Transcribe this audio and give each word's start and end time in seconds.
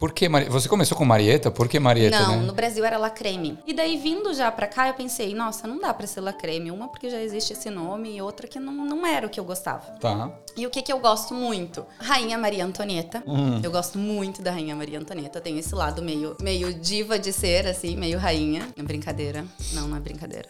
Por 0.00 0.12
que 0.12 0.30
Marieta? 0.30 0.50
Você 0.50 0.66
começou 0.66 0.96
com 0.96 1.04
Marieta? 1.04 1.50
Por 1.50 1.68
que 1.68 1.78
Marieta, 1.78 2.18
Não, 2.18 2.40
né? 2.40 2.46
no 2.46 2.54
Brasil 2.54 2.82
era 2.86 2.96
La 2.96 3.10
Creme. 3.10 3.58
E 3.66 3.74
daí, 3.74 3.98
vindo 3.98 4.32
já 4.32 4.50
pra 4.50 4.66
cá, 4.66 4.88
eu 4.88 4.94
pensei, 4.94 5.34
nossa, 5.34 5.68
não 5.68 5.78
dá 5.78 5.92
pra 5.92 6.06
ser 6.06 6.22
La 6.22 6.32
Creme. 6.32 6.70
Uma 6.70 6.88
porque 6.88 7.10
já 7.10 7.20
existe 7.20 7.52
esse 7.52 7.68
nome 7.68 8.16
e 8.16 8.22
outra 8.22 8.48
que 8.48 8.58
não, 8.58 8.72
não 8.72 9.04
era 9.06 9.26
o 9.26 9.30
que 9.30 9.38
eu 9.38 9.44
gostava. 9.44 9.92
Tá. 10.00 10.32
E 10.60 10.66
o 10.66 10.70
que, 10.70 10.82
que 10.82 10.92
eu 10.92 10.98
gosto 10.98 11.32
muito? 11.32 11.86
Rainha 11.98 12.36
Maria 12.36 12.66
Antonieta. 12.66 13.22
Hum. 13.26 13.62
Eu 13.64 13.70
gosto 13.70 13.98
muito 13.98 14.42
da 14.42 14.50
Rainha 14.50 14.76
Maria 14.76 14.98
Antonieta. 14.98 15.40
Tem 15.40 15.58
esse 15.58 15.74
lado 15.74 16.02
meio, 16.02 16.36
meio 16.38 16.74
diva 16.74 17.18
de 17.18 17.32
ser, 17.32 17.66
assim, 17.66 17.96
meio 17.96 18.18
rainha. 18.18 18.68
É 18.76 18.82
brincadeira. 18.82 19.42
Não, 19.72 19.88
não 19.88 19.96
é 19.96 20.00
brincadeira. 20.00 20.46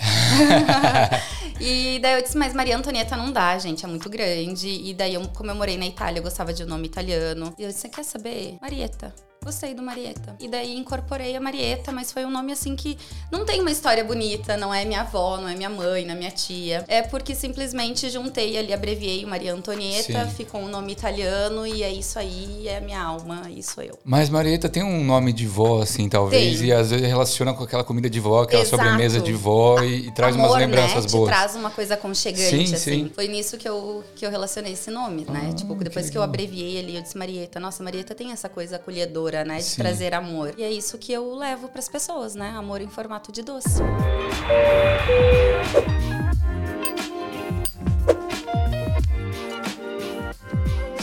e 1.61 2.01
daí 2.01 2.15
eu 2.15 2.23
disse, 2.23 2.37
mas 2.37 2.53
Maria 2.53 2.77
Antonieta 2.77 3.17
não 3.17 3.31
dá, 3.31 3.57
gente, 3.57 3.85
é 3.85 3.89
muito 3.89 4.11
grande. 4.11 4.69
E 4.69 4.93
daí, 4.93 5.15
eu, 5.15 5.23
como 5.29 5.49
eu 5.53 5.55
morei 5.55 5.79
na 5.79 5.87
Itália, 5.87 6.19
eu 6.19 6.25
gostava 6.25 6.53
de 6.53 6.65
um 6.65 6.67
nome 6.67 6.89
italiano. 6.89 7.55
E 7.57 7.63
eu 7.63 7.69
disse, 7.69 7.83
você 7.83 7.89
quer 7.89 8.03
saber? 8.03 8.59
Marieta. 8.61 9.15
Gostei 9.43 9.73
do 9.73 9.83
Marieta. 9.83 10.37
E 10.39 10.47
daí 10.47 10.77
incorporei 10.77 11.35
a 11.35 11.41
Marieta, 11.41 11.91
mas 11.91 12.13
foi 12.13 12.27
um 12.27 12.31
nome 12.31 12.53
assim 12.53 12.77
que 12.77 12.99
não 13.33 13.47
tem 13.47 13.59
uma 13.61 13.71
história 13.71 14.05
bonita, 14.05 14.55
não 14.55 14.73
é 14.73 14.85
minha 14.85 15.01
avó, 15.01 15.39
não 15.39 15.49
é 15.49 15.55
minha 15.55 15.71
mãe, 15.71 16.05
não 16.05 16.15
é 16.15 16.19
minha 16.19 16.31
tia. 16.31 16.85
É 16.87 17.01
porque 17.01 17.35
simplesmente 17.35 18.11
juntei 18.11 18.59
ali, 18.59 18.71
abreviei 18.71 19.25
Maria 19.25 19.55
Antonieta, 19.55 20.00
Sim. 20.03 20.31
ficou 20.35 20.61
um 20.61 20.69
nome 20.69 20.93
italiano 20.93 21.67
e 21.67 21.83
é 21.83 21.93
isso 21.93 22.19
aí, 22.19 22.67
é 22.69 22.79
a 22.79 22.81
minha 22.81 23.03
alma, 23.03 23.43
isso 23.51 23.75
sou 23.75 23.85
eu. 23.85 23.99
Mas 24.05 24.29
Marieta 24.29 24.69
tem 24.69 24.83
um 24.83 25.05
nome 25.05 25.33
de 25.33 25.47
vó, 25.47 25.83
assim, 25.83 26.09
talvez, 26.09 26.59
Tem. 26.59 26.69
e 26.69 26.73
às 26.73 26.91
vezes 26.91 27.07
relaciona 27.07 27.55
com 27.55 27.63
aquela 27.65 27.85
comida 27.85 28.09
de 28.11 28.19
vó, 28.21 28.43
aquela 28.43 28.63
Exato. 28.63 28.83
sobremesa 28.83 29.21
de 29.21 29.33
vó 29.33 29.81
e, 29.83 30.09
e 30.09 30.11
traz 30.13 30.35
Amor, 30.35 30.49
umas 30.49 30.59
lembranças 30.61 31.05
né? 31.05 31.09
Te 31.09 31.13
boas. 31.13 31.29
traz 31.29 31.55
uma 31.55 31.71
coisa 31.71 31.95
aconchegante, 31.95 32.69
Sim, 32.69 32.75
assim. 32.75 33.05
sim. 33.05 33.11
Foi 33.15 33.29
nisso 33.29 33.57
que 33.57 33.69
eu, 33.69 34.03
que 34.15 34.27
eu 34.27 34.31
relacionei 34.31 34.73
esse 34.73 34.91
nome, 34.91 35.25
né? 35.29 35.49
Ah, 35.51 35.55
tipo, 35.55 35.77
que 35.77 35.85
depois 35.85 36.11
que, 36.11 36.17
eu 36.17 36.21
legal. 36.21 36.35
abreviei 36.35 36.79
ali, 36.79 36.97
eu 36.97 37.03
disse 37.03 37.17
Marieta. 37.17 37.61
Nossa, 37.61 37.83
Marieta 37.83 38.15
tem 38.15 38.33
essa 38.33 38.49
coisa 38.49 38.77
acolhedora, 38.77 39.45
né? 39.45 39.59
De 39.59 39.65
Sim. 39.65 39.77
trazer 39.83 40.15
amor. 40.15 40.55
E 40.57 40.63
é 40.63 40.71
isso 40.71 40.99
que 40.99 41.13
eu 41.13 41.35
levo 41.35 41.69
pras 41.69 41.89
pessoas, 41.89 42.35
né? 42.35 42.51
Amor 42.57 42.81
em 42.81 42.89
formato 42.89 43.33
de 43.33 43.43
doce. 43.43 43.81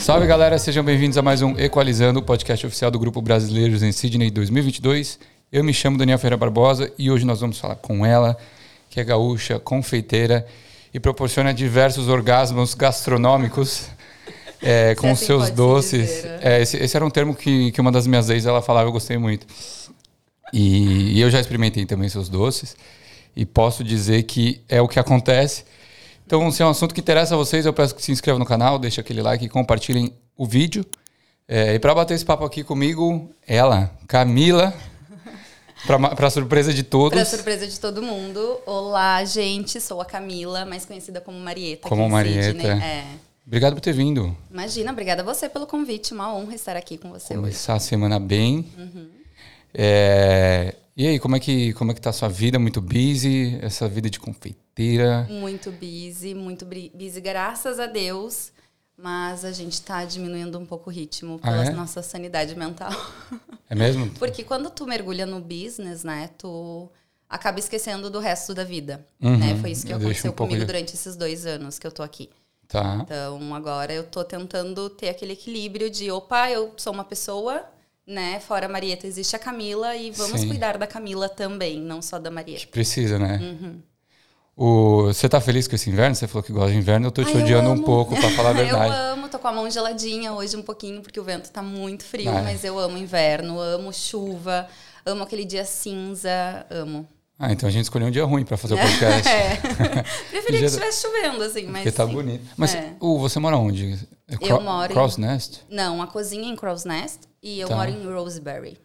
Salve 0.00 0.26
galera, 0.26 0.58
sejam 0.58 0.84
bem-vindos 0.84 1.18
a 1.18 1.22
mais 1.22 1.42
um 1.42 1.58
Equalizando, 1.58 2.20
o 2.20 2.22
podcast 2.22 2.66
oficial 2.66 2.90
do 2.90 2.98
Grupo 2.98 3.20
Brasileiros 3.20 3.82
em 3.82 3.92
Sydney 3.92 4.30
2022. 4.30 5.18
Eu 5.52 5.64
me 5.64 5.74
chamo 5.74 5.98
Daniel 5.98 6.18
Ferreira 6.18 6.36
Barbosa 6.36 6.92
e 6.98 7.10
hoje 7.10 7.24
nós 7.24 7.40
vamos 7.40 7.58
falar 7.58 7.76
com 7.76 8.06
ela, 8.06 8.36
que 8.88 9.00
é 9.00 9.04
gaúcha, 9.04 9.58
confeiteira 9.58 10.46
e 10.94 11.00
proporciona 11.00 11.52
diversos 11.52 12.08
orgasmos 12.08 12.74
gastronômicos 12.74 13.88
é, 14.62 14.94
com 14.94 15.10
assim 15.10 15.26
seus 15.26 15.50
pode 15.50 15.50
se 15.50 15.56
doces. 15.56 16.24
É, 16.40 16.62
esse, 16.62 16.76
esse 16.76 16.96
era 16.96 17.04
um 17.04 17.10
termo 17.10 17.34
que, 17.34 17.72
que 17.72 17.80
uma 17.80 17.92
das 17.92 18.06
minhas 18.06 18.30
ex 18.30 18.46
ela 18.46 18.62
falava, 18.62 18.88
eu 18.88 18.92
gostei 18.92 19.18
muito. 19.18 19.46
E, 20.52 21.18
e 21.18 21.20
eu 21.20 21.30
já 21.30 21.40
experimentei 21.40 21.84
também 21.84 22.08
seus 22.08 22.28
doces 22.28 22.76
e 23.36 23.44
posso 23.44 23.84
dizer 23.84 24.22
que 24.24 24.60
é 24.68 24.80
o 24.80 24.88
que 24.88 24.98
acontece. 24.98 25.64
Então, 26.28 26.52
se 26.52 26.62
é 26.62 26.66
um 26.66 26.68
assunto 26.68 26.94
que 26.94 27.00
interessa 27.00 27.32
a 27.32 27.38
vocês, 27.38 27.64
eu 27.64 27.72
peço 27.72 27.94
que 27.94 28.02
se 28.02 28.12
inscrevam 28.12 28.38
no 28.38 28.44
canal, 28.44 28.78
deixem 28.78 29.00
aquele 29.00 29.22
like 29.22 29.46
e 29.46 29.48
compartilhem 29.48 30.12
o 30.36 30.44
vídeo. 30.44 30.84
É, 31.48 31.76
e 31.76 31.78
para 31.78 31.94
bater 31.94 32.12
esse 32.12 32.24
papo 32.24 32.44
aqui 32.44 32.62
comigo, 32.62 33.30
ela, 33.46 33.90
Camila, 34.06 34.74
para 35.86 36.28
surpresa 36.28 36.74
de 36.74 36.82
todos, 36.82 37.16
Pra 37.16 37.24
surpresa 37.24 37.66
de 37.66 37.80
todo 37.80 38.02
mundo. 38.02 38.60
Olá, 38.66 39.24
gente. 39.24 39.80
Sou 39.80 40.02
a 40.02 40.04
Camila, 40.04 40.66
mais 40.66 40.84
conhecida 40.84 41.18
como 41.18 41.40
Marieta. 41.40 41.88
Como 41.88 42.06
Marieta. 42.10 42.42
Sydney. 42.42 42.72
É. 42.72 43.06
obrigado 43.46 43.72
por 43.72 43.80
ter 43.80 43.94
vindo. 43.94 44.36
Imagina, 44.50 44.92
obrigada 44.92 45.22
a 45.22 45.24
você 45.24 45.48
pelo 45.48 45.66
convite. 45.66 46.12
Uma 46.12 46.30
honra 46.34 46.54
estar 46.54 46.76
aqui 46.76 46.98
com 46.98 47.08
você 47.08 47.32
hoje. 47.32 47.40
Começar 47.40 47.76
a 47.76 47.80
semana 47.80 48.20
bem. 48.20 48.66
Uhum. 48.76 49.08
É, 49.72 50.74
e 50.94 51.06
aí, 51.06 51.18
como 51.18 51.36
é, 51.36 51.40
que, 51.40 51.72
como 51.72 51.90
é 51.90 51.94
que 51.94 52.02
tá 52.02 52.10
a 52.10 52.12
sua 52.12 52.28
vida? 52.28 52.58
Muito 52.58 52.82
busy? 52.82 53.58
Essa 53.62 53.88
vida 53.88 54.10
de 54.10 54.20
Muito 55.28 55.70
busy, 55.72 56.34
muito 56.34 56.64
busy, 56.66 57.20
graças 57.20 57.78
a 57.80 57.86
Deus. 57.86 58.52
Mas 59.00 59.44
a 59.44 59.52
gente 59.52 59.80
tá 59.82 60.04
diminuindo 60.04 60.58
um 60.58 60.66
pouco 60.66 60.90
o 60.90 60.92
ritmo 60.92 61.38
Ah, 61.40 61.50
pela 61.50 61.64
é? 61.66 61.70
nossa 61.70 62.02
sanidade 62.02 62.56
mental. 62.56 62.90
É 63.70 63.74
mesmo? 63.74 64.10
Porque 64.18 64.42
quando 64.42 64.70
tu 64.70 64.86
mergulha 64.86 65.24
no 65.24 65.40
business, 65.40 66.02
né, 66.02 66.30
tu 66.36 66.90
acaba 67.28 67.60
esquecendo 67.60 68.10
do 68.10 68.18
resto 68.18 68.52
da 68.54 68.64
vida. 68.64 69.06
Uhum, 69.22 69.36
Né? 69.38 69.56
Foi 69.60 69.70
isso 69.70 69.86
que 69.86 69.92
aconteceu 69.92 70.32
um 70.32 70.34
comigo 70.34 70.58
de- 70.60 70.66
durante 70.66 70.94
esses 70.94 71.14
dois 71.14 71.46
anos 71.46 71.78
que 71.78 71.86
eu 71.86 71.92
tô 71.92 72.02
aqui. 72.02 72.28
Tá. 72.66 72.98
Então, 73.02 73.54
agora 73.54 73.92
eu 73.92 74.02
tô 74.02 74.24
tentando 74.24 74.90
ter 74.90 75.10
aquele 75.10 75.34
equilíbrio 75.34 75.88
de, 75.88 76.10
opa, 76.10 76.50
eu 76.50 76.72
sou 76.76 76.92
uma 76.92 77.04
pessoa, 77.04 77.64
né? 78.06 78.40
Fora 78.40 78.66
a 78.66 78.68
Marieta 78.68 79.06
existe 79.06 79.36
a 79.36 79.38
Camila 79.38 79.94
e 79.96 80.10
vamos 80.10 80.40
Sim. 80.40 80.48
cuidar 80.48 80.76
da 80.76 80.86
Camila 80.88 81.28
também, 81.28 81.80
não 81.80 82.02
só 82.02 82.18
da 82.18 82.30
Marieta. 82.32 82.62
Que 82.62 82.66
precisa, 82.66 83.16
né? 83.18 83.38
Uhum. 83.40 83.80
O, 84.60 85.04
você 85.04 85.28
tá 85.28 85.40
feliz 85.40 85.68
com 85.68 85.76
esse 85.76 85.88
inverno? 85.88 86.16
Você 86.16 86.26
falou 86.26 86.42
que 86.42 86.52
gosta 86.52 86.72
de 86.72 86.78
inverno, 86.78 87.06
eu 87.06 87.12
tô 87.12 87.22
te 87.22 87.30
Ai, 87.36 87.42
odiando 87.42 87.70
um 87.70 87.80
pouco, 87.80 88.16
pra 88.16 88.28
falar 88.30 88.50
a 88.50 88.52
verdade. 88.54 88.92
Eu 88.92 89.12
amo, 89.12 89.28
tô 89.28 89.38
com 89.38 89.46
a 89.46 89.52
mão 89.52 89.70
geladinha 89.70 90.32
hoje 90.32 90.56
um 90.56 90.62
pouquinho, 90.62 91.00
porque 91.00 91.20
o 91.20 91.22
vento 91.22 91.48
tá 91.50 91.62
muito 91.62 92.02
frio, 92.04 92.28
Ah, 92.28 92.40
é. 92.40 92.42
mas 92.42 92.64
eu 92.64 92.76
amo 92.76 92.98
inverno, 92.98 93.60
amo 93.60 93.92
chuva, 93.92 94.66
amo 95.06 95.22
aquele 95.22 95.44
dia 95.44 95.64
cinza, 95.64 96.66
amo. 96.70 97.06
Ah, 97.38 97.52
então 97.52 97.68
a 97.68 97.70
gente 97.72 97.84
escolheu 97.84 98.08
um 98.08 98.10
dia 98.10 98.24
ruim 98.24 98.44
pra 98.44 98.56
fazer 98.56 98.74
o 98.74 98.78
podcast. 98.82 99.28
É. 99.28 99.56
Preferia 100.28 100.58
que 100.58 100.64
estivesse 100.66 101.02
chovendo, 101.02 101.40
assim, 101.44 101.62
mas. 101.66 101.84
Porque 101.84 101.92
tá 101.92 102.04
sim. 102.04 102.12
bonito. 102.12 102.44
Mas 102.56 102.74
É. 102.74 102.94
o, 102.98 103.16
você 103.16 103.38
mora 103.38 103.56
onde? 103.56 103.96
É 104.28 104.34
Eu 104.40 104.60
moro 104.60 104.90
em- 104.90 104.94
Cross 104.94 105.18
Nest? 105.18 105.60
Não, 105.70 106.02
a 106.02 106.08
cozinha 106.08 106.48
é 106.48 106.52
em 106.52 106.56
Crow's 106.56 106.84
Nest 106.84 107.20
e 107.40 107.60
eu 107.60 107.68
Tá. 107.68 107.76
moro 107.76 107.90
em 107.90 108.12
Roseberry, 108.12 108.76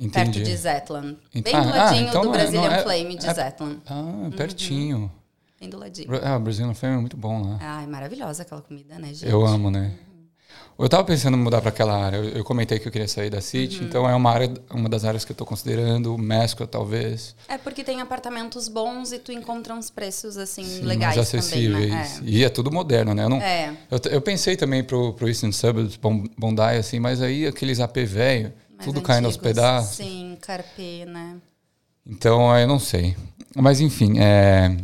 Entendi. 0.00 0.10
perto 0.32 0.42
de 0.42 0.56
Zetland. 0.56 1.16
Bem 1.34 1.54
Ah, 1.54 1.60
do 1.60 1.68
ah, 1.68 1.76
ladinho 1.76 2.08
então 2.08 2.22
do 2.22 2.28
é- 2.28 2.32
Brazilian 2.32 2.68
não 2.68 2.74
é- 2.76 2.82
Flame 2.82 3.16
de 3.16 3.26
é- 3.26 3.34
Zetland. 3.34 3.78
Ah, 3.86 4.30
pertinho. 4.36 5.10
Bem 5.60 5.68
do 5.68 5.78
ladinho. 5.78 6.08
Ah, 6.22 6.36
o 6.36 6.40
Brazilian 6.40 6.72
Flame 6.74 6.96
é 6.96 7.00
muito 7.00 7.16
bom 7.16 7.42
lá. 7.42 7.58
Ai, 7.60 7.86
maravilhosa 7.86 8.42
aquela 8.42 8.62
comida, 8.62 8.98
né, 8.98 9.08
gente? 9.12 9.28
Eu 9.30 9.44
amo, 9.46 9.70
né? 9.70 9.92
Eu 10.78 10.88
tava 10.88 11.04
pensando 11.04 11.36
em 11.36 11.40
mudar 11.40 11.60
pra 11.60 11.68
aquela 11.68 11.94
área. 11.94 12.16
Eu, 12.16 12.24
eu 12.30 12.42
comentei 12.44 12.78
que 12.78 12.88
eu 12.88 12.92
queria 12.92 13.06
sair 13.06 13.28
da 13.28 13.42
City, 13.42 13.80
Uhum. 13.80 13.84
então 13.84 14.08
é 14.08 14.14
uma 14.14 14.30
área, 14.30 14.50
uma 14.70 14.88
das 14.88 15.04
áreas 15.04 15.26
que 15.26 15.32
eu 15.32 15.36
tô 15.36 15.44
considerando, 15.44 16.16
Mescla 16.16 16.66
talvez. 16.66 17.36
É 17.46 17.58
porque 17.58 17.84
tem 17.84 18.00
apartamentos 18.00 18.66
bons 18.66 19.12
e 19.12 19.18
tu 19.18 19.30
encontra 19.30 19.74
uns 19.74 19.90
preços, 19.90 20.38
assim, 20.38 20.64
Sim, 20.64 20.80
legais 20.80 21.16
mais 21.16 21.28
acessíveis. 21.28 21.74
também, 21.74 21.90
né? 21.90 22.20
E 22.22 22.42
é 22.42 22.48
tudo 22.48 22.72
moderno, 22.72 23.12
né? 23.12 23.24
Eu, 23.24 23.28
não, 23.28 23.42
É. 23.42 23.76
eu, 23.90 24.00
eu 24.12 24.22
pensei 24.22 24.56
também 24.56 24.82
pro, 24.82 25.12
pro 25.12 25.28
Eastern 25.28 25.52
Suburbs, 25.52 25.96
Bondi, 26.38 26.62
assim, 26.78 26.98
mas 26.98 27.20
aí 27.20 27.46
aqueles 27.46 27.78
AP 27.78 27.98
velho, 28.06 28.50
Tudo 28.84 29.02
caindo 29.02 29.26
aos 29.26 29.34
antigos. 29.36 29.48
pedaços. 29.48 29.96
Sim, 29.96 30.36
carpê, 30.40 31.04
né? 31.06 31.36
Então, 32.06 32.56
eu 32.58 32.66
não 32.66 32.78
sei. 32.78 33.16
Mas 33.54 33.80
enfim, 33.80 34.18
é, 34.18 34.76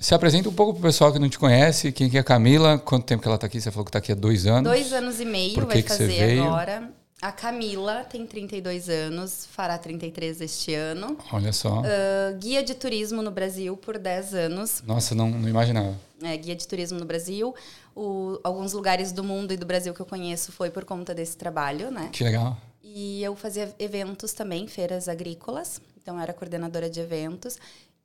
se 0.00 0.14
apresenta 0.14 0.48
um 0.48 0.52
pouco 0.52 0.74
pro 0.74 0.82
pessoal 0.82 1.12
que 1.12 1.18
não 1.18 1.28
te 1.28 1.38
conhece, 1.38 1.92
quem 1.92 2.08
que 2.10 2.16
é 2.16 2.20
a 2.20 2.24
Camila, 2.24 2.78
quanto 2.78 3.04
tempo 3.04 3.22
que 3.22 3.28
ela 3.28 3.38
tá 3.38 3.46
aqui? 3.46 3.60
Você 3.60 3.70
falou 3.70 3.84
que 3.84 3.92
tá 3.92 3.98
aqui 3.98 4.12
há 4.12 4.14
dois 4.14 4.46
anos. 4.46 4.64
Dois 4.64 4.92
anos 4.92 5.20
e 5.20 5.24
meio 5.24 5.54
Por 5.54 5.62
que 5.66 5.74
vai 5.74 5.82
que 5.82 5.88
você 5.88 5.98
fazer 6.06 6.26
veio? 6.26 6.44
agora. 6.44 6.90
A 7.22 7.32
Camila 7.32 8.04
tem 8.04 8.26
32 8.26 8.90
anos, 8.90 9.46
fará 9.50 9.78
33 9.78 10.38
este 10.42 10.74
ano. 10.74 11.16
Olha 11.32 11.50
só. 11.50 11.82
Ah, 11.82 12.32
guia 12.38 12.62
de 12.62 12.74
turismo 12.74 13.22
no 13.22 13.30
Brasil 13.30 13.74
por 13.74 13.98
10 13.98 14.34
anos. 14.34 14.82
Nossa, 14.86 15.14
não, 15.14 15.30
não 15.30 15.48
imaginava. 15.48 15.94
É, 16.22 16.36
guia 16.36 16.54
de 16.54 16.68
turismo 16.68 16.98
no 16.98 17.06
Brasil. 17.06 17.54
O- 17.94 18.38
alguns 18.44 18.74
lugares 18.74 19.12
do 19.12 19.24
mundo 19.24 19.52
e 19.52 19.56
do 19.56 19.64
Brasil 19.64 19.94
que 19.94 20.00
eu 20.00 20.04
conheço 20.06 20.52
foi 20.52 20.68
por 20.68 20.84
conta 20.84 21.14
desse 21.14 21.36
trabalho, 21.38 21.90
né? 21.90 22.10
Que 22.12 22.22
legal. 22.22 22.58
E 22.88 23.20
eu 23.22 23.34
fazia 23.34 23.74
eventos 23.80 24.32
também, 24.32 24.68
feiras 24.68 25.08
agrícolas. 25.08 25.80
Então, 26.00 26.20
era 26.20 26.32
coordenadora 26.32 26.88
de 26.88 27.00
eventos. 27.00 27.58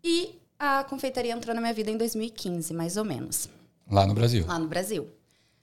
E 0.04 0.40
a 0.58 0.84
confeitaria 0.84 1.32
entrou 1.34 1.54
na 1.54 1.62
minha 1.62 1.74
vida 1.74 1.92
em 1.92 1.98
2015, 1.98 2.74
mais 2.74 2.98
ou 2.98 3.06
menos, 3.06 3.48
Lá 3.90 4.08
no 4.08 4.16
Brasil. 4.16 4.44
lá 4.48 4.58
no 4.58 4.68
Brasil. 4.68 5.08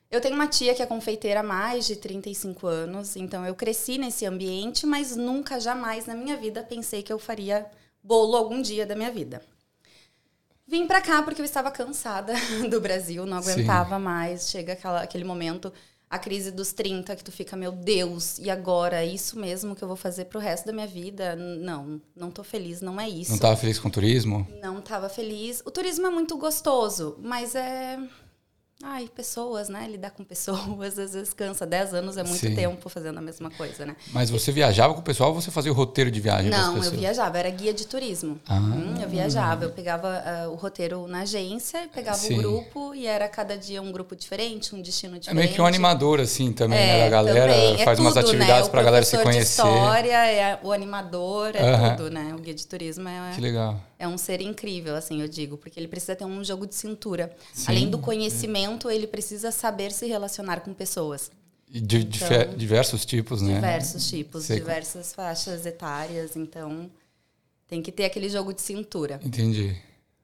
Eu 0.08 0.20
tenho 0.20 0.36
uma 0.36 0.46
tia 0.46 0.72
que 0.74 0.82
é 0.82 0.86
confeiteira 0.86 1.40
há 1.40 1.42
mais 1.42 1.84
de 1.86 1.96
35 1.96 2.66
anos, 2.66 3.16
então 3.16 3.44
eu 3.44 3.54
cresci 3.56 3.98
nesse 3.98 4.24
ambiente, 4.24 4.86
mas 4.86 5.16
nunca, 5.16 5.60
jamais 5.60 6.06
na 6.06 6.14
minha 6.14 6.36
vida 6.36 6.62
pensei 6.62 7.02
que 7.02 7.12
eu 7.12 7.18
faria 7.18 7.66
bolo 8.02 8.36
algum 8.36 8.62
dia 8.62 8.86
da 8.86 8.94
minha 8.94 9.10
vida. 9.10 9.42
Vim 10.66 10.86
pra 10.86 11.00
cá 11.00 11.22
porque 11.22 11.40
eu 11.40 11.44
estava 11.44 11.70
cansada 11.70 12.32
do 12.70 12.80
Brasil, 12.80 13.26
não 13.26 13.42
Sim. 13.42 13.50
aguentava 13.50 13.98
mais. 13.98 14.48
Chega 14.48 14.74
aquela, 14.74 15.02
aquele 15.02 15.24
momento, 15.24 15.72
a 16.10 16.18
crise 16.18 16.50
dos 16.50 16.72
30, 16.72 17.14
que 17.16 17.24
tu 17.24 17.30
fica, 17.30 17.56
meu 17.56 17.70
Deus, 17.70 18.38
e 18.38 18.48
agora? 18.48 19.04
Isso 19.04 19.38
mesmo 19.38 19.76
que 19.76 19.82
eu 19.82 19.88
vou 19.88 19.96
fazer 19.96 20.26
pro 20.26 20.40
resto 20.40 20.66
da 20.66 20.72
minha 20.72 20.86
vida? 20.86 21.36
Não, 21.36 22.00
não 22.16 22.30
tô 22.30 22.42
feliz, 22.42 22.80
não 22.80 23.00
é 23.00 23.08
isso. 23.08 23.32
Não 23.32 23.38
tava 23.38 23.56
feliz 23.56 23.78
com 23.78 23.88
o 23.88 23.90
turismo? 23.90 24.46
Não 24.62 24.78
estava 24.78 25.08
feliz. 25.08 25.62
O 25.66 25.70
turismo 25.70 26.06
é 26.06 26.10
muito 26.10 26.36
gostoso, 26.38 27.18
mas 27.20 27.54
é 27.54 27.98
Ai, 28.80 29.08
pessoas, 29.12 29.68
né? 29.68 29.88
Lidar 29.88 30.12
com 30.12 30.22
pessoas 30.22 30.60
às 30.98 31.12
vezes 31.12 31.32
cansa. 31.34 31.66
Dez 31.66 31.92
anos 31.92 32.16
é 32.16 32.22
muito 32.22 32.38
Sim. 32.38 32.54
tempo 32.54 32.88
fazendo 32.88 33.18
a 33.18 33.20
mesma 33.20 33.50
coisa, 33.50 33.84
né? 33.84 33.96
Mas 34.12 34.30
você 34.30 34.52
viajava 34.52 34.94
com 34.94 35.00
o 35.00 35.02
pessoal 35.02 35.30
ou 35.30 35.40
você 35.40 35.50
fazia 35.50 35.72
o 35.72 35.74
roteiro 35.74 36.12
de 36.12 36.20
viagem 36.20 36.48
Não, 36.48 36.76
eu 36.76 36.90
viajava, 36.92 37.36
era 37.38 37.50
guia 37.50 37.74
de 37.74 37.86
turismo. 37.88 38.38
Ah. 38.48 38.54
Hum, 38.54 38.94
eu 39.02 39.08
viajava, 39.08 39.64
eu 39.64 39.70
pegava 39.70 40.22
ah, 40.24 40.48
o 40.50 40.54
roteiro 40.54 41.08
na 41.08 41.22
agência, 41.22 41.88
pegava 41.92 42.18
Sim. 42.18 42.34
o 42.34 42.36
grupo 42.38 42.94
e 42.94 43.04
era 43.04 43.28
cada 43.28 43.58
dia 43.58 43.82
um 43.82 43.90
grupo 43.90 44.14
diferente, 44.14 44.72
um 44.76 44.80
destino 44.80 45.16
É 45.16 45.18
diferente. 45.18 45.42
meio 45.44 45.54
que 45.54 45.60
um 45.60 45.66
animador, 45.66 46.20
assim, 46.20 46.52
também, 46.52 46.78
né? 46.78 47.00
É, 47.00 47.04
Da 47.04 47.08
galera 47.10 47.52
também. 47.52 47.80
É 47.80 47.84
faz 47.84 47.98
umas 47.98 48.14
tudo, 48.14 48.26
atividades 48.28 48.64
né? 48.66 48.70
pra 48.70 48.82
galera 48.84 49.04
se 49.04 49.18
conhecer. 49.18 49.62
De 49.62 49.68
história, 49.68 50.26
é 50.30 50.60
o 50.62 50.70
animador, 50.70 51.50
é 51.56 51.62
Aham. 51.68 51.96
tudo, 51.96 52.10
né? 52.10 52.32
O 52.32 52.38
guia 52.40 52.54
de 52.54 52.64
turismo 52.64 53.08
é, 53.08 53.32
Que 53.34 53.40
legal. 53.40 53.80
é 53.98 54.06
um 54.06 54.16
ser 54.16 54.40
incrível, 54.40 54.94
assim, 54.94 55.20
eu 55.20 55.26
digo, 55.26 55.56
porque 55.56 55.80
ele 55.80 55.88
precisa 55.88 56.14
ter 56.14 56.24
um 56.24 56.44
jogo 56.44 56.64
de 56.64 56.76
cintura. 56.76 57.34
Sim. 57.52 57.64
Além 57.72 57.90
do 57.90 57.98
conhecimento, 57.98 58.67
ele 58.90 59.06
precisa 59.06 59.50
saber 59.50 59.92
se 59.92 60.06
relacionar 60.06 60.60
com 60.60 60.74
pessoas. 60.74 61.30
De, 61.70 61.98
Então, 61.98 62.56
diversos 62.56 63.04
tipos, 63.04 63.42
né? 63.42 63.54
Diversos 63.54 64.08
tipos, 64.08 64.44
Sei. 64.44 64.58
diversas 64.58 65.12
faixas 65.12 65.66
etárias, 65.66 66.34
então 66.34 66.90
tem 67.66 67.82
que 67.82 67.92
ter 67.92 68.06
aquele 68.06 68.28
jogo 68.28 68.52
de 68.52 68.62
cintura. 68.62 69.20
Entendi. 69.22 69.76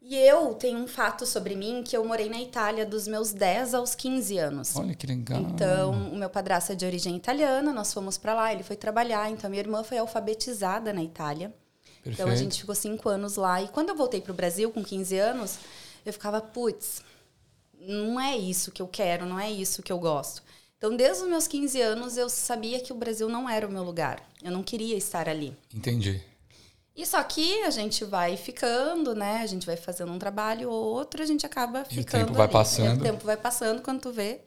E 0.06 0.17
eu 0.17 0.55
tenho 0.55 0.79
um 0.79 0.87
fato 0.87 1.25
sobre 1.25 1.55
mim 1.55 1.82
que 1.82 1.96
eu 1.96 2.05
morei 2.05 2.29
na 2.29 2.41
Itália 2.41 2.85
dos 2.85 3.08
meus 3.08 3.32
10 3.32 3.73
aos 3.73 3.94
15 3.94 4.37
anos. 4.38 4.76
Olha 4.76 4.94
que 4.94 5.06
legal. 5.06 5.40
Então, 5.40 5.93
o 6.12 6.17
meu 6.17 6.29
padrasto 6.29 6.73
é 6.73 6.75
de 6.75 6.85
origem 6.85 7.17
italiana, 7.17 7.73
nós 7.73 7.93
fomos 7.93 8.19
para 8.19 8.35
lá, 8.35 8.52
ele 8.52 8.62
foi 8.62 8.76
trabalhar, 8.76 9.31
então 9.31 9.49
minha 9.49 9.62
irmã 9.62 9.82
foi 9.82 9.97
alfabetizada 9.97 10.93
na 10.93 11.02
Itália. 11.02 11.55
Perfeito. 12.02 12.20
Então 12.20 12.29
a 12.29 12.37
gente 12.37 12.61
ficou 12.61 12.75
cinco 12.75 13.08
anos 13.08 13.37
lá. 13.37 13.62
E 13.62 13.69
quando 13.69 13.88
eu 13.88 13.97
voltei 13.97 14.20
para 14.20 14.32
o 14.32 14.35
Brasil 14.35 14.70
com 14.70 14.85
15 14.85 15.17
anos, 15.17 15.58
eu 16.05 16.12
ficava, 16.12 16.38
putz, 16.38 17.02
não 17.86 18.20
é 18.20 18.36
isso 18.36 18.70
que 18.72 18.81
eu 18.82 18.88
quero, 18.88 19.26
não 19.26 19.38
é 19.38 19.50
isso 19.50 19.82
que 19.82 19.92
eu 19.92 19.98
gosto. 19.98 20.42
Então, 20.78 20.94
desde 20.96 21.22
os 21.22 21.28
meus 21.28 21.46
15 21.46 21.81
anos, 21.81 22.16
eu 22.16 22.28
sabia 22.28 22.78
que 22.81 22.92
o 22.92 22.96
Brasil 22.96 23.28
não 23.28 23.48
era 23.48 23.66
o 23.66 23.70
meu 23.70 23.82
lugar. 23.82 24.22
Eu 24.42 24.50
não 24.52 24.62
queria 24.62 24.96
estar 24.96 25.28
ali. 25.28 25.56
Entendi. 25.75 26.20
E 26.96 27.04
só 27.06 27.22
que 27.22 27.62
a 27.62 27.70
gente 27.70 28.04
vai 28.04 28.36
ficando, 28.36 29.14
né? 29.14 29.38
A 29.42 29.46
gente 29.46 29.66
vai 29.66 29.76
fazendo 29.76 30.12
um 30.12 30.19
trabalho 30.19 30.70
ou 30.70 30.84
outro, 30.94 31.22
a 31.22 31.26
gente 31.26 31.44
acaba 31.46 31.81
E 31.90 31.94
o 31.94 31.96
ficando. 32.02 32.26
tempo 32.26 32.34
vai 32.34 32.44
ali. 32.44 32.52
passando. 32.52 32.96
E 32.96 33.00
o 33.00 33.02
tempo 33.02 33.25
vai 33.25 33.36
passando 33.36 33.82
quando 33.82 34.00
tu 34.02 34.12
vê. 34.12 34.40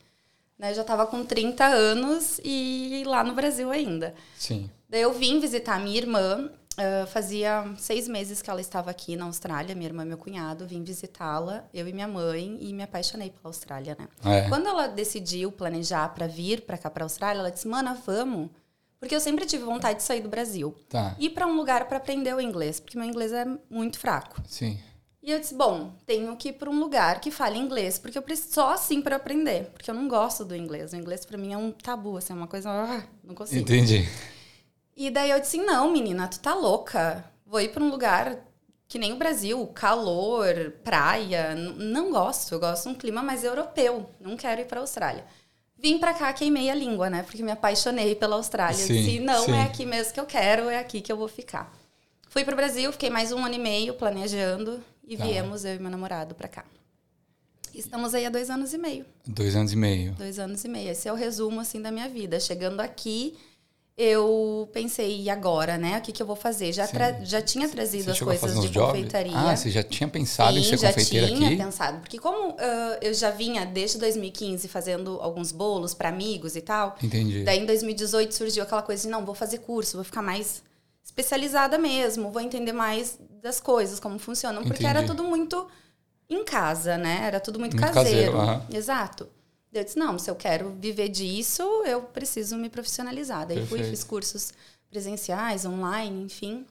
Né? 0.57 0.71
Eu 0.71 0.75
já 0.75 0.83
tava 0.83 1.05
com 1.07 1.25
30 1.25 1.65
anos 1.65 2.39
e 2.43 3.03
lá 3.05 3.23
no 3.23 3.33
Brasil 3.33 3.69
ainda. 3.71 4.13
Sim. 4.37 4.69
Daí 4.89 5.01
eu 5.01 5.11
vim 5.13 5.39
visitar 5.39 5.75
a 5.75 5.79
minha 5.79 5.97
irmã. 5.97 6.49
Ah, 6.77 7.07
fazia 7.07 7.73
seis 7.77 8.07
meses 8.07 8.41
que 8.41 8.49
ela 8.49 8.61
estava 8.61 8.91
aqui 8.91 9.15
na 9.15 9.25
Austrália, 9.25 9.73
minha 9.73 9.89
irmã 9.89 10.03
e 10.03 10.05
meu 10.05 10.17
cunhado. 10.17 10.67
Vim 10.67 10.83
visitá-la, 10.83 11.65
eu 11.73 11.87
e 11.87 11.93
minha 11.93 12.07
mãe, 12.07 12.57
e 12.61 12.71
me 12.71 12.83
apaixonei 12.83 13.31
pela 13.31 13.49
Austrália, 13.49 13.97
né? 13.99 14.07
É. 14.23 14.47
Quando 14.47 14.67
ela 14.67 14.87
decidiu 14.87 15.51
planejar 15.51 16.09
para 16.09 16.27
vir 16.27 16.61
para 16.61 16.77
cá, 16.77 16.89
para 16.89 17.03
Austrália, 17.03 17.39
ela 17.39 17.49
disse: 17.49 17.67
Mana, 17.67 17.95
vamos. 18.05 18.49
Porque 18.99 19.15
eu 19.15 19.19
sempre 19.19 19.45
tive 19.45 19.63
vontade 19.63 19.99
de 19.99 20.03
sair 20.03 20.21
do 20.21 20.29
Brasil. 20.29 20.75
Tá. 20.89 21.15
Ir 21.19 21.31
para 21.31 21.45
um 21.45 21.55
lugar 21.55 21.87
para 21.87 21.97
aprender 21.97 22.33
o 22.33 22.41
inglês, 22.41 22.79
porque 22.79 22.97
meu 22.97 23.07
inglês 23.07 23.31
é 23.31 23.45
muito 23.69 23.99
fraco. 23.99 24.41
Sim. 24.47 24.79
E 25.21 25.31
eu 25.31 25.39
disse: 25.39 25.55
Bom, 25.55 25.93
tenho 26.05 26.35
que 26.37 26.49
ir 26.49 26.53
para 26.53 26.69
um 26.69 26.79
lugar 26.79 27.19
que 27.19 27.31
fale 27.31 27.57
inglês, 27.57 27.97
porque 27.97 28.19
eu 28.19 28.21
preciso 28.21 28.53
só 28.53 28.73
assim 28.73 29.01
para 29.01 29.15
aprender. 29.15 29.71
Porque 29.73 29.89
eu 29.89 29.95
não 29.95 30.07
gosto 30.07 30.45
do 30.45 30.55
inglês. 30.55 30.93
O 30.93 30.95
inglês 30.95 31.25
para 31.25 31.39
mim 31.39 31.53
é 31.53 31.57
um 31.57 31.71
tabu, 31.71 32.17
assim, 32.17 32.33
é 32.33 32.35
uma 32.35 32.47
coisa. 32.47 32.69
ah, 32.69 33.03
não 33.23 33.33
consigo. 33.33 33.61
Entendi. 33.61 34.07
E 34.97 35.11
daí 35.11 35.29
eu 35.29 35.39
disse: 35.39 35.57
não, 35.59 35.91
menina, 35.91 36.27
tu 36.27 36.39
tá 36.39 36.55
louca. 36.55 37.23
Vou 37.45 37.61
ir 37.61 37.69
pra 37.71 37.83
um 37.83 37.89
lugar 37.89 38.35
que 38.87 38.97
nem 38.97 39.13
o 39.13 39.17
Brasil, 39.17 39.65
calor, 39.67 40.73
praia. 40.83 41.53
Não 41.55 42.11
gosto. 42.11 42.53
Eu 42.53 42.59
gosto 42.59 42.83
de 42.83 42.89
um 42.89 42.95
clima 42.95 43.21
mais 43.21 43.43
europeu. 43.43 44.09
Não 44.19 44.35
quero 44.35 44.61
ir 44.61 44.65
pra 44.65 44.79
Austrália. 44.81 45.23
Vim 45.77 45.99
pra 45.99 46.13
cá, 46.15 46.33
queimei 46.33 46.71
a 46.71 46.75
língua, 46.75 47.07
né? 47.09 47.21
Porque 47.21 47.43
me 47.43 47.51
apaixonei 47.51 48.15
pela 48.15 48.35
Austrália. 48.35 48.75
Sim, 48.75 48.93
disse: 48.93 49.19
não, 49.19 49.45
sim. 49.45 49.51
é 49.51 49.61
aqui 49.63 49.85
mesmo 49.85 50.13
que 50.13 50.19
eu 50.19 50.25
quero, 50.25 50.67
é 50.69 50.79
aqui 50.79 50.99
que 50.99 51.11
eu 51.11 51.17
vou 51.17 51.27
ficar. 51.27 51.71
Fui 52.29 52.43
pro 52.43 52.55
Brasil, 52.55 52.91
fiquei 52.91 53.09
mais 53.11 53.31
um 53.31 53.45
ano 53.45 53.53
e 53.55 53.59
meio 53.59 53.93
planejando 53.93 54.83
e 55.07 55.15
Tá. 55.15 55.23
viemos 55.25 55.63
eu 55.63 55.75
e 55.75 55.79
meu 55.79 55.91
namorado 55.91 56.33
pra 56.35 56.47
cá. 56.47 56.65
Estamos 57.73 58.15
aí 58.15 58.25
há 58.25 58.29
dois 58.29 58.49
anos 58.49 58.73
e 58.73 58.77
meio. 58.77 59.05
Dois 59.25 59.55
anos 59.55 59.71
e 59.71 59.75
meio. 59.75 60.11
Dois 60.13 60.39
anos 60.39 60.65
e 60.65 60.67
meio. 60.67 60.89
Esse 60.89 61.07
é 61.07 61.13
o 61.13 61.15
resumo, 61.15 61.59
assim, 61.59 61.79
da 61.81 61.91
minha 61.91 62.09
vida. 62.09 62.39
Chegando 62.39 62.79
aqui, 62.81 63.37
eu 63.97 64.69
pensei, 64.71 65.21
e 65.23 65.29
agora, 65.29 65.75
né? 65.77 65.97
O 65.97 66.01
que, 66.01 66.11
que 66.11 66.21
eu 66.21 66.27
vou 66.27 66.35
fazer? 66.35 66.71
Já, 66.71 66.87
tra- 66.87 67.19
já 67.23 67.41
tinha 67.41 67.67
trazido 67.67 68.05
Você 68.05 68.11
as 68.11 68.19
coisas 68.19 68.61
de 68.61 68.69
jobs? 68.69 68.91
confeitaria. 68.91 69.33
Ah, 69.35 69.55
você 69.55 69.71
já 69.71 69.81
tinha 69.81 70.07
pensado 70.07 70.57
em 70.59 70.61
Sim, 70.61 70.69
ser 70.69 70.77
já 70.77 70.89
confeiteira 70.89 71.27
tinha 71.27 71.47
aqui? 71.47 71.57
pensado. 71.57 71.99
Porque 71.99 72.19
como 72.19 72.55
ah, 72.59 72.97
eu 73.01 73.11
já 73.13 73.31
vinha 73.31 73.65
desde 73.65 73.97
2015 73.97 74.67
fazendo 74.67 75.19
alguns 75.19 75.51
bolos 75.51 75.95
para 75.95 76.09
amigos 76.09 76.55
e 76.55 76.61
tal, 76.61 76.95
Entendi. 77.01 77.43
daí 77.43 77.59
em 77.59 77.65
2018 77.65 78.35
surgiu 78.35 78.61
aquela 78.63 78.83
coisa 78.83 79.01
de, 79.01 79.09
não, 79.09 79.25
vou 79.25 79.33
fazer 79.33 79.59
curso, 79.59 79.97
vou 79.97 80.03
ficar 80.03 80.21
mais 80.21 80.61
especializada 81.03 81.77
mesmo, 81.79 82.31
vou 82.31 82.41
entender 82.41 82.73
mais 82.73 83.17
das 83.41 83.59
coisas, 83.59 83.99
como 83.99 84.19
funcionam. 84.19 84.63
Porque 84.63 84.85
era 84.85 84.99
Entendi. 84.99 85.17
tudo 85.17 85.23
muito 85.27 85.67
em 86.29 86.43
casa, 86.45 86.97
né? 86.97 87.21
Era 87.25 87.39
tudo 87.39 87.59
muito, 87.59 87.75
Muito 87.75 87.91
caseiro. 87.93 88.33
caseiro, 88.33 88.37
aham. 88.37 88.67
Exato. 88.71 89.27
Eu 89.73 89.83
disse, 89.83 89.99
não, 89.99 90.17
se 90.17 90.29
eu 90.29 90.35
quero 90.35 90.71
viver 90.79 91.09
disso, 91.09 91.61
eu 91.85 92.01
preciso 92.01 92.57
me 92.57 92.69
profissionalizar. 92.69 93.45
Daí 93.45 93.57
fui, 93.57 93.79
Perfeito. 93.79 93.89
fiz 93.89 94.03
cursos 94.03 94.53
presenciais, 94.89 95.65
online, 95.65 96.23
enfim. 96.23 96.65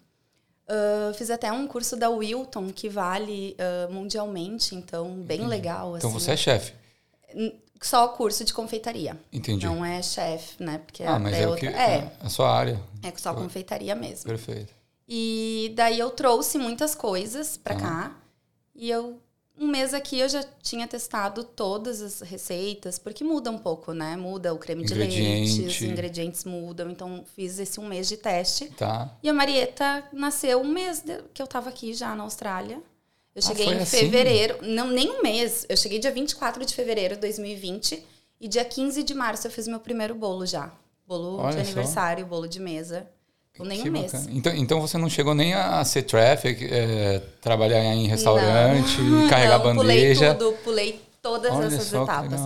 Ah, 0.68 1.12
fiz 1.14 1.30
até 1.30 1.50
um 1.52 1.66
curso 1.66 1.96
da 1.96 2.10
Wilton, 2.10 2.70
que 2.72 2.88
vale 2.88 3.56
ah, 3.58 3.88
mundialmente, 3.90 4.74
então 4.74 5.10
bem 5.22 5.46
legal. 5.46 5.96
Então 5.96 6.10
assim. 6.10 6.18
você 6.18 6.32
é 6.32 6.36
chefe. 6.36 6.72
Só 7.80 8.08
curso 8.08 8.44
de 8.44 8.54
confeitaria. 8.54 9.18
Entendi. 9.32 9.66
Não 9.66 9.84
é 9.84 10.02
chefe, 10.02 10.62
né? 10.62 10.78
Porque 10.84 11.04
ah, 11.04 11.18
mas 11.18 11.34
é, 11.34 11.42
é, 11.42 11.46
o 11.46 11.50
outra. 11.50 11.70
que. 11.70 11.76
É, 11.76 12.12
A 12.20 12.28
sua 12.28 12.50
área. 12.50 12.80
é 13.02 13.12
só 13.16 13.34
confeitaria 13.34 13.94
mesmo. 13.94 14.24
Perfeito. 14.24 14.74
E 15.08 15.72
daí 15.76 15.98
eu 15.98 16.10
trouxe 16.10 16.58
muitas 16.58 16.94
coisas 16.94 17.56
pra 17.56 17.76
cá. 17.76 18.16
E 18.74 18.90
eu, 18.90 19.20
um 19.58 19.66
mês 19.68 19.94
aqui, 19.94 20.18
eu 20.18 20.28
já 20.28 20.44
tinha 20.62 20.86
testado 20.86 21.42
todas 21.44 22.02
as 22.02 22.20
receitas, 22.20 22.98
porque 22.98 23.24
muda 23.24 23.50
um 23.50 23.58
pouco, 23.58 23.92
né? 23.92 24.16
Muda 24.16 24.52
o 24.52 24.58
creme 24.58 24.84
de 24.84 24.94
leite, 24.94 25.62
os 25.62 25.80
ingredientes 25.82 26.44
mudam. 26.44 26.90
Então, 26.90 27.24
fiz 27.34 27.58
esse 27.58 27.80
um 27.80 27.86
mês 27.86 28.08
de 28.08 28.16
teste. 28.16 28.66
Tá. 28.70 29.10
E 29.22 29.28
a 29.28 29.32
Marieta 29.32 30.04
nasceu 30.12 30.60
um 30.60 30.68
mês 30.68 31.02
que 31.32 31.40
eu 31.40 31.46
tava 31.46 31.70
aqui 31.70 31.94
já 31.94 32.14
na 32.14 32.24
Austrália. 32.24 32.76
Eu 33.34 33.42
Ah, 33.44 33.48
cheguei 33.48 33.66
em 33.66 33.78
assim? 33.78 33.98
fevereiro, 33.98 34.58
não, 34.62 34.88
nem 34.88 35.10
um 35.10 35.22
mês. 35.22 35.66
Eu 35.68 35.76
cheguei 35.76 35.98
dia 35.98 36.10
24 36.10 36.64
de 36.64 36.74
fevereiro 36.74 37.14
de 37.14 37.20
2020 37.22 38.02
e 38.40 38.48
dia 38.48 38.64
15 38.64 39.02
de 39.02 39.14
março 39.14 39.46
eu 39.46 39.50
fiz 39.50 39.66
meu 39.68 39.80
primeiro 39.80 40.14
bolo 40.14 40.46
já. 40.46 40.72
Bolo 41.06 41.36
Olha 41.38 41.48
de 41.50 41.54
só. 41.56 41.60
aniversário, 41.60 42.26
bolo 42.26 42.48
de 42.48 42.58
mesa. 42.60 43.06
Com 43.56 43.64
nem 43.64 43.82
Que 43.82 43.88
um 43.88 43.92
mês. 43.92 44.12
bacana. 44.12 44.30
Então, 44.32 44.54
então 44.54 44.80
você 44.80 44.98
não 44.98 45.08
chegou 45.08 45.34
nem 45.34 45.54
a 45.54 45.84
ser 45.84 46.02
traffic, 46.02 46.64
é, 46.70 47.20
trabalhar 47.40 47.82
em 47.82 48.06
restaurante, 48.06 49.00
Não, 49.02 49.28
carregar 49.28 49.58
não, 49.58 49.76
bandeja. 49.76 50.34
Pulei 50.34 50.50
tudo, 50.52 50.58
pulei 50.64 51.00
todas 51.22 51.52
Olha 51.52 51.66
essas 51.66 51.92
etapas. 51.92 52.40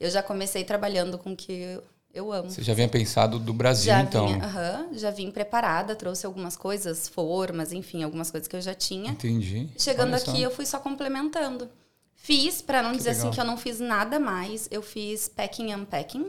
Eu 0.00 0.10
já 0.10 0.22
comecei 0.22 0.64
trabalhando 0.64 1.16
com 1.18 1.32
o 1.32 1.36
que 1.36 1.78
eu- 2.14 2.32
amo. 2.32 2.50
Você 2.50 2.62
já 2.62 2.74
vinha 2.74 2.88
pensado 2.88 3.38
do 3.38 3.52
Brasil, 3.52 3.86
já 3.92 4.00
então. 4.02 4.26
vinha, 4.26 4.44
aham, 4.44 4.86
já 4.92 5.10
vim 5.10 5.30
preparada, 5.30 5.94
trouxe 5.96 6.26
algumas 6.26 6.56
coisas, 6.56 7.08
formas, 7.08 7.72
enfim, 7.72 8.02
algumas 8.02 8.30
coisas 8.30 8.46
que 8.48 8.54
eu 8.56 8.60
já 8.60 8.74
tinha. 8.74 9.10
Entendi. 9.12 9.68
Chegando 9.78 10.14
aqui, 10.14 10.42
eu 10.42 10.50
fui 10.50 10.66
só 10.66 10.78
complementando. 10.78 11.68
Fiz, 12.14 12.62
pra 12.62 12.82
não 12.82 12.92
Que 12.92 12.98
dizer 12.98 13.10
assim 13.10 13.18
legal. 13.20 13.32
que 13.34 13.40
eu 13.40 13.44
não 13.44 13.56
fiz 13.56 13.80
nada 13.80 14.20
mais, 14.20 14.68
eu 14.70 14.80
fiz 14.82 15.26
packing 15.28 15.72
and 15.72 15.78
unpacking. 15.78 16.26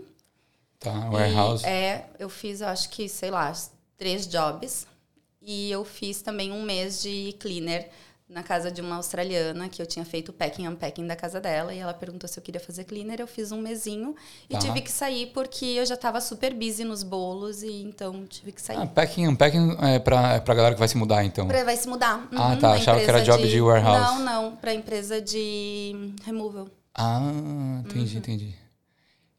Tá, 0.80 0.92
E, 0.92 1.13
warehouse. 1.13 1.66
é, 1.66 2.06
eu 2.20 2.30
fiz, 2.30 2.62
eu 2.62 2.68
acho 2.68 2.90
que, 2.90 3.08
sei 3.08 3.30
lá, 3.32 3.54
três 3.98 4.28
jobs. 4.28 4.86
E 5.42 5.70
eu 5.72 5.84
fiz 5.84 6.22
também 6.22 6.52
um 6.52 6.62
mês 6.64 7.02
de 7.02 7.36
cleaner 7.40 7.90
na 8.30 8.42
casa 8.42 8.72
de 8.72 8.82
uma 8.82 8.96
australiana, 8.96 9.68
que 9.70 9.80
eu 9.82 9.86
tinha 9.86 10.04
feito 10.06 10.30
o 10.30 10.34
packing 10.34 10.66
and 10.66 10.72
unpacking 10.72 11.06
da 11.06 11.16
casa 11.16 11.40
dela. 11.40 11.74
E 11.74 11.78
ela 11.80 11.94
perguntou 11.94 12.28
se 12.28 12.40
eu 12.40 12.42
queria 12.42 12.60
fazer 12.62 12.86
cleaner. 12.86 13.20
Eu 13.20 13.28
fiz 13.28 13.52
um 13.52 13.62
mesinho 13.62 14.16
e 14.50 14.54
Tá. 14.54 14.60
tive 14.60 14.82
que 14.82 14.90
sair 14.92 15.28
porque 15.34 15.66
eu 15.66 15.86
já 15.86 15.96
tava 15.98 16.20
super 16.22 16.54
busy 16.54 16.84
nos 16.86 17.04
bolos. 17.04 17.62
E 17.62 17.84
então 17.84 18.26
tive 18.26 18.52
que 18.54 18.62
sair. 18.62 18.78
Ah, 18.78 18.88
packing 18.88 19.26
and 19.26 19.36
packing 19.36 19.78
é 19.82 20.00
pra, 20.00 20.34
é 20.36 20.40
pra 20.40 20.56
galera 20.56 20.74
que 20.74 20.80
vai 20.80 20.88
se 20.88 20.98
mudar, 20.98 21.24
então. 21.26 21.46
Pra- 21.48 21.64
vai 21.66 21.76
se 21.78 21.88
mudar. 21.88 22.28
Ah, 22.32 22.50
Uhum, 22.54 22.58
tá. 22.60 22.68
uma 22.70 22.76
Achava 22.78 23.00
que 23.02 23.06
era 23.10 23.22
job 23.22 23.48
de 23.48 23.62
warehouse. 23.62 24.02
Não, 24.02 24.20
não. 24.24 24.56
Pra 24.56 24.74
empresa 24.74 25.22
de 25.22 26.14
removal. 26.26 26.68
Ah, 26.96 27.20
entendi, 27.86 28.18
entendi. 28.18 28.56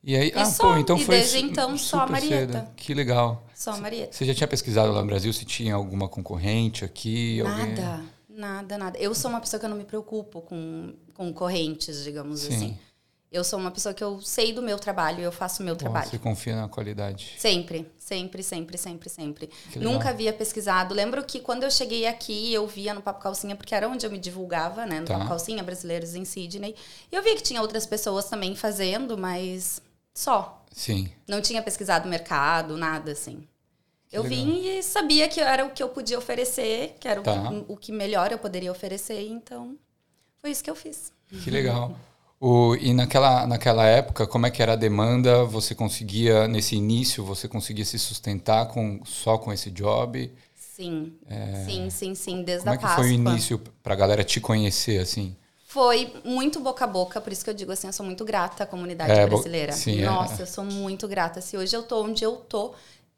E 0.05 0.17
aí. 0.17 0.29
E 0.29 0.33
ah, 0.39 0.45
só, 0.45 0.73
pô, 0.73 0.79
então 0.79 0.99
foi 0.99 1.17
desde 1.17 1.39
então, 1.39 1.77
só 1.79 2.01
a 2.01 2.07
Marieta. 2.07 2.53
cedo. 2.61 2.69
Que 2.77 2.93
legal. 2.95 3.47
Só 3.55 3.73
a 3.73 3.77
Marieta. 3.79 4.13
Você 4.13 4.25
já 4.25 4.35
tinha 4.35 4.47
pesquisado 4.49 4.93
lá 4.93 5.01
no 5.01 5.07
Brasil 5.07 5.33
se 5.33 5.45
tinha 5.45 5.75
alguma 5.75 6.09
concorrente 6.09 6.85
aqui? 6.85 7.41
alguém- 7.41 7.75
Nada, 7.75 8.03
nada, 8.29 8.79
nada. 8.79 8.99
Eu 8.99 9.15
sou 9.15 9.31
uma 9.31 9.41
pessoa 9.41 9.59
que 9.59 9.65
eu 9.67 9.71
não 9.71 9.77
me 9.77 9.85
preocupo 9.85 10.41
com 10.43 10.93
concorrentes, 11.15 12.03
digamos 12.05 12.41
Sim. 12.41 12.55
assim. 12.55 12.79
Eu 13.33 13.43
sou 13.43 13.59
uma 13.59 13.71
pessoa 13.73 13.93
que 13.93 14.05
eu 14.05 14.21
sei 14.21 14.53
do 14.53 14.63
meu 14.63 14.79
trabalho, 14.79 15.21
eu 15.21 15.33
faço 15.33 15.61
o 15.61 15.67
meu 15.67 15.75
trabalho. 15.75 16.09
Você 16.09 16.19
confia 16.19 16.55
na 16.55 16.69
qualidade. 16.69 17.33
Sempre, 17.37 17.85
sempre, 17.99 18.45
sempre, 18.45 18.79
sempre, 18.79 19.09
sempre. 19.09 19.51
Nunca 19.75 20.11
havia 20.11 20.33
pesquisado. 20.33 20.95
Lembro 20.95 21.25
que 21.25 21.41
quando 21.41 21.65
eu 21.65 21.71
cheguei 21.71 22.07
aqui, 22.07 22.53
eu 22.55 22.65
via 22.69 22.95
no 22.95 23.03
Papo 23.03 23.21
Calcinha, 23.21 23.57
porque 23.57 23.75
era 23.75 23.89
onde 23.89 24.07
eu 24.07 24.11
me 24.11 24.19
divulgava, 24.21 24.87
né? 24.87 25.01
No 25.01 25.07
Tá. 25.07 25.15
Papo 25.15 25.29
Calcinha, 25.31 25.65
Brasileiros 25.65 26.15
em 26.15 26.25
Sydney. 26.25 26.77
E 27.11 27.17
eu 27.17 27.25
via 27.25 27.35
que 27.35 27.43
tinha 27.43 27.61
outras 27.61 27.85
pessoas 27.85 28.27
também 28.27 28.55
fazendo, 28.55 29.19
mas 29.19 29.83
só. 30.15 30.65
Sim. 30.73 31.11
Não 31.29 31.41
tinha 31.41 31.63
pesquisado 31.63 32.07
o 32.07 32.11
mercado, 32.11 32.77
nada 32.77 33.13
assim. 33.13 33.47
Que 34.09 34.17
eu 34.17 34.23
legal. 34.23 34.39
vim 34.39 34.67
e 34.67 34.83
sabia 34.83 35.29
que 35.29 35.41
era 35.41 35.65
o 35.65 35.71
que 35.71 35.83
eu 35.83 35.89
podia 35.89 36.19
oferecer, 36.19 36.97
que 37.01 37.09
era 37.09 37.21
o- 37.21 37.25
Tá. 37.25 37.51
o, 37.69 37.77
que 37.77 37.93
melhor 37.93 38.31
eu 38.33 38.39
poderia 38.39 38.71
oferecer, 38.71 39.29
então 39.29 39.77
foi 40.41 40.51
isso 40.51 40.63
que 40.63 40.71
eu 40.71 40.75
fiz. 40.77 41.13
Que 41.43 41.51
legal. 41.51 41.97
O, 42.41 42.75
e 42.77 42.93
naquela, 42.93 43.47
naquela 43.47 43.87
época, 43.87 44.27
como 44.27 44.47
é 44.47 44.51
que 44.51 44.63
era 44.63 44.75
a 44.75 44.77
demanda? 44.77 45.45
Você 45.45 45.75
conseguia, 45.75 46.47
nesse 46.47 46.77
início, 46.77 47.25
você 47.25 47.49
conseguia 47.49 47.85
se 47.85 47.99
sustentar 47.99 48.67
com, 48.69 49.01
só 49.05 49.39
com 49.39 49.53
esse 49.53 49.71
job? 49.71 50.31
Sim, 50.55 51.15
sim, 51.65 51.89
sim, 51.91 52.15
sim, 52.15 52.43
desde 52.43 52.65
Como 52.65 52.73
a 52.73 52.75
é 52.75 52.77
que 52.79 52.83
Páscoa. 52.83 53.05
foi 53.05 53.13
o 53.13 53.15
início 53.15 53.59
pra 53.83 53.95
galera 53.95 54.23
te 54.25 54.41
conhecer, 54.41 55.01
assim? 55.01 55.35
Foi 55.75 56.13
muito 56.25 56.61
boca 56.61 56.85
a 56.85 56.87
boca, 56.87 57.21
por 57.21 57.33
isso 57.33 57.43
que 57.43 57.51
eu 57.51 57.55
digo 57.55 57.73
assim, 57.73 57.89
eu 57.89 57.93
sou 57.93 58.07
muito 58.07 58.25
grata 58.25 58.63
à 58.63 58.67
comunidade 58.67 59.13
É, 59.13 59.27
brasileira. 59.27 59.73
sim, 59.73 60.01
é. 60.01 60.07
Nossa, 60.07 60.43
eu 60.43 60.47
sou 60.47 60.63
muito 60.63 61.09
grata. 61.09 61.41
Se 61.41 61.57
hoje 61.57 61.75
eu 61.77 61.83
tô 61.83 62.01
onde 62.05 62.23
eu 62.23 62.37
tô, 62.37 62.73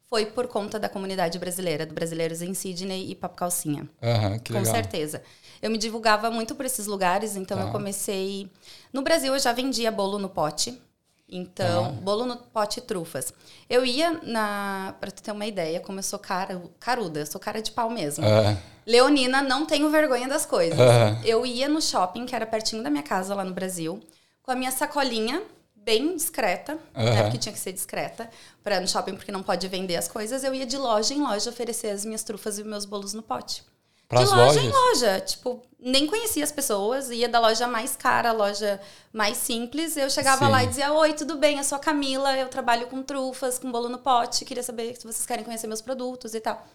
foi 0.08 0.24
por 0.24 0.48
conta 0.48 0.78
da 0.78 0.88
comunidade 0.88 1.38
brasileira, 1.38 1.84
do 1.84 1.92
Brasileiros 1.92 2.40
em 2.40 2.54
Sydney 2.54 3.10
e 3.10 3.14
Papo 3.14 3.36
Calcinha. 3.36 3.86
Aham, 4.02 4.38
que 4.38 4.54
Com 4.54 4.60
legal. 4.60 4.74
certeza. 4.74 5.22
Eu 5.60 5.70
me 5.70 5.76
divulgava 5.76 6.30
muito 6.30 6.54
por 6.54 6.64
esses 6.64 6.86
lugares, 6.86 7.36
então 7.36 7.58
Tá. 7.58 7.64
eu 7.64 7.70
comecei. 7.72 8.50
No 8.90 9.02
Brasil 9.02 9.34
eu 9.34 9.38
já 9.38 9.52
vendia 9.52 9.92
bolo 9.92 10.18
no 10.18 10.30
pote. 10.30 10.80
Então, 11.28 11.84
Tá. 11.86 11.90
bolo 11.90 12.24
no 12.24 12.36
pote 12.36 12.78
e 12.78 12.82
trufas. 12.82 13.32
Eu 13.68 13.84
ia 13.84 14.20
na. 14.22 14.94
Pra 15.00 15.10
tu 15.10 15.22
ter 15.22 15.32
uma 15.32 15.44
ideia, 15.46 15.80
como 15.80 15.98
eu 15.98 16.02
sou 16.02 16.18
cara, 16.18 16.62
caruda, 16.78 17.20
eu 17.20 17.26
sou 17.26 17.40
cara 17.40 17.60
de 17.60 17.72
pau 17.72 17.90
mesmo. 17.90 18.24
Ah, 18.24 18.56
Leonina, 18.86 19.42
não 19.42 19.66
tenho 19.66 19.90
vergonha 19.90 20.28
das 20.28 20.46
coisas. 20.46 20.78
Aham. 20.78 21.20
Eu 21.24 21.44
ia 21.44 21.68
no 21.68 21.82
shopping, 21.82 22.26
que 22.26 22.34
era 22.36 22.46
pertinho 22.46 22.82
da 22.82 22.90
minha 22.90 23.02
casa 23.02 23.34
lá 23.34 23.44
no 23.44 23.52
Brasil, 23.52 24.00
com 24.42 24.52
a 24.52 24.54
minha 24.54 24.70
sacolinha 24.70 25.42
bem 25.74 26.16
discreta, 26.16 26.78
né, 26.94 27.22
porque 27.22 27.38
tinha 27.38 27.52
que 27.52 27.58
ser 27.60 27.72
discreta, 27.72 28.28
para 28.62 28.80
no 28.80 28.88
shopping 28.88 29.14
porque 29.14 29.30
não 29.30 29.42
pode 29.42 29.66
vender 29.68 29.94
as 29.96 30.08
coisas. 30.08 30.42
Eu 30.42 30.52
ia 30.52 30.66
de 30.66 30.76
loja 30.76 31.14
em 31.14 31.20
loja 31.22 31.48
oferecer 31.50 31.90
as 31.90 32.04
minhas 32.04 32.24
trufas 32.24 32.58
e 32.58 32.64
meus 32.64 32.84
bolos 32.84 33.12
no 33.14 33.22
pote. 33.22 33.62
Pras 34.08 34.28
de 34.28 34.34
loja 34.34 34.60
lojas? 34.60 34.64
em 34.64 34.70
loja, 34.70 35.20
tipo, 35.20 35.62
nem 35.78 36.06
conhecia 36.06 36.42
as 36.42 36.52
pessoas, 36.52 37.10
ia 37.10 37.28
da 37.28 37.38
loja 37.38 37.66
mais 37.66 37.94
cara 37.94 38.30
à 38.30 38.32
loja 38.32 38.80
mais 39.12 39.36
simples. 39.36 39.96
Eu 39.96 40.10
chegava 40.10 40.46
Sim. 40.46 40.50
lá 40.50 40.64
e 40.64 40.66
dizia: 40.66 40.92
Oi, 40.92 41.12
tudo 41.12 41.36
bem? 41.36 41.58
Eu 41.58 41.64
sou 41.64 41.76
a 41.76 41.80
Camila, 41.80 42.36
eu 42.36 42.48
trabalho 42.48 42.86
com 42.88 43.02
trufas, 43.02 43.58
com 43.58 43.70
bolo 43.70 43.88
no 43.88 43.98
pote, 43.98 44.44
queria 44.44 44.62
saber 44.62 44.96
se 44.96 45.06
vocês 45.06 45.24
querem 45.24 45.44
conhecer 45.44 45.66
meus 45.66 45.80
produtos 45.80 46.34
e 46.34 46.40
tal. 46.40 46.66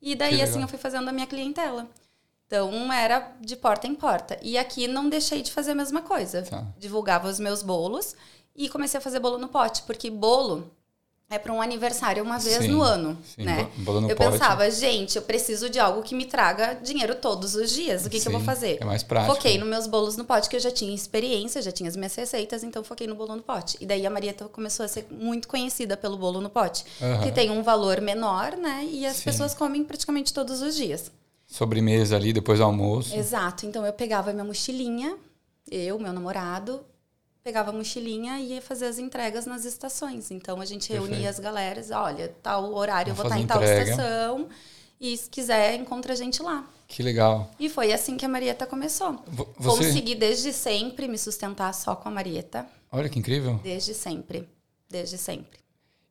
E 0.00 0.14
daí, 0.14 0.42
assim, 0.42 0.62
eu 0.62 0.68
fui 0.68 0.78
fazendo 0.78 1.08
a 1.08 1.12
minha 1.12 1.26
clientela. 1.26 1.88
Então, 2.46 2.92
era 2.92 3.32
de 3.40 3.56
porta 3.56 3.86
em 3.86 3.94
porta. 3.94 4.38
E 4.40 4.56
aqui 4.56 4.86
não 4.86 5.08
deixei 5.08 5.42
de 5.42 5.50
fazer 5.50 5.72
a 5.72 5.74
mesma 5.74 6.02
coisa. 6.02 6.42
Tá. 6.42 6.64
Divulgava 6.78 7.28
os 7.28 7.40
meus 7.40 7.62
bolos 7.62 8.14
e 8.54 8.68
comecei 8.68 8.98
a 8.98 9.00
fazer 9.00 9.18
bolo 9.18 9.38
no 9.38 9.48
pote, 9.48 9.82
porque 9.82 10.10
bolo 10.10 10.70
é 11.28 11.38
para 11.38 11.52
um 11.52 11.60
aniversário 11.60 12.22
uma 12.22 12.38
vez 12.38 12.58
Sim, 12.58 12.68
no 12.68 12.82
ano, 12.82 13.18
sim, 13.34 13.42
né? 13.42 13.68
eu 14.08 14.14
pote. 14.16 14.30
pensava, 14.30 14.70
gente, 14.70 15.16
eu 15.16 15.22
preciso 15.22 15.68
de 15.68 15.78
algo 15.80 16.00
que 16.02 16.14
me 16.14 16.24
traga 16.24 16.74
dinheiro 16.74 17.16
todos 17.16 17.56
os 17.56 17.70
dias. 17.70 18.06
O 18.06 18.10
que, 18.10 18.20
que 18.20 18.28
eu 18.28 18.32
vou 18.32 18.40
Sim, 18.40 18.46
fazer? 18.46 18.78
é 18.80 18.84
mais 18.84 19.02
prático. 19.02 19.34
Foquei 19.34 19.58
nos 19.58 19.68
meus 19.68 19.86
bolos 19.88 20.16
no 20.16 20.24
pote, 20.24 20.48
que 20.48 20.54
eu 20.54 20.60
já 20.60 20.70
tinha 20.70 20.94
experiência, 20.94 21.60
já 21.60 21.72
tinha 21.72 21.88
as 21.88 21.96
minhas 21.96 22.14
receitas, 22.14 22.62
então 22.62 22.84
foquei 22.84 23.08
no 23.08 23.16
bolo 23.16 23.34
no 23.34 23.42
pote. 23.42 23.76
E 23.80 23.86
daí 23.86 24.06
a 24.06 24.10
Marieta 24.10 24.44
começou 24.48 24.84
a 24.84 24.88
ser 24.88 25.06
muito 25.10 25.48
conhecida 25.48 25.96
pelo 25.96 26.16
bolo 26.16 26.40
no 26.40 26.48
pote, 26.48 26.84
Aham. 27.02 27.22
que 27.24 27.32
tem 27.32 27.50
um 27.50 27.60
valor 27.62 28.00
menor, 28.00 28.56
né? 28.56 28.86
E 28.88 29.04
as 29.04 29.16
Sim. 29.16 29.24
pessoas 29.24 29.52
comem 29.52 29.82
praticamente 29.82 30.32
todos 30.32 30.62
os 30.62 30.76
dias. 30.76 31.10
Sobremesa 31.44 32.14
ali, 32.14 32.32
depois 32.32 32.60
do 32.60 32.64
almoço. 32.64 33.16
Exato. 33.16 33.66
Então 33.66 33.84
eu 33.84 33.92
pegava 33.92 34.32
minha 34.32 34.44
mochilinha, 34.44 35.16
eu, 35.70 35.98
meu 35.98 36.12
namorado, 36.12 36.84
pegava 37.46 37.70
a 37.70 37.72
mochilinha 37.72 38.40
e 38.40 38.54
ia 38.54 38.60
fazer 38.60 38.86
as 38.86 38.98
entregas 38.98 39.46
nas 39.46 39.64
estações. 39.64 40.32
Então 40.32 40.60
a 40.60 40.64
gente 40.64 40.88
Perfeito. 40.88 41.08
reunia 41.12 41.30
as 41.30 41.38
galeras, 41.38 41.92
olha, 41.92 42.34
tal 42.42 42.74
horário 42.74 43.12
eu 43.12 43.14
Vamos 43.14 43.30
vou 43.32 43.38
estar 43.40 43.54
fazer 43.56 43.64
em 43.70 43.76
tal 43.76 43.84
entrega. 43.84 43.90
estação. 44.02 44.48
E 45.00 45.16
se 45.16 45.30
quiser, 45.30 45.76
encontra 45.76 46.12
a 46.12 46.16
gente 46.16 46.42
lá. 46.42 46.68
Que 46.88 47.04
legal. 47.04 47.48
E 47.60 47.68
foi 47.68 47.92
assim 47.92 48.16
que 48.16 48.24
a 48.24 48.28
Marieta 48.28 48.66
começou. 48.66 49.22
Vo- 49.28 49.48
Você... 49.58 49.84
Consegui 49.84 50.16
desde 50.16 50.52
sempre 50.52 51.06
me 51.06 51.16
sustentar 51.18 51.72
só 51.72 51.94
com 51.94 52.08
a 52.08 52.10
Marieta. 52.10 52.66
Olha 52.90 53.08
que 53.08 53.18
incrível. 53.20 53.60
Desde 53.62 53.94
sempre. 53.94 54.48
Desde 54.90 55.16
sempre. 55.16 55.60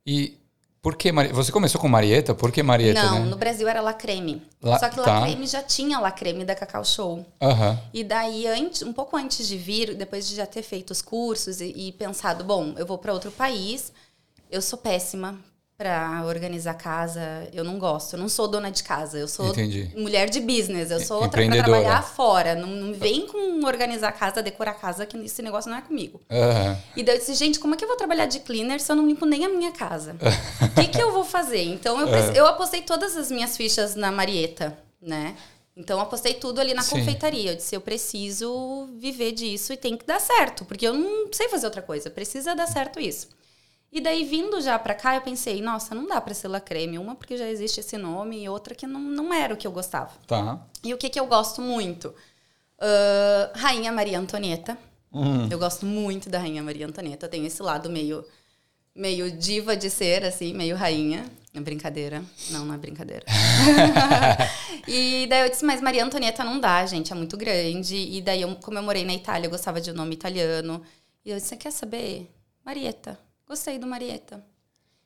E 0.08 0.38
por 0.86 0.96
que 0.96 1.12
Marieta? 1.12 1.36
Você 1.36 1.51
começou 1.51 1.82
com 1.82 1.88
Marieta? 1.88 2.36
Por 2.36 2.51
que 2.51 2.62
Marieta, 2.62 3.01
Não, 3.01 3.20
né? 3.22 3.25
no 3.25 3.36
Brasil 3.36 3.68
era 3.68 3.82
Lacreme. 3.82 4.39
La- 4.62 4.77
Só 4.77 4.88
que 4.88 4.98
tá. 4.98 5.20
Lacreme 5.22 5.48
já 5.48 5.63
tinha 5.63 6.00
Lacreme 6.00 6.46
da 6.46 6.54
Cacau 6.54 6.86
Show. 6.86 7.25
Aham. 7.42 7.80
E 7.92 8.04
daí, 8.04 8.46
antes, 8.46 8.84
um 8.84 8.94
pouco 8.94 9.18
antes 9.18 9.48
de 9.48 9.58
vir, 9.58 9.96
depois 9.96 10.27
de 10.27 10.36
já 10.36 10.46
ter 10.46 10.62
feito 10.62 10.92
os 10.92 11.01
cursos 11.01 11.60
e, 11.60 11.74
e 11.75 11.92
pensado, 11.94 12.44
bom, 12.44 12.75
eu 12.77 12.86
vou 12.86 13.00
para 13.00 13.12
outro 13.13 13.32
país, 13.32 13.92
eu 14.51 14.62
sou 14.62 14.77
péssima 14.77 15.39
para 15.77 16.24
organizar 16.25 16.74
casa, 16.75 17.50
eu 17.51 17.63
não 17.63 17.77
gosto, 17.77 18.13
eu 18.13 18.20
não 18.20 18.29
sou 18.29 18.48
dona 18.48 18.72
de 18.72 18.82
casa, 18.82 19.17
eu 19.17 19.27
sou 19.27 19.50
Entendi. 19.50 19.91
mulher 19.96 20.29
de 20.29 20.39
business, 20.39 20.89
eu 20.89 21.01
sou 21.01 21.22
outra 21.22 21.46
para 21.46 21.63
trabalhar 21.63 22.01
fora, 22.01 22.55
não, 22.55 22.67
não 22.70 22.94
vem 22.94 23.27
com 23.27 23.65
organizar 23.65 24.13
casa, 24.13 24.41
decorar 24.41 24.75
casa, 24.75 25.05
que 25.05 25.17
esse 25.17 25.41
negócio 25.41 25.70
não 25.70 25.77
é 25.77 25.82
comigo. 25.82 26.22
Aham. 26.32 26.77
E 26.96 27.03
daí 27.03 27.15
eu 27.15 27.20
disse, 27.20 27.34
gente, 27.34 27.60
como 27.60 27.74
é 27.74 27.77
que 27.77 27.84
eu 27.84 27.89
vou 27.89 27.98
trabalhar 27.98 28.25
de 28.25 28.39
cleaner 28.39 28.79
se 28.82 28.89
eu 28.89 28.96
não 28.96 29.05
limpo 29.05 29.25
nem 29.25 29.44
a 29.44 29.50
minha 29.50 29.72
casa? 29.74 30.15
O 30.62 30.70
que, 30.82 30.88
que 30.88 31.01
eu 31.01 31.12
vou 31.12 31.25
fazer? 31.25 31.63
Então 31.63 32.00
eu, 32.00 32.08
preci- 32.10 32.38
eu 32.38 32.48
apostei 32.48 32.82
todas 32.82 33.17
as 33.17 33.29
minhas 33.29 33.58
fichas 33.58 33.96
na 33.96 34.12
Marieta, 34.13 34.77
né? 35.01 35.36
Então 35.75 35.98
eu 35.98 36.03
apostei 36.03 36.36
tudo 36.36 36.62
ali 36.62 36.74
na 36.74 36.84
Sim. 36.84 36.91
confeitaria. 37.00 37.51
Eu 37.51 37.55
disse, 37.58 37.75
eu 37.75 37.82
preciso 37.82 38.88
viver 38.98 39.34
disso 39.34 39.74
e 39.74 39.77
tem 39.77 39.98
que 39.98 40.05
dar 40.05 40.22
certo, 40.22 40.63
porque 40.63 40.88
eu 40.88 40.94
não 40.94 41.27
sei 41.34 41.50
fazer 41.50 41.65
outra 41.65 41.82
coisa, 41.82 42.10
precisa 42.10 42.55
dar 42.55 42.65
certo 42.65 42.98
isso. 42.98 43.27
E 43.96 44.02
daí, 44.02 44.25
vindo 44.25 44.60
já 44.60 44.78
pra 44.78 44.94
cá, 44.94 45.16
eu 45.16 45.22
pensei, 45.22 45.62
nossa, 45.62 45.96
não 45.96 46.06
dá 46.06 46.20
pra 46.20 46.34
ser 46.34 46.50
lacreme. 46.50 47.00
Uma, 47.00 47.16
porque 47.16 47.38
já 47.38 47.50
existe 47.50 47.80
esse 47.80 47.98
nome, 47.98 48.44
e 48.44 48.50
outra 48.50 48.75
que 48.75 48.86
não, 48.86 49.00
não 49.00 49.34
era 49.34 49.54
o 49.54 49.58
que 49.58 49.66
eu 49.66 49.72
gostava. 49.72 50.12
Tá. 50.28 50.60
E 50.84 50.94
o 50.94 50.98
que, 50.98 51.10
que 51.10 51.18
eu 51.18 51.25
gosto 51.25 51.62
muito? 51.62 52.14
Ah, 52.78 53.52
Rainha 53.56 53.94
Maria 53.94 54.20
Antonieta. 54.20 54.78
Hum. 55.14 55.48
Eu 55.50 55.58
gosto 55.58 55.86
muito 55.86 56.30
da 56.30 56.40
Rainha 56.40 56.62
Maria 56.62 56.86
Antonieta. 56.86 57.30
Tem 57.30 57.46
esse 57.46 57.64
lado 57.64 57.90
meio, 57.90 58.25
meio 58.94 59.32
diva 59.32 59.78
de 59.78 59.90
ser, 59.90 60.25
assim, 60.25 60.54
meio 60.54 60.75
rainha. 60.75 61.25
É 61.54 61.62
brincadeira. 61.62 62.22
Não, 62.50 62.66
não 62.66 62.75
é 62.75 62.78
brincadeira. 62.78 63.24
e 64.86 65.25
daí 65.28 65.44
eu 65.44 65.50
disse, 65.50 65.64
mas 65.64 65.80
Maria 65.80 66.04
Antonieta 66.04 66.44
não 66.44 66.60
dá, 66.60 66.86
gente, 66.86 67.14
é 67.14 67.16
muito 67.16 67.38
grande. 67.38 67.96
E 67.96 68.22
daí, 68.22 68.42
eu, 68.42 68.56
como 68.58 68.78
eu 68.78 68.84
morei 68.84 69.06
na 69.06 69.14
Itália, 69.14 69.48
eu 69.48 69.52
gostava 69.52 69.80
de 69.80 69.90
um 69.90 69.94
nome 69.94 70.16
italiano. 70.16 70.82
E 71.24 71.30
eu 71.30 71.38
disse, 71.38 71.48
você 71.48 71.56
quer 71.56 71.72
saber? 71.72 72.30
Marieta. 72.66 73.18
Gostei 73.48 73.78
do 73.78 73.88
Marieta. 73.88 74.44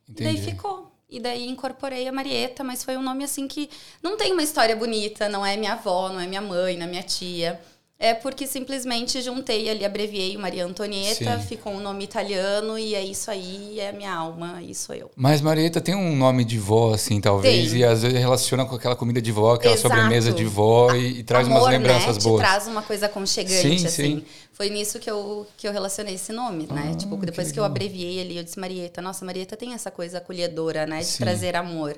E 0.07 0.13
daí 0.23 0.33
Entendi. 0.33 0.51
ficou. 0.51 0.91
E 1.09 1.19
daí 1.19 1.47
incorporei 1.47 2.07
a 2.07 2.11
Marieta, 2.11 2.63
mas 2.63 2.83
foi 2.83 2.95
um 2.95 3.01
nome 3.01 3.23
assim 3.23 3.47
que 3.47 3.69
não 4.01 4.15
tem 4.15 4.31
uma 4.31 4.43
história 4.43 4.75
bonita, 4.75 5.27
não 5.27 5.43
é 5.45 5.57
minha 5.57 5.73
avó, 5.73 6.09
não 6.09 6.19
é 6.19 6.27
minha 6.27 6.41
mãe, 6.41 6.77
não 6.77 6.85
é 6.85 6.89
minha 6.89 7.03
tia. 7.03 7.59
É 8.01 8.13
porque 8.13 8.47
simplesmente 8.47 9.21
juntei 9.21 9.69
ali, 9.69 9.83
abreviei 9.83 10.37
Maria 10.37 10.65
Antonieta, 10.65 11.37
Sim. 11.37 11.45
ficou 11.45 11.73
um 11.73 11.81
nome 11.81 12.05
italiano 12.05 12.79
e 12.79 12.95
é 12.95 13.03
isso 13.03 13.29
aí, 13.29 13.77
é 13.77 13.89
a 13.89 13.91
minha 13.91 14.13
alma, 14.13 14.63
e 14.63 14.73
sou 14.73 14.95
eu. 14.95 15.11
Mas 15.17 15.41
Marieta 15.41 15.81
tem 15.81 15.93
um 15.93 16.15
nome 16.15 16.45
de 16.45 16.57
vó, 16.57 16.93
assim, 16.93 17.19
talvez, 17.19 17.71
Tem. 17.71 17.81
e 17.81 17.83
às 17.83 18.01
vezes 18.01 18.17
relaciona 18.17 18.65
com 18.65 18.73
aquela 18.73 18.95
comida 18.95 19.21
de 19.21 19.33
vó, 19.33 19.55
aquela 19.55 19.73
Exato. 19.73 19.93
sobremesa 19.93 20.31
de 20.31 20.45
vó 20.45 20.95
e, 20.95 21.19
e 21.19 21.23
traz 21.23 21.45
Amor, 21.45 21.59
umas 21.59 21.71
lembranças 21.71 22.15
né? 22.15 22.23
boas. 22.23 22.41
Te 22.41 22.47
traz 22.47 22.67
uma 22.67 22.81
coisa 22.81 23.07
aconchegante, 23.07 23.79
Sim, 23.79 23.85
assim. 23.85 24.03
sim. 24.19 24.25
Foi 24.53 24.69
nisso 24.69 24.97
que 24.97 25.11
eu, 25.11 25.45
que 25.57 25.67
eu 25.67 25.73
relacionei 25.73 26.15
esse 26.15 26.31
nome, 26.31 26.67
né? 26.71 26.91
Ah, 26.93 26.95
tipo, 26.95 27.17
que 27.17 27.25
depois 27.25 27.51
que, 27.51 27.59
eu 27.59 27.63
legal. 27.63 27.75
abreviei 27.75 28.21
ali, 28.21 28.37
eu 28.37 28.43
disse 28.45 28.57
Marieta. 28.57 29.01
Nossa, 29.01 29.25
Marieta 29.25 29.57
tem 29.57 29.73
essa 29.73 29.91
coisa 29.91 30.19
acolhedora, 30.19 30.85
né? 30.87 30.99
De 30.99 31.05
Sim. 31.05 31.23
trazer 31.23 31.53
amor. 31.53 31.97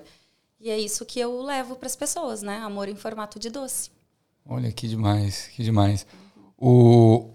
E 0.60 0.72
é 0.72 0.80
isso 0.80 1.06
que 1.06 1.20
eu 1.20 1.44
levo 1.44 1.76
para 1.76 1.86
as 1.86 1.96
pessoas, 1.96 2.42
né? 2.42 2.58
Amor 2.58 2.90
em 2.90 2.96
formato 2.96 3.38
de 3.38 3.52
doce. 3.52 3.92
Olha, 4.46 4.72
que 4.72 4.88
demais, 4.88 5.48
que 5.56 5.64
demais. 5.64 6.06
O, 6.58 7.30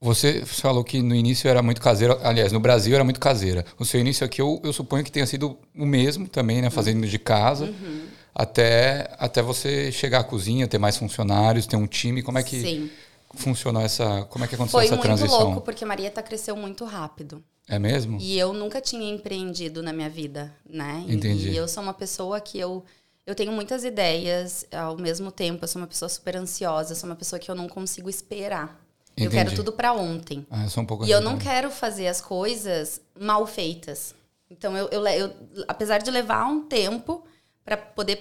você 0.00 0.44
falou 0.46 0.82
que 0.84 1.02
no 1.02 1.14
início 1.14 1.48
era 1.48 1.62
muito 1.62 1.80
caseiro, 1.80 2.18
aliás, 2.22 2.52
no 2.52 2.60
Brasil 2.60 2.94
era 2.94 3.04
muito 3.04 3.20
caseira. 3.20 3.64
O 3.78 3.84
seu 3.84 4.00
início 4.00 4.24
aqui, 4.24 4.40
eu, 4.40 4.60
eu 4.64 4.72
suponho 4.72 5.04
que 5.04 5.12
tenha 5.12 5.26
sido 5.26 5.58
o 5.76 5.84
mesmo 5.84 6.28
também, 6.28 6.62
né? 6.62 6.70
Fazendo 6.70 7.06
de 7.06 7.18
casa, 7.18 7.66
Uhum. 7.66 8.06
até, 8.34 9.10
até 9.18 9.42
você 9.42 9.90
chegar 9.92 10.20
à 10.20 10.24
cozinha, 10.24 10.66
ter 10.68 10.78
mais 10.78 10.96
funcionários, 10.96 11.66
ter 11.66 11.76
um 11.76 11.86
time. 11.86 12.22
Como 12.22 12.38
é 12.38 12.42
que 12.42 12.60
Sim. 12.60 12.90
funcionou 13.34 13.82
essa. 13.82 14.24
Como 14.30 14.44
é 14.44 14.48
que 14.48 14.54
aconteceu 14.54 14.78
Foi 14.78 14.84
essa 14.86 14.94
muito 14.94 15.02
transição? 15.02 15.40
louco, 15.42 15.60
porque 15.62 15.84
Marieta 15.84 16.22
cresceu 16.22 16.56
muito 16.56 16.84
rápido. 16.84 17.42
É 17.68 17.78
mesmo? 17.78 18.18
E 18.20 18.36
eu 18.38 18.52
nunca 18.52 18.80
tinha 18.80 19.08
empreendido 19.14 19.82
na 19.82 19.92
minha 19.92 20.08
vida, 20.10 20.52
né? 20.68 21.04
Entendi. 21.08 21.50
E 21.50 21.56
eu 21.56 21.68
sou 21.68 21.82
uma 21.82 21.94
pessoa 21.94 22.40
que 22.40 22.58
eu 22.58 22.84
eu 23.30 23.36
tenho 23.36 23.52
muitas 23.52 23.84
ideias 23.84 24.64
ao 24.72 24.96
mesmo 24.96 25.30
tempo. 25.30 25.64
Eu 25.64 25.68
sou 25.68 25.80
uma 25.80 25.88
pessoa 25.88 26.08
super 26.08 26.36
ansiosa, 26.36 26.92
eu 26.92 26.96
sou 26.96 27.08
uma 27.08 27.16
pessoa 27.16 27.38
que 27.38 27.50
eu 27.50 27.54
não 27.54 27.68
consigo 27.68 28.08
esperar. 28.10 28.80
Eu 29.16 29.26
Entendi. 29.26 29.44
quero 29.44 29.54
tudo 29.56 29.72
pra 29.72 29.92
ontem. 29.92 30.46
Ah, 30.50 30.64
eu 30.64 30.70
sou 30.70 30.82
um 30.82 30.86
pouco 30.86 31.04
E 31.04 31.10
eu 31.10 31.18
assim 31.18 31.24
não 31.24 31.32
também. 31.38 31.46
quero 31.48 31.70
fazer 31.70 32.06
as 32.06 32.20
coisas 32.20 33.00
mal 33.18 33.46
feitas. 33.46 34.14
Então, 34.48 34.76
eu, 34.76 34.88
eu, 34.90 35.06
eu- 35.06 35.34
apesar 35.68 35.98
de 35.98 36.10
levar 36.10 36.44
um 36.46 36.62
tempo 36.62 37.22
para 37.64 37.76
poder 37.76 38.16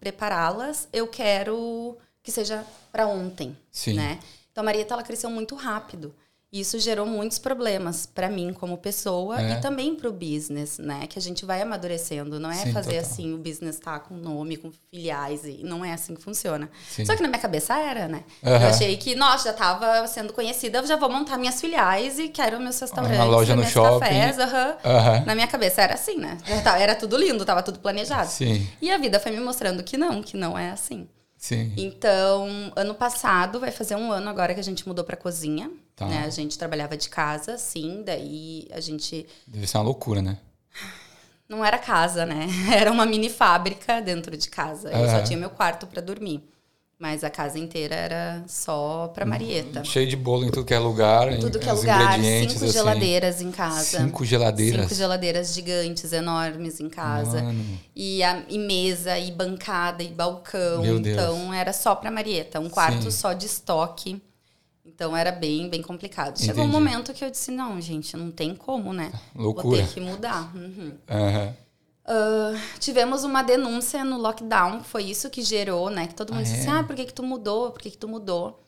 prepará-las, 0.00 0.88
eu 0.92 1.08
quero 1.08 1.96
que 2.22 2.30
seja 2.30 2.64
para 2.92 3.06
ontem, 3.06 3.56
Sim. 3.70 3.94
né? 3.94 4.18
Então, 4.50 4.62
a 4.62 4.64
Marieta, 4.64 4.94
ela 4.94 5.02
cresceu 5.02 5.30
muito 5.30 5.54
rápido. 5.54 6.14
Isso 6.52 6.78
gerou 6.78 7.04
muitos 7.04 7.38
problemas 7.40 8.06
para 8.06 8.30
mim 8.30 8.52
como 8.52 8.78
pessoa 8.78 9.42
É. 9.42 9.52
e 9.52 9.60
também 9.60 9.94
para 9.96 10.08
o 10.08 10.12
business, 10.12 10.78
né? 10.78 11.06
Que 11.08 11.18
a 11.18 11.22
gente 11.22 11.44
vai 11.44 11.60
amadurecendo. 11.60 12.38
Não 12.38 12.50
é 12.50 12.54
Sim, 12.54 12.72
fazer 12.72 12.94
total. 12.94 13.10
assim, 13.10 13.34
o 13.34 13.38
business 13.38 13.78
tá 13.80 13.98
com 13.98 14.14
nome, 14.14 14.56
com 14.56 14.70
filiais. 14.90 15.44
e 15.44 15.62
Não 15.64 15.84
é 15.84 15.92
assim 15.92 16.14
que 16.14 16.22
funciona. 16.22 16.70
Sim. 16.88 17.04
Só 17.04 17.16
que 17.16 17.22
na 17.22 17.28
minha 17.28 17.40
cabeça 17.40 17.76
era, 17.76 18.06
né? 18.06 18.22
Aham. 18.44 18.62
Eu 18.62 18.68
achei 18.68 18.96
que, 18.96 19.14
nossa, 19.16 19.46
já 19.50 19.52
tava 19.52 20.06
sendo 20.06 20.32
conhecida, 20.32 20.78
eu 20.78 20.86
já 20.86 20.96
vou 20.96 21.10
montar 21.10 21.36
minhas 21.36 21.60
filiais 21.60 22.18
e 22.18 22.28
quero 22.28 22.60
meus 22.60 22.78
restaurantes, 22.80 23.16
Uma 23.18 23.24
loja 23.24 23.54
no 23.56 23.62
meus 23.62 23.72
shopping. 23.72 23.98
cafés. 24.00 24.38
aham. 24.38 24.76
Aham. 24.84 25.24
Na 25.26 25.34
minha 25.34 25.48
cabeça 25.48 25.82
era 25.82 25.94
assim, 25.94 26.16
né? 26.16 26.38
Já 26.46 26.62
tá- 26.62 26.78
Era 26.78 26.94
tudo 26.94 27.16
lindo, 27.18 27.44
tava 27.44 27.62
tudo 27.62 27.80
planejado. 27.80 28.30
Sim, 28.30 28.66
E 28.80 28.90
a 28.90 28.96
vida 28.98 29.18
foi 29.18 29.32
me 29.32 29.40
mostrando 29.40 29.82
que 29.82 29.96
não, 29.98 30.22
que 30.22 30.36
não 30.36 30.56
é 30.56 30.70
assim. 30.70 31.08
sim. 31.36 31.72
Então, 31.76 32.72
ano 32.76 32.94
passado, 32.94 33.58
vai 33.60 33.70
fazer 33.72 33.96
um 33.96 34.10
ano 34.12 34.30
agora 34.30 34.54
que 34.54 34.60
a 34.60 34.64
gente 34.64 34.86
mudou 34.88 35.04
pra 35.04 35.16
cozinha. 35.16 35.70
Tá. 35.96 36.06
Né? 36.06 36.24
A 36.26 36.30
gente 36.30 36.58
trabalhava 36.58 36.94
de 36.94 37.08
casa, 37.08 37.56
sim, 37.56 38.02
daí 38.04 38.68
a 38.70 38.80
gente. 38.80 39.26
Deve 39.46 39.66
ser 39.66 39.78
uma 39.78 39.84
loucura, 39.84 40.20
né? 40.20 40.36
Não 41.48 41.64
era 41.64 41.78
casa, 41.78 42.26
né? 42.26 42.46
Era 42.74 42.92
uma 42.92 43.06
mini 43.06 43.30
fábrica 43.30 44.00
dentro 44.02 44.36
de 44.36 44.50
casa. 44.50 44.90
Eu 44.90 45.06
só 45.08 45.16
Aham. 45.16 45.24
tinha 45.24 45.38
meu 45.38 45.48
quarto 45.48 45.86
pra 45.86 46.02
dormir. 46.02 46.42
Mas 46.98 47.22
a 47.22 47.28
casa 47.28 47.58
inteira 47.58 47.94
era 47.94 48.42
só 48.48 49.08
pra 49.08 49.26
Marieta. 49.26 49.84
Cheio 49.84 50.08
de 50.08 50.16
bolo 50.16 50.44
em 50.46 50.50
tudo 50.50 50.64
que 50.64 50.72
é 50.72 50.78
lugar. 50.78 51.38
Tudo 51.38 51.58
que 51.58 51.68
é 51.68 51.72
lugar, 51.72 52.18
cinco 52.18 52.54
assim. 52.54 52.72
geladeiras 52.72 53.40
em 53.42 53.52
casa. 53.52 53.98
Cinco 53.98 54.24
geladeiras. 54.24 54.82
Cinco 54.82 54.94
geladeiras 54.94 55.54
gigantes, 55.54 56.12
enormes 56.12 56.80
em 56.80 56.88
casa. 56.88 57.42
Mano. 57.42 57.78
E, 57.94 58.22
a, 58.22 58.42
e 58.48 58.58
mesa, 58.58 59.18
e 59.18 59.30
bancada, 59.30 60.02
e 60.02 60.08
balcão. 60.08 60.82
Meu 60.82 60.98
Deus. 60.98 61.16
Então 61.18 61.52
era 61.52 61.72
só 61.72 61.94
pra 61.94 62.10
Marieta, 62.10 62.60
um 62.60 62.70
quarto 62.70 63.04
Sim. 63.04 63.10
só 63.10 63.34
de 63.34 63.44
estoque. 63.44 64.20
Então 64.86 65.16
era 65.16 65.32
bem, 65.32 65.68
bem 65.68 65.82
complicado. 65.82 66.38
Chegou 66.38 66.64
um 66.64 66.68
Entendi. 66.68 66.72
momento 66.84 67.12
que 67.12 67.24
eu 67.24 67.30
disse: 67.30 67.50
não, 67.50 67.80
gente, 67.80 68.16
não 68.16 68.30
tem 68.30 68.54
como, 68.54 68.92
né? 68.92 69.12
Loucura. 69.34 69.66
Vou 69.68 69.76
ter 69.76 69.88
que 69.92 70.00
mudar. 70.00 70.54
Uhum. 70.56 70.96
Aham. 71.08 71.54
Ah, 72.08 72.52
tivemos 72.78 73.24
uma 73.24 73.42
denúncia 73.42 74.04
no 74.04 74.16
lockdown, 74.16 74.82
foi 74.84 75.02
isso 75.04 75.28
que 75.28 75.42
gerou, 75.42 75.90
né? 75.90 76.06
Que 76.06 76.14
todo 76.14 76.32
mundo 76.32 76.42
Ah, 76.46 76.50
disse, 76.50 76.68
é? 76.68 76.70
ah, 76.70 76.84
por 76.84 76.94
que, 76.94 77.04
que 77.04 77.12
tu 77.12 77.22
mudou? 77.22 77.70
Por 77.72 77.82
que, 77.82 77.90
que 77.90 77.98
tu 77.98 78.06
mudou? 78.08 78.62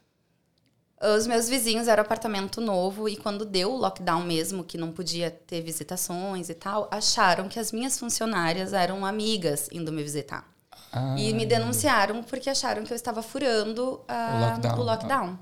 Os 1.17 1.29
meus 1.29 1.49
vizinhos 1.49 1.87
eram 1.87 2.03
apartamento 2.03 2.61
novo 2.61 3.09
e 3.09 3.17
quando 3.17 3.45
deu 3.45 3.73
o 3.73 3.77
lockdown 3.77 4.25
mesmo, 4.25 4.65
que 4.65 4.77
não 4.77 4.91
podia 4.91 5.31
ter 5.31 5.61
visitações 5.63 6.49
e 6.51 6.55
tal, 6.55 6.89
acharam 6.91 7.49
que 7.49 7.61
as 7.61 7.71
minhas 7.71 7.97
funcionárias 7.97 8.73
eram 8.73 9.07
amigas 9.07 9.69
indo 9.71 9.93
me 9.93 10.03
visitar. 10.03 10.45
Ah, 10.93 11.15
e 11.17 11.33
me 11.33 11.47
denunciaram 11.47 12.25
porque 12.25 12.51
acharam 12.51 12.83
que 12.83 12.93
eu 12.93 12.97
estava 12.97 13.23
furando 13.23 14.01
ah, 14.09 14.35
O 14.35 14.41
lockdown. 14.41 14.79
o 14.81 14.83
lockdown. 14.83 15.39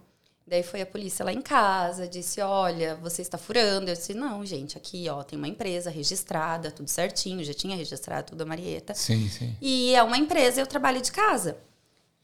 Daí 0.48 0.62
foi 0.62 0.80
a 0.80 0.86
polícia 0.86 1.24
lá 1.24 1.32
em 1.32 1.42
casa, 1.42 2.06
disse: 2.06 2.40
Olha, 2.40 2.94
você 2.96 3.20
está 3.20 3.36
furando. 3.36 3.90
Eu 3.90 3.94
disse: 3.96 4.14
Não, 4.14 4.46
gente, 4.46 4.78
aqui 4.78 5.08
ó, 5.08 5.24
tem 5.24 5.36
uma 5.36 5.48
empresa 5.48 5.90
registrada, 5.90 6.70
tudo 6.70 6.88
certinho, 6.88 7.42
já 7.42 7.52
tinha 7.52 7.76
registrado 7.76 8.28
tudo 8.30 8.42
a 8.42 8.46
Marieta. 8.46 8.94
Sim, 8.94 9.28
sim. 9.28 9.56
E 9.60 9.92
é 9.94 10.02
uma 10.04 10.16
empresa, 10.16 10.60
eu 10.60 10.66
trabalho 10.66 11.00
de 11.02 11.10
casa. 11.10 11.56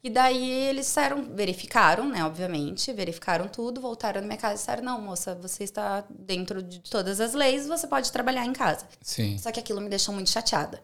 E 0.04 0.10
daí 0.10 0.50
eles 0.50 0.86
disseram, 0.86 1.24
verificaram, 1.32 2.08
né, 2.08 2.24
obviamente, 2.24 2.92
verificaram 2.92 3.46
tudo, 3.46 3.80
voltaram 3.80 4.20
na 4.20 4.26
minha 4.26 4.38
casa 4.38 4.54
e 4.54 4.58
disseram: 4.58 4.84
Não, 4.84 5.00
moça, 5.00 5.34
você 5.34 5.64
está 5.64 6.04
dentro 6.08 6.62
de 6.62 6.78
todas 6.78 7.20
as 7.20 7.34
leis, 7.34 7.66
você 7.66 7.88
pode 7.88 8.12
trabalhar 8.12 8.46
em 8.46 8.52
casa. 8.52 8.86
Sim. 9.00 9.36
Só 9.38 9.50
que 9.50 9.58
aquilo 9.58 9.80
me 9.80 9.88
deixou 9.88 10.14
muito 10.14 10.30
chateada, 10.30 10.80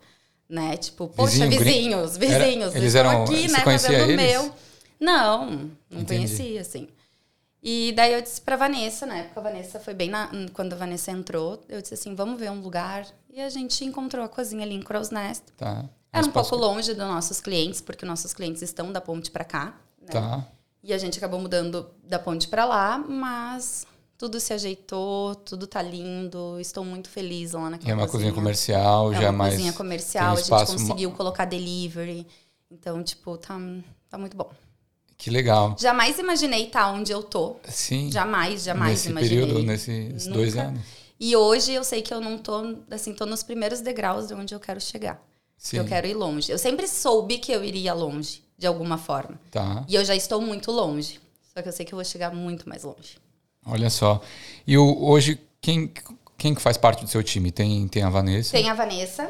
né? 0.49 0.77
Tipo, 0.77 1.07
poxa, 1.07 1.33
Vizinho, 1.47 1.51
gri- 1.51 1.65
vizinhos, 1.73 2.17
Era- 2.21 2.45
vizinhos, 2.47 2.75
eles 2.75 2.95
estão 2.95 3.11
eram- 3.13 3.23
aqui, 3.23 3.49
né, 3.49 3.59
fazendo 3.61 4.13
o 4.13 4.17
meu. 4.17 4.55
Não, 5.01 5.47
não 5.89 6.01
Entendi. 6.01 6.07
conhecia, 6.27 6.61
assim. 6.61 6.89
E 7.63 7.93
daí 7.97 8.13
eu 8.13 8.23
disse 8.23 8.41
pra 8.41 8.57
Vanessa, 8.57 9.05
na 9.05 9.17
época 9.17 9.41
a 9.41 9.43
Vanessa 9.43 9.81
foi 9.81 9.93
bem 9.93 10.09
na, 10.09 10.31
quando 10.53 10.75
a 10.75 10.77
Vanessa 10.77 11.11
entrou, 11.11 11.65
eu 11.69 11.83
disse 11.83 11.95
assim, 11.95 12.15
vamos 12.15 12.39
ver 12.39 12.51
um 12.51 12.61
lugar. 12.61 13.07
E 13.31 13.41
a 13.41 13.49
gente 13.49 13.85
encontrou 13.85 14.25
a 14.25 14.29
cozinha 14.29 14.65
ali 14.65 14.75
em 14.75 14.83
Crow's 14.83 15.11
Nest. 15.11 15.43
Tá. 15.57 15.85
Era 16.13 16.27
um 16.27 16.31
pouco 16.31 16.57
longe 16.57 16.95
dos 16.95 17.07
nossos 17.07 17.41
clientes, 17.41 17.81
porque 17.81 18.07
nossos 18.07 18.33
clientes 18.33 18.63
estão 18.63 18.93
da 18.93 19.01
ponte 19.01 19.31
pra 19.31 19.45
cá. 19.45 19.75
Né? 20.01 20.09
Tá. 20.13 20.47
E 20.83 20.93
a 20.93 20.99
gente 20.99 21.19
acabou 21.19 21.41
mudando 21.41 21.91
da 22.05 22.19
ponte 22.19 22.49
pra 22.49 22.65
lá, 22.65 22.97
mas 22.97 23.87
tudo 24.17 24.41
se 24.41 24.53
ajeitou, 24.53 25.35
tudo 25.35 25.67
tá 25.67 25.83
lindo, 25.83 26.59
estou 26.61 26.85
muito 26.85 27.09
feliz 27.09 27.53
lá 27.53 27.71
naquela 27.71 27.91
E 27.91 27.93
é 27.93 27.95
uma 27.95 28.09
cozinha 28.09 28.33
comercial, 28.33 29.13
é 29.13 29.17
já 29.17 29.23
uma 29.27 29.33
mais. 29.33 29.55
cozinha 29.55 29.73
comercial, 29.73 30.37
a 30.37 30.41
gente 30.41 30.67
conseguiu 30.67 31.11
colocar 31.13 31.45
delivery. 31.45 32.27
Então, 32.71 33.03
tipo, 33.03 33.37
tá, 33.37 33.59
tá 34.09 34.17
muito 34.17 34.37
bom. 34.37 34.51
Que 35.19 35.31
legal. 35.31 35.77
Jamais 35.79 36.17
imaginei 36.17 36.67
estar 36.67 36.93
onde 36.93 37.11
eu 37.11 37.25
tô. 37.25 37.57
Sim. 37.69 38.11
Jamais, 38.11 38.63
jamais 38.63 38.93
nesse 38.93 39.09
imaginei. 39.11 39.41
período, 39.41 39.63
nesses 39.65 40.27
Nunca. 40.27 40.39
dois 40.39 40.57
anos. 40.57 40.81
E 41.19 41.35
hoje 41.35 41.73
eu 41.73 41.83
sei 41.83 42.01
que 42.01 42.15
eu 42.15 42.21
não 42.21 42.39
tô, 42.39 42.77
assim, 42.89 43.13
tô 43.13 43.27
nos 43.27 43.43
primeiros 43.43 43.81
degraus 43.81 44.29
de 44.29 44.35
onde 44.35 44.55
eu 44.55 44.61
quero 44.61 44.81
chegar. 44.81 45.21
Sim. 45.57 45.79
eu 45.79 45.85
quero 45.85 46.07
ir 46.07 46.15
longe. 46.15 46.53
Eu 46.53 46.57
sempre 46.59 46.87
soube 46.87 47.39
que 47.39 47.51
eu 47.51 47.65
iria 47.65 47.93
longe, 47.93 48.45
de 48.57 48.65
alguma 48.65 48.97
forma. 48.97 49.41
Tá. 49.51 49.85
E 49.89 49.97
eu 49.97 50.05
já 50.05 50.15
estou 50.15 50.41
muito 50.41 50.71
longe. 50.71 51.19
Só 51.53 51.61
que 51.61 51.69
eu 51.69 51.73
sei 51.73 51.85
que 51.85 51.93
eu 51.93 51.97
vou 51.97 52.05
chegar 52.05 52.33
muito 52.33 52.69
mais 52.69 52.85
longe. 52.85 53.19
Olha 53.67 53.91
só. 53.91 54.23
E 54.65 54.79
o, 54.79 55.03
hoje, 55.03 55.41
quem, 55.61 55.93
quem 56.39 56.55
que 56.55 56.63
faz 56.63 56.77
parte 56.77 57.03
do 57.05 57.11
seu 57.11 57.25
time? 57.25 57.51
Tem, 57.51 57.89
tem 57.89 58.05
a 58.05 58.09
Vanessa? 58.09 58.53
Tem 58.53 58.71
a 58.71 58.75
Vanessa 58.75 59.29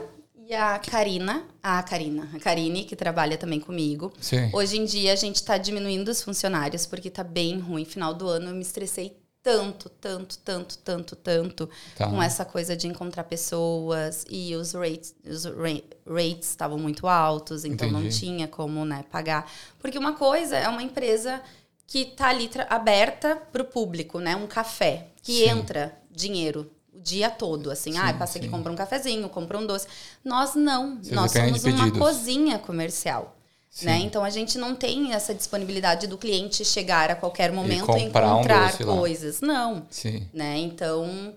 e 0.48 0.54
a 0.54 0.78
Karina. 0.78 1.44
A 1.62 1.82
Karina. 1.82 2.28
A 2.34 2.38
Karine, 2.40 2.84
que 2.84 2.96
trabalha 2.96 3.36
também 3.36 3.60
comigo. 3.60 4.12
Sim. 4.20 4.48
Hoje 4.52 4.78
em 4.78 4.84
dia 4.84 5.12
a 5.12 5.16
gente 5.16 5.42
tá 5.44 5.58
diminuindo 5.58 6.08
os 6.10 6.22
funcionários 6.22 6.86
porque 6.86 7.10
tá 7.10 7.22
bem 7.22 7.58
ruim. 7.58 7.84
Final 7.84 8.14
do 8.14 8.26
ano 8.26 8.48
eu 8.48 8.54
me 8.54 8.62
estressei 8.62 9.16
tanto, 9.42 9.88
tanto, 9.88 10.38
tanto, 10.38 10.78
tanto, 10.78 11.16
tanto 11.16 11.68
Tá. 11.96 12.08
com 12.08 12.22
essa 12.22 12.44
coisa 12.44 12.76
de 12.76 12.86
encontrar 12.86 13.24
pessoas 13.24 14.24
e 14.28 14.54
os 14.56 14.72
rates 14.72 15.14
os 15.24 15.44
ra- 15.44 15.82
rates 16.06 16.48
estavam 16.50 16.78
muito 16.78 17.06
altos, 17.06 17.64
então 17.64 17.90
não 17.90 18.00
Entendi. 18.00 18.18
tinha 18.18 18.48
como, 18.48 18.84
né, 18.84 19.04
pagar. 19.10 19.50
Porque 19.78 19.96
uma 19.98 20.14
coisa 20.14 20.56
é 20.56 20.68
uma 20.68 20.82
empresa 20.82 21.40
que 21.86 22.04
tá 22.06 22.28
ali 22.28 22.50
aberta 22.68 23.36
pro 23.36 23.64
público, 23.64 24.18
né, 24.18 24.34
um 24.36 24.46
café 24.46 25.08
que 25.22 25.32
Sim. 25.44 25.48
entra 25.50 25.96
dinheiro 26.10 26.70
o 26.98 27.02
dia 27.02 27.30
todo, 27.30 27.70
assim, 27.70 27.92
Sim, 27.92 27.98
ah, 27.98 28.12
passa 28.12 28.38
aqui, 28.38 28.48
compra 28.48 28.72
um 28.72 28.76
cafezinho, 28.76 29.28
compra 29.28 29.58
um 29.58 29.66
doce. 29.66 29.86
Nós 30.24 30.54
não, 30.54 30.96
Vocês 30.96 31.12
nós 31.12 31.32
somos 31.32 31.64
uma 31.64 31.78
pedidos. 31.84 31.98
cozinha 31.98 32.58
comercial. 32.58 33.36
Sim. 33.70 33.86
Né? 33.86 33.98
Então 33.98 34.24
a 34.24 34.30
gente 34.30 34.58
não 34.58 34.74
tem 34.74 35.12
essa 35.12 35.34
disponibilidade 35.34 36.06
do 36.06 36.18
cliente 36.18 36.64
chegar 36.64 37.10
a 37.10 37.14
qualquer 37.14 37.52
momento 37.52 37.84
e, 37.96 38.04
comprar 38.04 38.26
um 38.34 38.38
encontrar 38.40 38.74
lá. 38.80 38.96
coisas. 38.96 39.40
Não, 39.40 39.86
Sim. 39.90 40.26
né? 40.32 40.56
Então, 40.58 41.34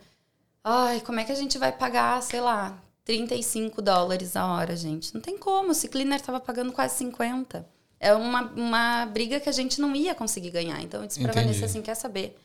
ai, 0.63 1.01
como 1.01 1.19
é 1.19 1.23
que 1.23 1.31
a 1.31 1.35
gente 1.35 1.57
vai 1.57 1.71
pagar, 1.71 2.21
sei 2.23 2.41
lá, 2.41 2.81
35 3.05 3.81
dólares 3.81 4.35
a 4.35 4.45
hora, 4.47 4.75
gente? 4.75 5.13
Não 5.13 5.21
tem 5.21 5.37
como. 5.37 5.71
O 5.71 5.89
cleaner 5.89 6.19
estava 6.19 6.39
pagando 6.39 6.71
quase 6.71 6.95
50. 6.97 7.67
É 7.99 8.13
uma, 8.15 8.43
uma 8.55 9.05
briga 9.05 9.39
que 9.39 9.49
a 9.49 9.51
gente 9.51 9.79
não 9.79 9.95
ia 9.95 10.15
conseguir 10.15 10.49
ganhar. 10.49 10.81
Então 10.81 11.01
eu 11.01 11.07
disse 11.07 11.19
pra 11.19 11.31
Entendi. 11.31 11.47
Vanessa 11.47 11.65
assim, 11.65 11.81
quer 11.81 11.95
saber? 11.95 12.39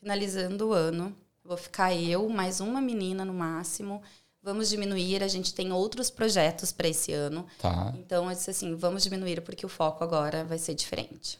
Finalizando 0.00 0.68
o 0.68 0.72
ano, 0.72 1.14
vou 1.44 1.56
ficar 1.56 1.94
eu, 1.94 2.28
mais 2.28 2.60
uma 2.60 2.80
menina 2.80 3.24
no 3.24 3.34
máximo. 3.34 4.02
Vamos 4.42 4.68
diminuir, 4.68 5.22
a 5.22 5.28
gente 5.28 5.54
tem 5.54 5.72
outros 5.72 6.10
projetos 6.10 6.72
para 6.72 6.88
esse 6.88 7.12
ano. 7.12 7.46
Tá. 7.60 7.92
Então 7.96 8.28
eu 8.28 8.34
disse 8.34 8.50
assim, 8.50 8.74
vamos 8.74 9.02
diminuir 9.02 9.40
porque 9.42 9.64
o 9.64 9.68
foco 9.68 10.02
agora 10.02 10.44
vai 10.44 10.58
ser 10.58 10.74
diferente. 10.74 11.38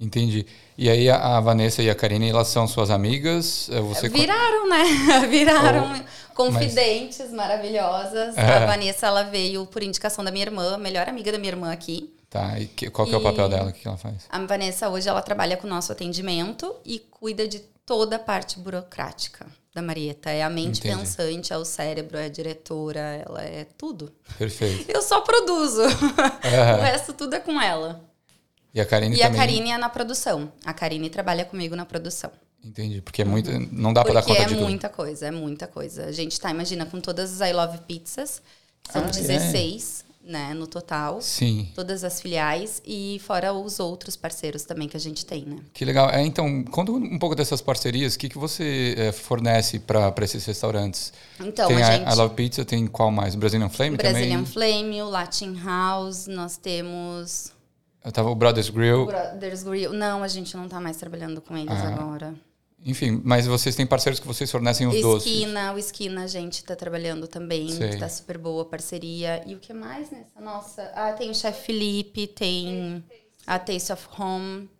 Entendi. 0.00 0.46
E 0.76 0.88
aí 0.88 1.10
a, 1.10 1.40
Vanessa 1.40 1.82
e 1.82 1.90
a 1.90 1.94
Karine, 1.94 2.30
elas 2.30 2.48
são 2.48 2.68
suas 2.68 2.88
amigas? 2.88 3.68
É, 3.70 3.80
Você 3.80 4.08
Viraram, 4.08 4.68
né? 4.68 4.84
Viraram 5.28 6.04
Oh, 6.30 6.34
confidentes 6.34 7.32
maravilhosas. 7.32 8.36
É. 8.36 8.42
A 8.42 8.66
Vanessa, 8.66 9.08
ela 9.08 9.24
veio 9.24 9.66
por 9.66 9.82
indicação 9.82 10.22
da 10.24 10.30
minha 10.30 10.44
irmã, 10.44 10.78
melhor 10.78 11.08
amiga 11.08 11.32
da 11.32 11.38
minha 11.38 11.50
irmã 11.50 11.72
aqui. 11.72 12.14
Tá. 12.30 12.58
E 12.60 12.66
que- 12.66 12.90
qual 12.90 13.06
que 13.08 13.14
é 13.14 13.16
o 13.16 13.20
E- 13.20 13.24
papel 13.24 13.48
dela? 13.48 13.70
O 13.70 13.72
que 13.72 13.86
ela 13.88 13.96
faz? 13.96 14.16
A 14.28 14.38
Vanessa, 14.44 14.88
hoje, 14.88 15.08
ela 15.08 15.22
trabalha 15.22 15.56
com 15.56 15.66
o 15.66 15.70
nosso 15.70 15.90
atendimento 15.92 16.74
e 16.84 16.98
cuida 16.98 17.48
de 17.48 17.60
toda 17.86 18.16
a 18.16 18.18
parte 18.18 18.58
burocrática 18.58 19.46
da 19.74 19.80
Marieta. 19.80 20.28
É 20.30 20.42
a 20.42 20.50
mente 20.50 20.80
Entendi. 20.80 20.94
pensante, 20.96 21.52
é 21.52 21.56
o 21.56 21.64
cérebro, 21.64 22.18
é 22.18 22.26
a 22.26 22.28
diretora, 22.28 23.00
ela 23.26 23.42
é 23.42 23.66
tudo. 23.78 24.12
Perfeito. 24.36 24.84
Eu 24.92 25.00
só 25.00 25.22
produzo. 25.22 25.82
Aham. 25.82 26.76
o 26.78 26.82
resto 26.82 27.12
tudo 27.14 27.34
é 27.34 27.40
com 27.40 27.58
ela. 27.60 28.04
E 28.74 28.80
a 28.80 28.84
Karine 28.84 29.16
E 29.16 29.22
a 29.22 29.26
também? 29.26 29.40
Karine 29.40 29.70
é 29.70 29.78
na 29.78 29.88
produção. 29.88 30.52
A 30.66 30.74
Karine 30.74 31.08
trabalha 31.08 31.44
comigo 31.46 31.74
na 31.74 31.86
produção. 31.86 32.30
Entendi. 32.62 33.00
Porque 33.00 33.22
é 33.22 33.24
muito, 33.24 33.50
não 33.72 33.92
dá 33.94 34.04
pra 34.04 34.12
dar 34.14 34.22
conta 34.22 34.42
é 34.42 34.44
de 34.44 34.54
tudo. 34.54 34.64
muita 34.64 34.88
coisa, 34.90 35.26
é 35.28 35.30
muita 35.30 35.66
coisa. 35.66 36.04
A 36.04 36.12
gente 36.12 36.38
tá, 36.38 36.50
imagina, 36.50 36.84
com 36.84 37.00
todas 37.00 37.40
as 37.40 37.48
I 37.48 37.52
Love 37.54 37.78
Pizzas, 37.88 38.42
são 38.92 39.02
Ah, 39.04 39.06
é? 39.06 39.08
16 40.28 40.32
né, 40.32 40.54
no 40.54 40.66
total. 40.66 41.20
Sim. 41.20 41.68
Todas 41.74 42.04
as 42.04 42.20
filiais 42.20 42.82
e 42.86 43.20
fora 43.24 43.52
os 43.52 43.80
outros 43.80 44.14
parceiros 44.14 44.64
também 44.64 44.86
que 44.86 44.96
a 44.96 45.00
gente 45.00 45.24
tem, 45.24 45.44
né? 45.44 45.56
Que 45.72 45.84
legal. 45.84 46.10
É, 46.10 46.22
então, 46.22 46.62
conta 46.64 46.92
um 46.92 47.18
pouco 47.18 47.34
dessas 47.34 47.60
parcerias. 47.60 48.14
O 48.14 48.18
que, 48.18 48.28
que 48.28 48.38
você 48.38 48.94
é, 48.96 49.12
fornece 49.12 49.78
para 49.78 50.12
esses 50.22 50.44
restaurantes? 50.44 51.12
Então, 51.40 51.68
tem 51.68 51.82
a 51.82 51.96
gente... 51.96 52.08
a 52.08 52.14
Love 52.14 52.34
Pizza, 52.34 52.64
tem 52.64 52.86
qual 52.86 53.10
mais? 53.10 53.34
Brazilian 53.34 53.68
Flame 53.68 53.96
Brazilian 53.96 54.44
também? 54.44 54.46
Flame, 54.46 55.02
o 55.02 55.08
Latin 55.08 55.58
House, 55.64 56.26
nós 56.26 56.56
temos 56.56 57.52
Eu 58.04 58.12
tava 58.12 58.30
o 58.30 58.34
Brothers 58.34 58.68
Grill. 58.68 59.06
Brothers 59.06 59.62
Grill. 59.62 59.92
Não, 59.92 60.22
a 60.22 60.28
gente 60.28 60.56
não 60.56 60.68
tá 60.68 60.80
mais 60.80 60.96
trabalhando 60.96 61.40
com 61.40 61.56
eles 61.56 61.72
Ah. 61.72 61.88
agora. 61.88 62.34
Enfim, 62.86 63.20
mas 63.24 63.46
vocês 63.46 63.74
têm 63.74 63.86
parceiros 63.86 64.20
que 64.20 64.26
vocês 64.26 64.50
fornecem 64.50 64.86
os 64.86 65.00
doces. 65.02 65.30
Esquina, 65.30 65.72
o 65.74 65.78
Esquina 65.78 66.22
a 66.22 66.26
gente 66.26 66.62
tá 66.64 66.76
trabalhando 66.76 67.26
também, 67.26 67.68
Sei. 67.70 67.96
tá 67.98 68.08
super 68.08 68.38
boa 68.38 68.62
a 68.62 68.64
parceria. 68.64 69.42
E 69.46 69.54
o 69.54 69.58
que 69.58 69.72
mais 69.74 70.10
nessa 70.10 70.40
nossa? 70.40 70.82
Ah, 70.94 71.12
tem 71.12 71.28
o 71.30 71.34
Chef 71.34 71.64
Felipe, 71.66 72.26
tem 72.28 73.04
a 73.46 73.58
Taste 73.58 73.92
of 73.92 74.06
Home. 74.18 74.70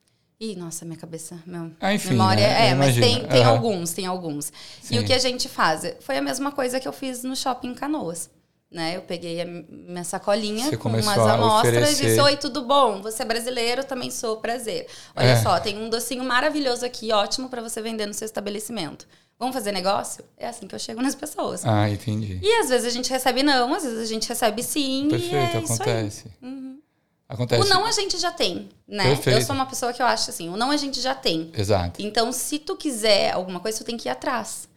Ih, 0.40 0.54
nossa, 0.54 0.84
minha 0.84 0.96
cabeça, 0.96 1.36
meu 1.44 1.72
Ah, 1.80 1.92
enfim, 1.92 2.10
memória. 2.10 2.46
né? 2.46 2.68
É, 2.68 2.74
mas 2.74 2.94
tem, 2.94 3.26
tem 3.26 3.42
Aham. 3.42 3.50
alguns, 3.50 3.90
tem 3.92 4.06
alguns. 4.06 4.52
E 4.84 4.86
Sim. 4.86 4.98
o 5.00 5.04
que 5.04 5.12
a 5.12 5.18
gente 5.18 5.48
faz? 5.48 5.82
Foi 6.00 6.16
a 6.16 6.22
mesma 6.22 6.52
coisa 6.52 6.78
que 6.78 6.86
eu 6.86 6.92
fiz 6.92 7.24
no 7.24 7.34
shopping 7.34 7.74
Canoas. 7.74 8.30
Né? 8.70 8.96
Eu 8.96 9.00
peguei 9.02 9.40
a 9.40 9.46
minha 9.46 10.04
sacolinha 10.04 10.76
com 10.76 10.90
umas 10.90 11.06
amostras 11.08 11.72
e 11.74 11.78
oferecer. 11.78 12.06
disse: 12.06 12.20
Oi, 12.20 12.36
tudo 12.36 12.62
bom? 12.64 13.00
Você 13.00 13.22
é 13.22 13.24
brasileiro, 13.24 13.82
também 13.82 14.10
sou, 14.10 14.36
prazer. 14.36 14.86
Olha 15.16 15.28
É. 15.28 15.42
só, 15.42 15.58
tem 15.58 15.78
um 15.78 15.88
docinho 15.88 16.22
maravilhoso 16.22 16.84
aqui, 16.84 17.10
ótimo 17.10 17.48
para 17.48 17.62
você 17.62 17.80
vender 17.80 18.04
no 18.04 18.12
seu 18.12 18.26
estabelecimento. 18.26 19.06
Vamos 19.38 19.54
fazer 19.54 19.72
negócio? 19.72 20.22
É 20.36 20.48
assim 20.48 20.66
que 20.66 20.74
eu 20.74 20.78
chego 20.78 21.00
nas 21.00 21.14
pessoas. 21.14 21.64
Ah, 21.64 21.88
entendi. 21.88 22.40
E 22.42 22.52
às 22.60 22.68
vezes 22.68 22.86
a 22.86 22.90
gente 22.90 23.08
recebe 23.08 23.42
não, 23.42 23.72
às 23.72 23.84
vezes 23.84 24.00
a 24.00 24.04
gente 24.04 24.28
recebe 24.28 24.62
sim. 24.62 25.06
Perfeito, 25.08 25.34
e 25.34 25.36
é 25.36 25.44
isso 25.46 25.56
aí. 25.56 25.64
acontece. 25.76 26.24
Uhum. 26.42 26.78
Acontece. 27.26 27.62
O 27.62 27.68
não 27.68 27.86
a 27.86 27.92
gente 27.92 28.18
já 28.18 28.32
tem, 28.32 28.68
né? 28.86 29.04
Perfeito. 29.04 29.38
Eu 29.38 29.46
sou 29.46 29.54
uma 29.54 29.64
pessoa 29.66 29.92
que 29.94 30.02
eu 30.02 30.06
acho 30.06 30.28
assim, 30.28 30.48
o 30.50 30.56
não 30.58 30.70
a 30.70 30.76
gente 30.76 31.00
já 31.00 31.14
tem. 31.14 31.50
Exato. 31.56 32.02
Então, 32.02 32.32
se 32.32 32.58
tu 32.58 32.76
quiser 32.76 33.32
alguma 33.32 33.60
coisa, 33.60 33.78
tu 33.78 33.84
tem 33.84 33.96
que 33.96 34.08
ir 34.08 34.10
atrás. 34.10 34.67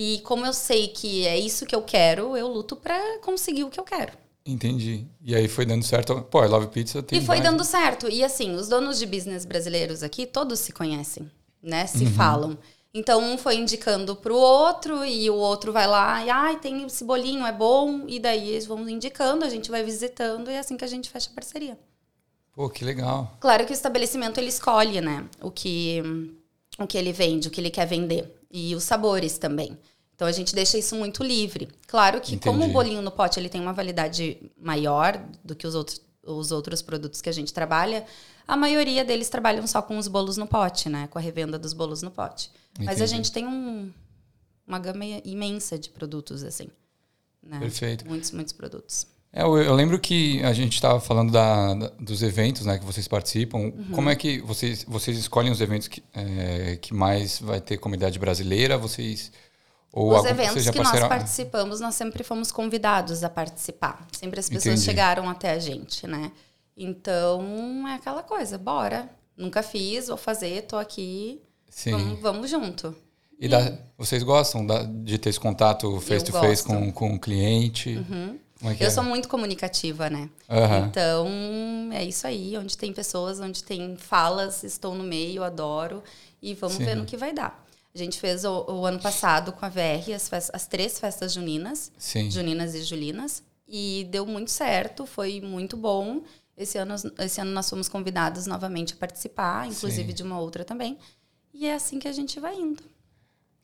E 0.00 0.20
como 0.20 0.46
eu 0.46 0.52
sei 0.52 0.86
que 0.88 1.26
é 1.26 1.36
isso 1.36 1.66
que 1.66 1.74
eu 1.74 1.82
quero, 1.82 2.36
eu 2.36 2.46
luto 2.46 2.76
pra 2.76 3.18
conseguir 3.18 3.64
o 3.64 3.68
que 3.70 3.80
eu 3.80 3.84
quero. 3.84 4.12
Entendi. 4.46 5.04
E 5.22 5.34
aí 5.34 5.48
foi 5.48 5.66
dando 5.66 5.84
certo. 5.84 6.22
Pô, 6.22 6.38
a 6.38 6.46
Love 6.46 6.68
Pizza 6.68 7.02
tem. 7.02 7.18
e 7.18 7.20
foi 7.26 7.38
mais- 7.38 7.50
dando 7.50 7.64
certo. 7.64 8.08
E 8.08 8.22
assim, 8.22 8.54
os 8.54 8.68
donos 8.68 8.98
de 8.98 9.04
business 9.06 9.44
brasileiros 9.44 10.04
aqui, 10.04 10.24
todos 10.24 10.60
se 10.60 10.72
conhecem, 10.72 11.28
né? 11.60 11.84
Se 11.86 12.04
Uhum. 12.04 12.12
falam. 12.12 12.58
Então, 12.94 13.20
um 13.22 13.36
foi 13.36 13.56
indicando 13.56 14.16
pro 14.16 14.34
outro, 14.36 15.04
e 15.04 15.28
o 15.28 15.34
outro 15.34 15.72
vai 15.72 15.86
lá, 15.86 16.24
e 16.24 16.30
ai, 16.30 16.58
tem 16.58 16.84
esse 16.86 17.04
bolinho, 17.04 17.44
é 17.44 17.52
bom. 17.52 18.04
E 18.06 18.18
daí 18.18 18.50
eles 18.50 18.64
vão 18.66 18.88
indicando, 18.88 19.44
a 19.44 19.48
gente 19.50 19.70
vai 19.70 19.82
visitando, 19.82 20.48
e 20.50 20.54
é 20.54 20.60
assim 20.60 20.76
que 20.76 20.84
a 20.84 20.88
gente 20.88 21.10
fecha 21.10 21.28
a 21.30 21.34
parceria. 21.34 21.78
Pô, 22.54 22.70
que 22.70 22.84
legal. 22.84 23.36
Claro 23.40 23.66
que 23.66 23.72
o 23.72 23.74
estabelecimento 23.74 24.38
ele 24.38 24.48
escolhe, 24.48 25.00
né? 25.02 25.26
O 25.42 25.50
que, 25.50 26.02
o 26.78 26.86
que 26.86 26.96
ele 26.96 27.12
vende, 27.12 27.48
o 27.48 27.50
que 27.50 27.60
ele 27.60 27.70
quer 27.70 27.86
vender. 27.86 28.34
E 28.50 28.74
os 28.74 28.84
sabores 28.84 29.36
também. 29.38 29.76
Então 30.14 30.26
a 30.26 30.32
gente 30.32 30.54
deixa 30.54 30.76
isso 30.78 30.96
muito 30.96 31.22
livre. 31.22 31.68
Claro 31.86 32.20
que 32.20 32.36
como 32.38 32.58
Entendi. 32.58 32.70
o 32.70 32.72
bolinho 32.72 33.02
no 33.02 33.10
pote 33.10 33.38
ele 33.38 33.48
tem 33.48 33.60
uma 33.60 33.72
validade 33.72 34.50
maior 34.56 35.16
do 35.44 35.54
que 35.54 35.66
os 35.66 35.74
outros, 35.74 36.00
os 36.24 36.50
outros 36.50 36.82
produtos 36.82 37.20
que 37.20 37.28
a 37.28 37.32
gente 37.32 37.52
trabalha, 37.52 38.04
a 38.46 38.56
maioria 38.56 39.04
deles 39.04 39.28
trabalham 39.28 39.66
só 39.66 39.80
com 39.82 39.96
os 39.98 40.08
bolos 40.08 40.36
no 40.36 40.46
pote, 40.46 40.88
né? 40.88 41.06
Com 41.08 41.18
a 41.18 41.22
revenda 41.22 41.58
dos 41.58 41.72
bolos 41.72 42.02
no 42.02 42.10
pote. 42.10 42.50
Mas 42.78 42.88
a 42.88 42.92
Entendi. 43.04 43.10
gente 43.10 43.32
tem 43.32 43.46
um- 43.46 43.92
uma 44.66 44.78
gama 44.78 45.04
imensa 45.24 45.78
de 45.78 45.90
produtos, 45.90 46.42
assim. 46.42 46.68
Né? 47.42 47.58
Perfeito. 47.60 48.06
Muitos, 48.06 48.30
muitos 48.32 48.52
produtos. 48.52 49.06
É, 49.32 49.42
eu, 49.42 49.58
eu 49.58 49.74
lembro 49.74 49.98
que 49.98 50.42
a 50.42 50.52
gente 50.52 50.74
estava 50.74 50.98
falando 51.00 51.30
da- 51.30 51.74
da- 51.74 51.92
dos 52.00 52.22
eventos 52.22 52.64
né, 52.64 52.78
que 52.78 52.84
vocês 52.84 53.06
participam. 53.06 53.58
Uhum. 53.58 53.88
Como 53.92 54.08
é 54.08 54.16
que 54.16 54.40
vocês, 54.40 54.84
vocês 54.88 55.18
escolhem 55.18 55.50
os 55.52 55.60
eventos 55.60 55.86
que, 55.86 56.02
é, 56.14 56.76
que 56.80 56.94
mais 56.94 57.38
vai 57.40 57.60
ter 57.60 57.76
comunidade 57.78 58.18
brasileira? 58.18 58.78
Vocês. 58.78 59.30
Ou 59.92 60.14
Os 60.18 60.24
eventos 60.24 60.64
já 60.64 60.72
que 60.72 60.78
nós 60.78 60.90
participamos, 61.08 61.80
nós 61.80 61.94
sempre 61.94 62.22
fomos 62.24 62.50
convidados 62.52 63.22
a 63.24 63.30
participar. 63.30 64.06
Sempre 64.12 64.38
as 64.40 64.48
pessoas 64.48 64.66
Entendi. 64.74 64.84
chegaram 64.84 65.28
até 65.28 65.50
a 65.52 65.58
gente, 65.58 66.06
né? 66.06 66.30
Então, 66.76 67.86
é 67.88 67.94
aquela 67.94 68.22
coisa, 68.22 68.56
bora. 68.56 69.08
Nunca 69.36 69.62
fiz, 69.62 70.08
vou 70.08 70.16
fazer, 70.16 70.62
tô 70.62 70.76
aqui, 70.76 71.40
Sim. 71.68 71.90
vamos, 71.92 72.20
vamos 72.20 72.50
junto. 72.50 72.94
E 73.40 73.46
dá- 73.48 73.72
vocês 73.96 74.22
gostam 74.22 74.66
da- 74.66 74.82
de 74.82 75.16
ter 75.18 75.30
esse 75.30 75.38
contato 75.40 76.00
face 76.00 76.24
to 76.24 76.32
face. 76.32 76.66
Uhum. 76.68 76.90
com, 76.92 77.10
com 77.10 77.14
o 77.14 77.20
cliente? 77.20 78.04
Como 78.58 78.72
é 78.72 78.74
que 78.74 78.82
Eu 78.82 78.88
é? 78.88 78.90
sou 78.90 79.04
muito 79.04 79.28
comunicativa, 79.28 80.10
né? 80.10 80.28
Aham. 80.48 80.86
Então, 80.86 81.28
é 81.92 82.04
isso 82.04 82.26
aí. 82.26 82.56
Onde 82.56 82.76
tem 82.76 82.92
pessoas, 82.92 83.38
onde 83.40 83.62
tem 83.62 83.96
falas, 83.96 84.64
estou 84.64 84.94
no 84.94 85.04
meio, 85.04 85.44
adoro. 85.44 86.02
E 86.42 86.54
vamos 86.54 86.76
Sim. 86.76 86.84
ver 86.84 86.96
no 86.96 87.04
que 87.04 87.16
vai 87.16 87.32
dar. 87.32 87.64
A 87.94 87.98
gente 87.98 88.18
fez 88.18 88.44
o, 88.44 88.64
o 88.68 88.84
ano 88.86 88.98
passado 89.00 89.52
com 89.52 89.64
a 89.64 89.68
VR 89.68 90.12
as, 90.14 90.50
as 90.52 90.66
três 90.66 90.98
festas 90.98 91.32
juninas. 91.32 91.92
Sim. 91.96 92.30
Juninas 92.30 92.74
e 92.74 92.82
Julinas. 92.82 93.42
E 93.66 94.06
deu 94.10 94.26
muito 94.26 94.50
certo, 94.50 95.06
foi 95.06 95.40
muito 95.40 95.76
bom. 95.76 96.22
Esse 96.56 96.78
ano, 96.78 96.94
esse 97.18 97.40
ano 97.40 97.52
nós 97.52 97.68
fomos 97.70 97.88
convidados 97.88 98.46
novamente 98.46 98.94
a 98.94 98.96
participar, 98.96 99.66
inclusive 99.68 100.08
Sim. 100.08 100.14
de 100.14 100.22
uma 100.22 100.40
outra 100.40 100.64
também. 100.64 100.98
E 101.54 101.66
é 101.66 101.74
assim 101.74 101.98
que 101.98 102.08
a 102.08 102.12
gente 102.12 102.40
vai 102.40 102.56
indo. 102.56 102.82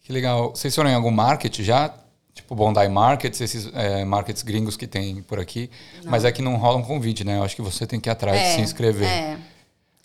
Que 0.00 0.12
legal. 0.12 0.50
Vocês 0.50 0.74
foram 0.74 0.90
em 0.90 0.94
algum 0.94 1.10
market 1.10 1.60
já? 1.60 1.94
Tipo 2.34 2.54
Bondi 2.54 2.88
Markets, 2.88 3.40
esses 3.40 3.70
é, 3.72 4.04
markets 4.04 4.42
gringos 4.42 4.76
que 4.76 4.86
tem 4.86 5.22
por 5.22 5.38
aqui. 5.38 5.70
Mas 6.04 6.24
é 6.24 6.32
que 6.32 6.42
não 6.42 6.56
rola 6.56 6.78
um 6.78 6.82
convite, 6.82 7.22
né? 7.24 7.38
Eu 7.38 7.44
acho 7.44 7.54
que 7.54 7.62
você 7.62 7.86
tem 7.86 8.00
que 8.00 8.08
ir 8.08 8.12
atrás 8.12 8.38
de 8.38 8.54
se 8.56 8.60
inscrever. 8.60 9.08
É. 9.08 9.38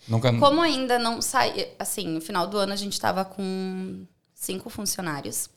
Nunca. 0.08 0.32
Como 0.32 0.60
ainda 0.60 0.98
não 0.98 1.20
sai. 1.20 1.68
Assim, 1.78 2.06
no 2.06 2.20
final 2.20 2.46
do 2.46 2.56
ano 2.56 2.72
a 2.72 2.76
gente 2.76 2.92
estava 2.92 3.24
com 3.24 4.06
cinco 4.34 4.70
funcionários 4.70 5.50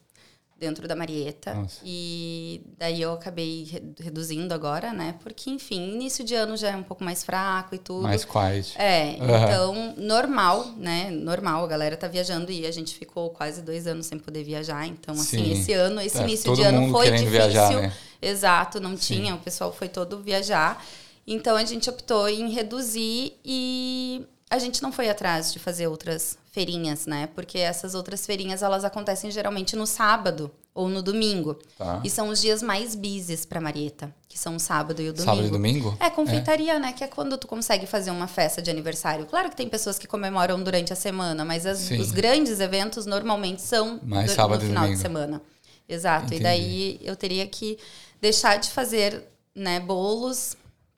dentro 0.64 0.88
da 0.88 0.96
Marieta. 0.96 1.54
Nossa. 1.54 1.80
E 1.84 2.62
daí 2.78 3.02
eu 3.02 3.12
acabei 3.14 3.66
re- 3.66 3.84
reduzindo 4.00 4.54
agora, 4.54 4.94
né? 4.94 5.16
Porque, 5.22 5.50
enfim, 5.50 5.92
início 5.94 6.24
de 6.24 6.34
ano 6.36 6.56
já 6.56 6.70
é 6.72 6.76
um 6.76 6.84
pouco 6.84 7.04
mais 7.04 7.24
fraco 7.24 7.76
e 7.76 7.78
tudo. 7.78 8.04
Mais 8.04 8.24
quiet. 8.24 8.74
É, 8.80 9.18
Aham. 9.20 9.44
então, 9.46 9.94
normal, 9.98 10.66
né? 10.78 11.12
Normal, 11.12 11.66
a 11.66 11.68
galera 11.68 11.98
tá 11.98 12.08
viajando 12.08 12.52
e 12.52 12.66
a 12.66 12.72
gente 12.72 12.96
ficou 12.96 13.30
quase 13.32 13.62
dois 13.62 13.86
anos 13.88 14.06
sem 14.06 14.18
poder 14.18 14.44
viajar. 14.44 14.88
Então, 14.88 15.14
assim, 15.14 15.44
Sim. 15.44 15.52
esse 15.52 15.74
ano, 15.74 16.00
esse 16.02 16.18
Tá, 16.18 16.24
início 16.24 16.56
de 16.56 16.64
ano 16.64 16.90
foi 16.92 17.08
difícil. 17.12 17.30
viajar, 17.30 17.70
né? 17.82 17.94
Exato, 18.22 18.80
não 18.80 18.92
Sim. 18.98 19.16
tinha, 19.16 19.36
o 19.36 19.40
pessoal 19.40 19.74
foi 19.74 19.90
todo 19.90 20.20
viajar. 20.22 20.84
Então, 21.28 21.56
a 21.58 21.64
gente 21.66 21.90
optou 21.90 22.28
em 22.30 22.50
reduzir 22.52 23.34
e 23.46 24.26
a 24.54 24.60
gente 24.60 24.82
não 24.84 24.92
foi 24.92 25.10
atrás 25.10 25.52
de 25.52 25.60
fazer 25.60 25.88
outras 25.88 26.38
feirinhas, 26.52 27.06
né? 27.06 27.28
Porque 27.36 27.58
essas 27.58 27.96
outras 27.96 28.26
feirinhas, 28.26 28.62
elas 28.62 28.84
acontecem 28.86 29.32
geralmente 29.32 29.76
no 29.76 29.86
sábado 29.88 30.52
ou 30.74 30.88
no 30.90 31.02
domingo. 31.02 31.58
Tá. 31.78 32.02
E 32.04 32.10
são 32.10 32.30
os 32.30 32.40
dias 32.42 32.62
mais 32.64 32.96
busies 32.96 33.46
pra 33.46 33.60
Marieta, 33.62 34.14
que 34.28 34.38
são 34.38 34.56
o 34.56 34.60
sábado 34.60 35.02
e 35.02 35.10
o 35.10 35.14
domingo. 35.14 35.32
Sábado 35.32 35.48
e 35.48 35.52
domingo? 35.52 35.98
É, 36.00 36.10
confeitaria, 36.10 36.80
né? 36.80 36.94
Que 36.94 37.04
é 37.04 37.08
quando 37.08 37.38
tu 37.38 37.48
consegue 37.48 37.86
fazer 37.88 38.12
uma 38.12 38.28
festa 38.28 38.62
de 38.62 38.70
aniversário. 38.72 39.26
Claro 39.26 39.50
que 39.50 39.56
tem 39.56 39.68
pessoas 39.68 39.98
que 40.00 40.08
comemoram 40.08 40.62
durante 40.64 40.94
a 40.94 40.96
semana, 40.96 41.44
mas 41.44 41.66
as- 41.66 41.90
os 41.92 42.12
grandes 42.12 42.60
eventos 42.60 43.06
normalmente 43.06 43.62
são 43.62 44.00
Mais 44.04 44.32
du- 44.32 44.36
sábado 44.36 44.62
no 44.62 44.68
final 44.68 44.84
domingo. 44.84 44.96
de 44.98 45.02
semana. 45.02 45.42
Exato. 45.90 46.26
Entendi. 46.28 46.42
E 46.42 46.44
daí 46.44 47.00
eu 47.04 47.16
teria 47.16 47.46
que 47.48 47.78
deixar 48.22 48.58
de 48.58 48.70
fazer 48.72 49.24
né, 49.56 49.80
bolos 49.80 50.56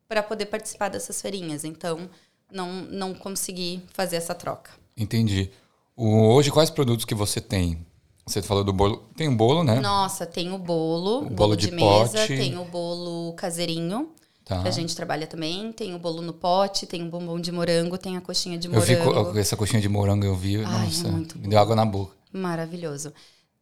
para 0.07 0.21
poder 0.23 0.45
participar 0.45 0.89
dessas 0.89 1.21
feirinhas. 1.21 1.63
Então, 1.65 2.07
não, 2.51 2.71
não 2.83 3.13
consegui 3.13 3.81
fazer 3.93 4.15
essa 4.17 4.33
troca. 4.35 4.71
Entendi. 4.97 5.51
O- 5.95 6.33
hoje, 6.33 6.51
quais 6.51 6.69
produtos 6.69 7.05
que 7.05 7.15
você 7.15 7.39
tem? 7.41 7.85
Você 8.25 8.41
falou 8.41 8.63
do 8.63 8.73
bolo. 8.73 9.07
Tem 9.15 9.27
um 9.29 9.35
bolo, 9.37 9.63
né? 9.63 9.79
Nossa, 9.79 10.25
tem 10.25 10.51
o 10.51 10.57
bolo, 10.57 11.17
O 11.17 11.21
bolo, 11.23 11.35
bolo 11.35 11.55
de, 11.55 11.67
de 11.67 11.75
mesa, 11.75 12.17
pote. 12.19 12.35
tem 12.35 12.57
o 12.57 12.65
bolo 12.65 13.33
caseirinho, 13.33 14.09
Tá. 14.43 14.61
que 14.61 14.67
a 14.67 14.71
gente 14.71 14.95
trabalha 14.95 15.25
também, 15.27 15.71
tem 15.71 15.93
o 15.95 15.99
bolo 15.99 16.21
no 16.21 16.33
pote, 16.33 16.85
tem 16.87 17.03
o 17.03 17.09
bombom 17.09 17.39
de 17.39 17.51
morango, 17.51 17.97
tem 17.97 18.17
a 18.17 18.21
coxinha 18.21 18.57
de 18.57 18.67
Eu 18.67 18.73
morango. 18.73 19.31
vi 19.33 19.39
essa 19.39 19.55
coxinha 19.55 19.81
de 19.81 19.87
morango, 19.89 20.25
eu 20.25 20.35
vi. 20.35 20.57
Ai, 20.57 20.63
é 20.63 20.85
nossa, 20.85 21.07
muito 21.07 21.37
me 21.37 21.47
deu 21.47 21.59
água 21.59 21.75
na 21.75 21.85
boca. 21.85 22.15
Maravilhoso. 22.33 23.13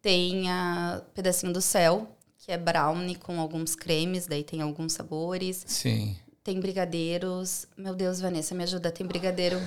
Tem 0.02 0.50
a 0.50 1.02
pedacinho 1.14 1.54
do 1.54 1.62
céu, 1.62 2.08
que 2.38 2.52
é 2.52 2.58
brownie 2.58 3.16
com 3.16 3.40
alguns 3.40 3.76
cremes, 3.76 4.28
daí 4.28 4.44
tem 4.44 4.62
alguns 4.62 4.94
sabores. 4.94 5.64
Sim. 5.68 6.16
Tem 6.44 6.60
brigadeiros. 6.60 7.66
Meu 7.78 7.96
Deus, 7.96 8.20
Vanessa, 8.20 8.54
me 8.54 8.64
ajuda. 8.64 8.92
Tem 8.92 9.06
brigadeiro. 9.06 9.60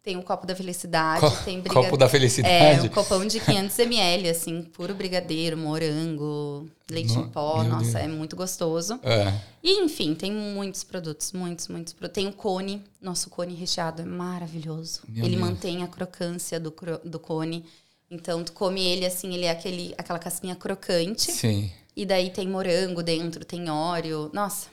Tem 0.00 0.16
o 0.16 0.22
copo 0.22 0.46
da 0.46 0.54
felicidade, 0.56 1.20
Co- 1.20 1.30
tem 1.44 1.62
Copo 1.62 1.96
da 1.98 2.06
É, 2.06 2.08
felicidade. 2.08 2.86
um 2.86 2.88
copão 2.88 3.26
de 3.26 3.40
500 3.40 3.78
ml, 3.80 4.30
assim, 4.30 4.62
puro 4.62 4.94
brigadeiro, 4.94 5.54
morango, 5.58 6.66
leite 6.88 7.12
No- 7.12 7.24
em 7.24 7.28
pó. 7.28 7.62
Nossa, 7.62 7.82
Deus. 7.84 7.94
é 7.96 8.08
muito 8.08 8.34
gostoso. 8.34 8.98
É. 9.02 9.34
E, 9.62 9.80
enfim, 9.84 10.14
tem 10.14 10.32
muitos 10.32 10.82
produtos, 10.82 11.32
muitos, 11.32 11.68
muitos 11.68 11.92
produtos. 11.92 12.14
Tem 12.14 12.26
o 12.26 12.32
cone, 12.32 12.82
nosso 13.02 13.28
cone 13.28 13.54
recheado 13.54 14.00
é 14.00 14.04
maravilhoso. 14.06 15.00
Meu 15.08 15.24
ele 15.26 15.36
Deus. 15.36 15.46
mantém 15.48 15.82
a 15.82 15.88
crocância 15.88 16.58
do, 16.58 16.72
do 17.04 17.18
cone. 17.18 17.66
Então, 18.10 18.42
tu 18.42 18.52
come 18.52 18.80
ele 18.82 19.04
assim, 19.04 19.34
ele 19.34 19.44
é 19.44 19.50
aquele, 19.50 19.94
aquela 19.98 20.18
casquinha 20.18 20.54
crocante. 20.56 21.30
Sim. 21.32 21.70
E 21.94 22.06
daí 22.06 22.30
tem 22.30 22.48
morango 22.48 23.02
dentro, 23.02 23.44
tem 23.44 23.68
óleo. 23.68 24.30
Nossa, 24.32 24.68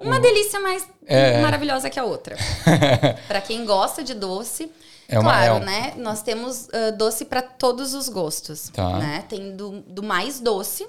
Uma 0.00 0.18
delícia 0.18 0.58
mais 0.60 0.88
É. 1.06 1.40
maravilhosa 1.42 1.90
que 1.90 1.98
a 2.00 2.04
outra. 2.04 2.36
Pra 3.28 3.40
quem 3.40 3.64
gosta 3.64 4.02
de 4.02 4.14
doce, 4.14 4.70
É 5.08 5.18
uma- 5.18 5.30
claro, 5.30 5.52
é 5.52 5.56
um- 5.56 5.64
né? 5.64 5.94
Nós 5.96 6.22
temos 6.22 6.68
ah, 6.72 6.90
doce 6.90 7.24
pra 7.26 7.42
todos 7.42 7.92
os 7.94 8.08
gostos, 8.08 8.68
Tá. 8.70 8.98
né? 8.98 9.24
Tem 9.28 9.54
do, 9.56 9.80
do 9.82 10.02
mais 10.02 10.40
doce 10.40 10.86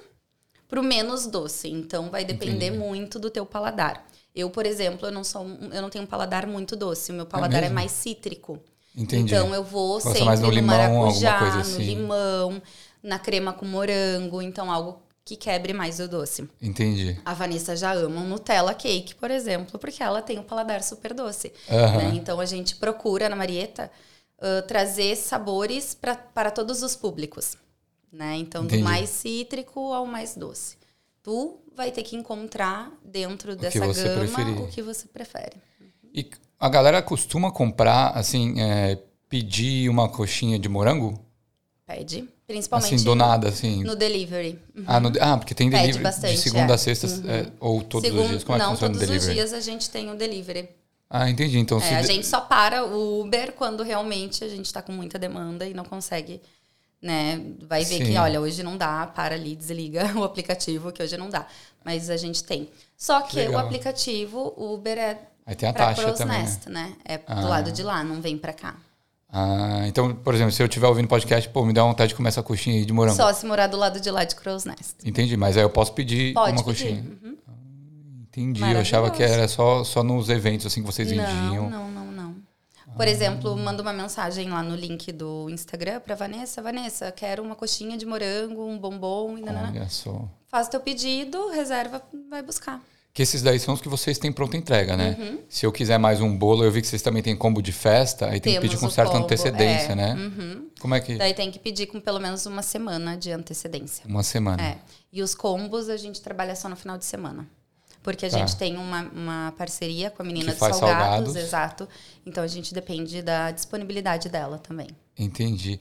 pro 0.68 0.82
menos 0.82 1.26
doce. 1.28 1.70
Então 1.70 2.10
vai 2.10 2.24
depender 2.24 2.68
Entendi. 2.68 2.78
muito 2.78 3.20
do 3.20 3.30
teu 3.30 3.46
paladar. 3.46 4.06
Eu, 4.34 4.50
por 4.50 4.66
exemplo, 4.66 5.08
eu 5.08 5.12
não 5.12 5.24
sou, 5.26 5.42
um- 5.44 5.70
eu 5.74 5.82
não 5.82 5.90
tenho 5.90 6.06
um 6.06 6.08
paladar 6.08 6.48
muito 6.48 6.76
doce. 6.78 7.12
O 7.12 7.16
meu 7.16 7.26
paladar 7.26 7.58
é, 7.60 7.62
mesmo? 7.64 7.76
mais 7.76 7.92
cítrico. 7.92 8.60
Entendi. 8.96 9.34
Então 9.34 9.54
eu 9.54 9.64
vou 9.64 9.94
Gosta 9.96 10.10
sempre 10.10 10.26
mais 10.26 10.40
no 10.40 10.48
no, 10.48 10.54
limão, 10.54 10.78
maracujá, 10.78 11.38
coisa 11.40 11.56
no 11.56 11.62
assim. 11.62 11.84
limão, 11.84 12.62
na 13.04 13.18
crema 13.20 13.52
com 13.54 13.66
morango, 13.66 14.42
então 14.42 14.70
algo 14.72 15.02
que 15.32 15.38
quebre 15.38 15.72
mais 15.72 16.00
o 16.00 16.08
doce. 16.08 16.50
Entendi. 16.62 17.18
A 17.24 17.34
Vanessa 17.34 17.76
já 17.76 17.94
ama 17.94 18.22
um 18.22 18.28
Nutella 18.28 18.74
cake, 18.74 19.16
por 19.16 19.32
exemplo, 19.32 19.80
porque 19.80 20.04
ela 20.04 20.22
tem 20.22 20.38
um 20.38 20.44
paladar 20.44 20.84
super 20.84 21.14
doce. 21.14 21.54
Aham. 21.70 21.98
né? 21.98 22.12
Então 22.16 22.40
a 22.40 22.46
gente 22.46 22.76
procura 22.76 23.30
na 23.30 23.36
Marieta 23.36 23.90
ah, 24.42 24.62
trazer 24.64 25.16
sabores 25.16 25.94
pra, 25.94 26.16
para 26.16 26.52
todos 26.52 26.84
os 26.84 26.96
públicos. 26.96 27.56
Né? 28.12 28.38
Então, 28.38 28.66
Entendi. 28.66 28.82
do 28.82 28.84
mais 28.84 29.10
cítrico 29.10 29.94
ao 29.94 30.06
mais 30.06 30.36
doce. 30.36 30.76
Tu 31.24 31.60
vai 31.76 31.92
ter 31.92 32.04
que 32.04 32.16
encontrar 32.16 32.92
dentro 33.06 33.56
dessa 33.56 33.80
gama 33.80 33.94
preferir. 33.94 34.62
o 34.62 34.68
que 34.68 34.82
você 34.82 35.08
prefere. 35.08 35.56
E 36.14 36.30
a 36.60 36.68
galera 36.68 37.02
costuma 37.02 37.52
comprar, 37.52 38.10
assim, 38.10 38.60
é, 38.60 39.00
pedir 39.30 39.88
uma 39.88 40.10
coxinha 40.10 40.60
de 40.60 40.68
morango? 40.68 41.24
Pede. 41.88 42.28
Principalmente 42.52 42.96
Assim, 42.96 43.04
do 43.04 43.16
nada, 43.16 43.50
assim. 43.50 43.84
no 43.84 43.96
delivery. 43.96 44.60
Ah, 44.86 45.00
no- 45.00 45.12
ah, 45.20 45.38
porque 45.38 45.54
tem 45.56 45.70
delivery 45.70 46.04
bastante, 46.04 46.34
de 46.36 46.40
segunda 46.42 46.74
é. 46.74 46.76
a 46.76 46.78
sexta, 46.78 47.08
é, 47.28 47.48
ou 47.60 47.82
todos 47.84 48.08
Segun- 48.10 48.24
os 48.24 48.30
dias. 48.30 48.44
Como 48.44 48.56
é 48.58 48.60
que 48.60 48.66
não, 48.66 48.72
funciona 48.74 48.94
o 48.96 48.98
todos 49.00 49.10
os 49.10 49.26
delivery? 49.26 49.34
dias 49.36 49.54
a 49.54 49.60
gente 49.60 49.90
tem 49.90 50.10
o 50.12 50.16
delivery. 50.16 50.70
Ah, 51.10 51.30
entendi. 51.30 51.58
Então, 51.60 51.80
É, 51.82 51.96
a 51.96 52.02
de- 52.02 52.08
gente 52.08 52.26
só 52.28 52.40
para 52.42 52.86
o 52.86 53.22
Uber 53.22 53.52
quando 53.54 53.84
realmente 53.84 54.44
a 54.44 54.48
gente 54.48 54.66
está 54.66 54.82
com 54.82 54.92
muita 54.94 55.20
demanda 55.20 55.66
e 55.68 55.74
não 55.74 55.84
consegue, 55.84 56.42
né? 57.02 57.42
Vai 57.68 57.84
ver 57.84 57.98
Sim. 57.98 58.06
que, 58.06 58.18
olha, 58.18 58.40
hoje 58.40 58.64
não 58.64 58.78
dá, 58.78 59.08
para 59.08 59.36
ali, 59.36 59.56
desliga 59.56 60.04
o 60.18 60.24
aplicativo, 60.24 60.92
que 60.92 61.02
hoje 61.04 61.18
não 61.18 61.30
dá. 61.30 61.46
Mas 61.84 62.10
a 62.10 62.16
gente 62.18 62.44
tem. 62.44 62.70
Só 62.98 63.22
que 63.22 63.38
o 63.40 63.44
Legal. 63.46 63.66
aplicativo, 63.66 64.54
o 64.56 64.74
Uber 64.76 64.98
é 64.98 65.18
Aí 65.46 65.56
tem 65.56 65.68
a 65.68 65.74
taxa 65.74 66.12
também. 66.14 66.38
né? 66.38 66.44
Nest, 66.44 66.70
né? 66.70 66.94
É 67.04 67.20
Ah. 67.28 67.42
do 67.42 67.48
lado 67.48 67.72
de 67.72 67.82
lá, 67.84 68.04
não 68.04 68.22
vem 68.22 68.38
para 68.38 68.54
cá. 68.54 68.76
Ah, 69.34 69.84
então, 69.88 70.14
por 70.14 70.34
exemplo, 70.34 70.52
se 70.52 70.62
eu 70.62 70.68
estiver 70.68 70.88
ouvindo 70.88 71.08
podcast, 71.08 71.48
pô, 71.50 71.64
me 71.66 71.72
dá 71.72 71.84
vontade 71.84 72.10
de 72.10 72.16
comer 72.16 72.30
essa 72.30 72.44
coxinha 72.44 72.76
aí 72.76 72.86
de 72.86 72.92
morango. 72.92 73.16
Só 73.16 73.32
se 73.32 73.46
morar 73.46 73.68
do 73.68 73.78
lado 73.78 74.00
de 74.02 74.12
lá 74.12 74.26
de 74.26 74.36
Crow's 74.36 74.66
Nest. 74.66 74.96
Entendi, 75.06 75.38
mas 75.38 75.56
aí 75.56 75.64
eu 75.64 75.70
posso 75.70 75.94
pedir 75.94 76.34
Pode 76.34 76.52
uma 76.52 76.64
pedir. 76.64 76.84
coxinha. 76.84 77.18
Uhum. 77.24 77.38
Entendi, 78.28 78.62
eu 78.62 78.80
achava 78.80 79.10
que 79.10 79.24
era 79.24 79.48
só, 79.48 79.84
só 79.84 80.04
nos 80.04 80.30
eventos 80.30 80.66
assim 80.66 80.82
que 80.82 80.86
vocês 80.86 81.10
vendiam. 81.10 81.70
Não, 81.70 81.90
não, 81.90 82.06
não, 82.06 82.12
não. 82.12 82.36
Por 82.96 83.08
exemplo, 83.08 83.56
manda 83.56 83.82
uma 83.82 83.94
mensagem 83.94 84.50
lá 84.50 84.62
no 84.62 84.76
link 84.76 85.12
do 85.14 85.50
Instagram 85.50 86.02
pra 86.02 86.14
Vanessa. 86.14 86.62
Vanessa, 86.62 87.12
quero 87.12 87.42
uma 87.42 87.56
coxinha 87.56 87.98
de 87.98 88.06
morango, 88.06 88.66
um 88.66 88.78
bombom 88.78 89.38
e. 89.38 89.44
Olha 89.44 89.88
só. 89.90 90.28
Faz 90.48 90.68
teu 90.68 90.82
pedido, 90.82 91.50
reserva, 91.50 92.02
vai 92.30 92.42
buscar. 92.42 92.82
Que 93.14 93.24
esses 93.24 93.42
daí 93.42 93.60
são 93.60 93.74
os 93.74 93.82
que 93.82 93.90
vocês 93.90 94.18
têm 94.18 94.32
pronta 94.32 94.56
entrega, 94.56 94.96
né? 94.96 95.18
Uhum. 95.20 95.40
Se 95.50 95.66
eu 95.66 95.72
quiser 95.72 95.98
mais 96.00 96.22
um 96.22 96.36
bolo, 96.38 96.64
eu 96.64 96.72
vi 96.72 96.82
que 96.82 96.88
vocês 96.88 97.02
também 97.02 97.22
têm 97.22 97.36
combo 97.36 97.62
de 97.62 97.74
festa, 97.74 98.28
aí 98.28 98.40
tem 98.40 98.54
que 98.54 98.60
Temos 98.60 98.70
pedir 98.74 98.80
com 98.80 98.90
certa 98.90 99.12
combo, 99.12 99.26
antecedência, 99.26 99.92
é. 99.92 99.96
né? 99.96 100.14
Uhum. 100.14 100.70
Como 100.80 100.96
é 100.96 101.00
que. 101.02 101.18
Daí 101.18 101.34
tem 101.34 101.52
que 101.52 101.60
pedir 101.60 101.88
com 101.88 102.00
pelo 102.00 102.20
menos 102.22 102.46
uma 102.46 102.62
semana 102.62 103.18
de 103.18 103.30
antecedência. 103.32 104.06
Uma 104.08 104.24
semana. 104.24 104.64
É. 104.64 104.78
E 105.12 105.22
os 105.22 105.36
combos 105.36 105.90
a 105.90 105.98
gente 105.98 106.22
trabalha 106.22 106.56
só 106.56 106.70
no 106.70 106.76
final 106.78 106.98
de 106.98 107.04
semana. 107.04 107.46
Porque 108.02 108.26
a 108.26 108.30
Tá. 108.30 108.38
gente 108.40 108.56
tem 108.56 108.78
uma, 108.78 109.02
uma 109.14 109.54
parceria 109.58 110.10
com 110.10 110.24
a 110.24 110.26
menina 110.26 110.46
Que 110.48 110.54
de 110.54 110.58
faz 110.60 110.78
salgados, 110.78 111.04
salgados. 111.04 111.36
exato. 111.36 111.90
Então 112.26 112.44
a 112.44 112.48
gente 112.48 112.74
depende 112.74 113.22
da 113.22 113.52
disponibilidade 113.52 114.30
dela 114.30 114.58
também. 114.58 114.88
Entendi. 115.20 115.80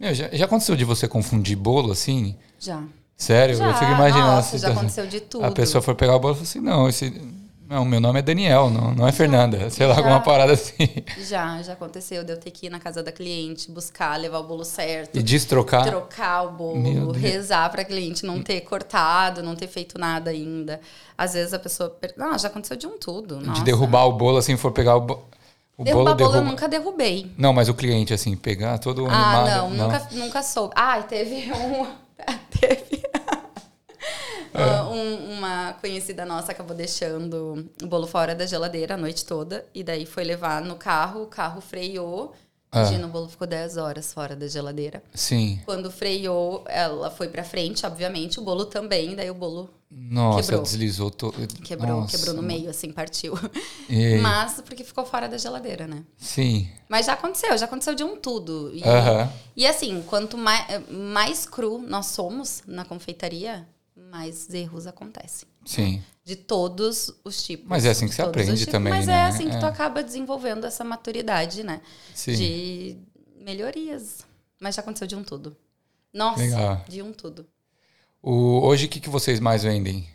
Meu, 0.00 0.12
já, 0.12 0.28
já 0.32 0.44
aconteceu 0.46 0.74
de 0.76 0.84
você 0.84 1.06
confundir 1.06 1.56
bolo 1.56 1.92
assim? 1.92 2.36
Já. 2.58 2.82
Sério? 3.16 3.54
Já, 3.56 3.66
eu 3.68 3.74
fico 3.74 3.90
imaginando. 3.92 4.26
nossa, 4.32 4.58
já 4.58 4.68
aconteceu 4.70 5.06
de 5.06 5.20
tudo. 5.20 5.44
A 5.44 5.50
pessoa 5.52 5.80
for 5.80 5.94
pegar 5.94 6.16
o 6.16 6.18
bolo 6.18 6.34
e 6.34 6.36
fala 6.36 6.44
assim: 6.48 6.60
não, 6.60 6.88
esse. 6.88 7.32
Não, 7.68 7.86
meu 7.86 8.00
nome 8.00 8.18
é 8.18 8.22
Daniel, 8.22 8.68
não, 8.68 8.92
não 8.94 9.08
é 9.08 9.12
Fernanda. 9.12 9.68
Sei 9.70 9.86
lá, 9.86 9.94
Já. 9.94 10.00
alguma 10.00 10.20
parada 10.20 10.52
assim. 10.52 10.74
Já, 11.26 11.62
já 11.62 11.72
aconteceu 11.72 12.22
de 12.22 12.30
eu 12.32 12.36
ter 12.36 12.50
que 12.50 12.66
ir 12.66 12.68
na 12.70 12.78
casa 12.78 13.02
da 13.02 13.10
cliente, 13.10 13.70
buscar, 13.70 14.20
levar 14.20 14.40
o 14.40 14.42
bolo 14.42 14.62
certo. 14.62 15.18
E 15.18 15.22
destrocar. 15.22 15.82
trocar 15.86 16.42
o 16.42 16.50
bolo, 16.50 17.12
rezar 17.12 17.70
para 17.70 17.82
cliente 17.82 18.26
não 18.26 18.42
ter 18.42 18.60
cortado, 18.60 19.42
não 19.42 19.56
ter 19.56 19.68
feito 19.68 19.98
nada 19.98 20.30
ainda. 20.30 20.80
Às 21.16 21.32
vezes 21.32 21.54
a 21.54 21.58
pessoa. 21.58 21.88
per- 21.88 22.12
Não, 22.14 22.36
já 22.38 22.48
aconteceu 22.48 22.76
de 22.76 22.86
um 22.86 22.98
tudo. 22.98 23.38
De 23.38 23.46
nossa. 23.46 23.62
derrubar 23.64 24.04
o 24.04 24.12
bolo, 24.12 24.36
assim, 24.36 24.54
for 24.58 24.70
pegar 24.72 24.96
o, 24.96 25.00
bo... 25.00 25.22
o 25.78 25.82
Derrubar 25.84 26.14
bolo, 26.14 26.16
bolo 26.16 26.28
eu 26.28 26.32
derruba. 26.32 26.50
nunca 26.50 26.68
derrubei. 26.68 27.32
Não, 27.38 27.54
mas 27.54 27.70
o 27.70 27.74
cliente, 27.74 28.12
assim, 28.12 28.36
pegar 28.36 28.76
todo 28.78 29.06
Ah, 29.06 29.38
animado. 29.38 29.56
não, 29.56 29.70
nunca, 29.86 30.08
nunca 30.12 30.42
soube. 30.42 30.74
Ah, 30.76 31.00
teve 31.00 31.50
um. 31.56 31.86
Teve. 32.60 33.02
Ah, 34.54 34.86
um- 34.90 35.32
uma 35.38 35.72
conhecida 35.80 36.26
nossa 36.26 36.52
acabou 36.52 36.76
deixando 36.76 37.70
o 37.82 37.86
bolo 37.86 38.06
fora 38.06 38.34
da 38.34 38.44
geladeira 38.44 38.94
a 38.94 38.98
noite 38.98 39.24
toda. 39.24 39.64
E 39.74 39.82
daí 39.82 40.04
foi 40.04 40.24
levar 40.24 40.60
no 40.60 40.76
carro, 40.76 41.22
o 41.22 41.26
carro 41.26 41.60
freou. 41.60 42.34
Ah. 42.74 42.80
Imagina, 42.80 43.06
o 43.06 43.10
bolo 43.10 43.28
ficou 43.28 43.46
10 43.46 43.76
horas 43.76 44.14
fora 44.14 44.34
da 44.34 44.48
geladeira. 44.48 45.02
Sim. 45.14 45.60
Quando 45.66 45.90
freou, 45.90 46.64
ela 46.66 47.10
foi 47.10 47.28
pra 47.28 47.44
frente, 47.44 47.84
obviamente, 47.84 48.40
o 48.40 48.42
bolo 48.42 48.64
também, 48.64 49.14
daí 49.14 49.30
o 49.30 49.34
bolo 49.34 49.68
Nossa, 49.90 50.40
Quebrou. 50.48 50.62
deslizou 50.62 51.10
todo. 51.10 51.46
quebrou, 51.62 52.00
Nossa, 52.00 52.16
quebrou 52.16 52.34
no 52.34 52.42
meio, 52.42 52.70
assim, 52.70 52.90
partiu. 52.90 53.34
E- 53.90 54.16
Mas 54.22 54.62
porque 54.64 54.82
ficou 54.84 55.04
fora 55.04 55.28
da 55.28 55.36
geladeira, 55.36 55.86
né? 55.86 56.02
Sim. 56.16 56.66
Mas 56.88 57.04
já 57.04 57.12
aconteceu, 57.12 57.58
já 57.58 57.66
aconteceu 57.66 57.94
de 57.94 58.02
um 58.04 58.16
tudo. 58.16 58.70
E, 58.74 58.82
Aham. 58.82 59.30
e 59.54 59.66
assim, 59.66 60.02
quanto 60.06 60.38
mais, 60.38 60.66
mais 60.88 61.44
cru 61.44 61.76
nós 61.78 62.06
somos 62.06 62.62
na 62.66 62.86
confeitaria, 62.86 63.68
mais 63.94 64.48
erros 64.54 64.86
acontecem. 64.86 65.46
Sim. 65.64 66.02
De 66.24 66.36
todos 66.36 67.12
os 67.24 67.42
tipos. 67.42 67.66
Mas 67.68 67.84
é 67.84 67.90
assim 67.90 68.06
que 68.08 68.14
você 68.14 68.22
aprende 68.22 68.66
também, 68.66 68.92
Mas 68.92 69.06
né? 69.06 69.14
é 69.14 69.22
assim 69.22 69.48
que 69.50 69.56
É. 69.56 69.58
tu 69.58 69.66
acaba 69.66 70.02
desenvolvendo 70.02 70.64
essa 70.64 70.84
maturidade, 70.84 71.62
né? 71.64 71.80
Sim. 72.14 72.34
De 72.34 72.96
melhorias. 73.40 74.24
Mas 74.60 74.76
já 74.76 74.82
aconteceu 74.82 75.06
de 75.08 75.16
um 75.16 75.24
tudo. 75.24 75.56
Nossa, 76.12 76.40
Legal. 76.42 76.84
de 76.88 77.02
um 77.02 77.12
tudo. 77.12 77.46
O, 78.22 78.60
hoje, 78.64 78.86
o 78.86 78.88
que, 78.88 79.00
que 79.00 79.10
vocês 79.10 79.40
mais 79.40 79.64
vendem? 79.64 80.08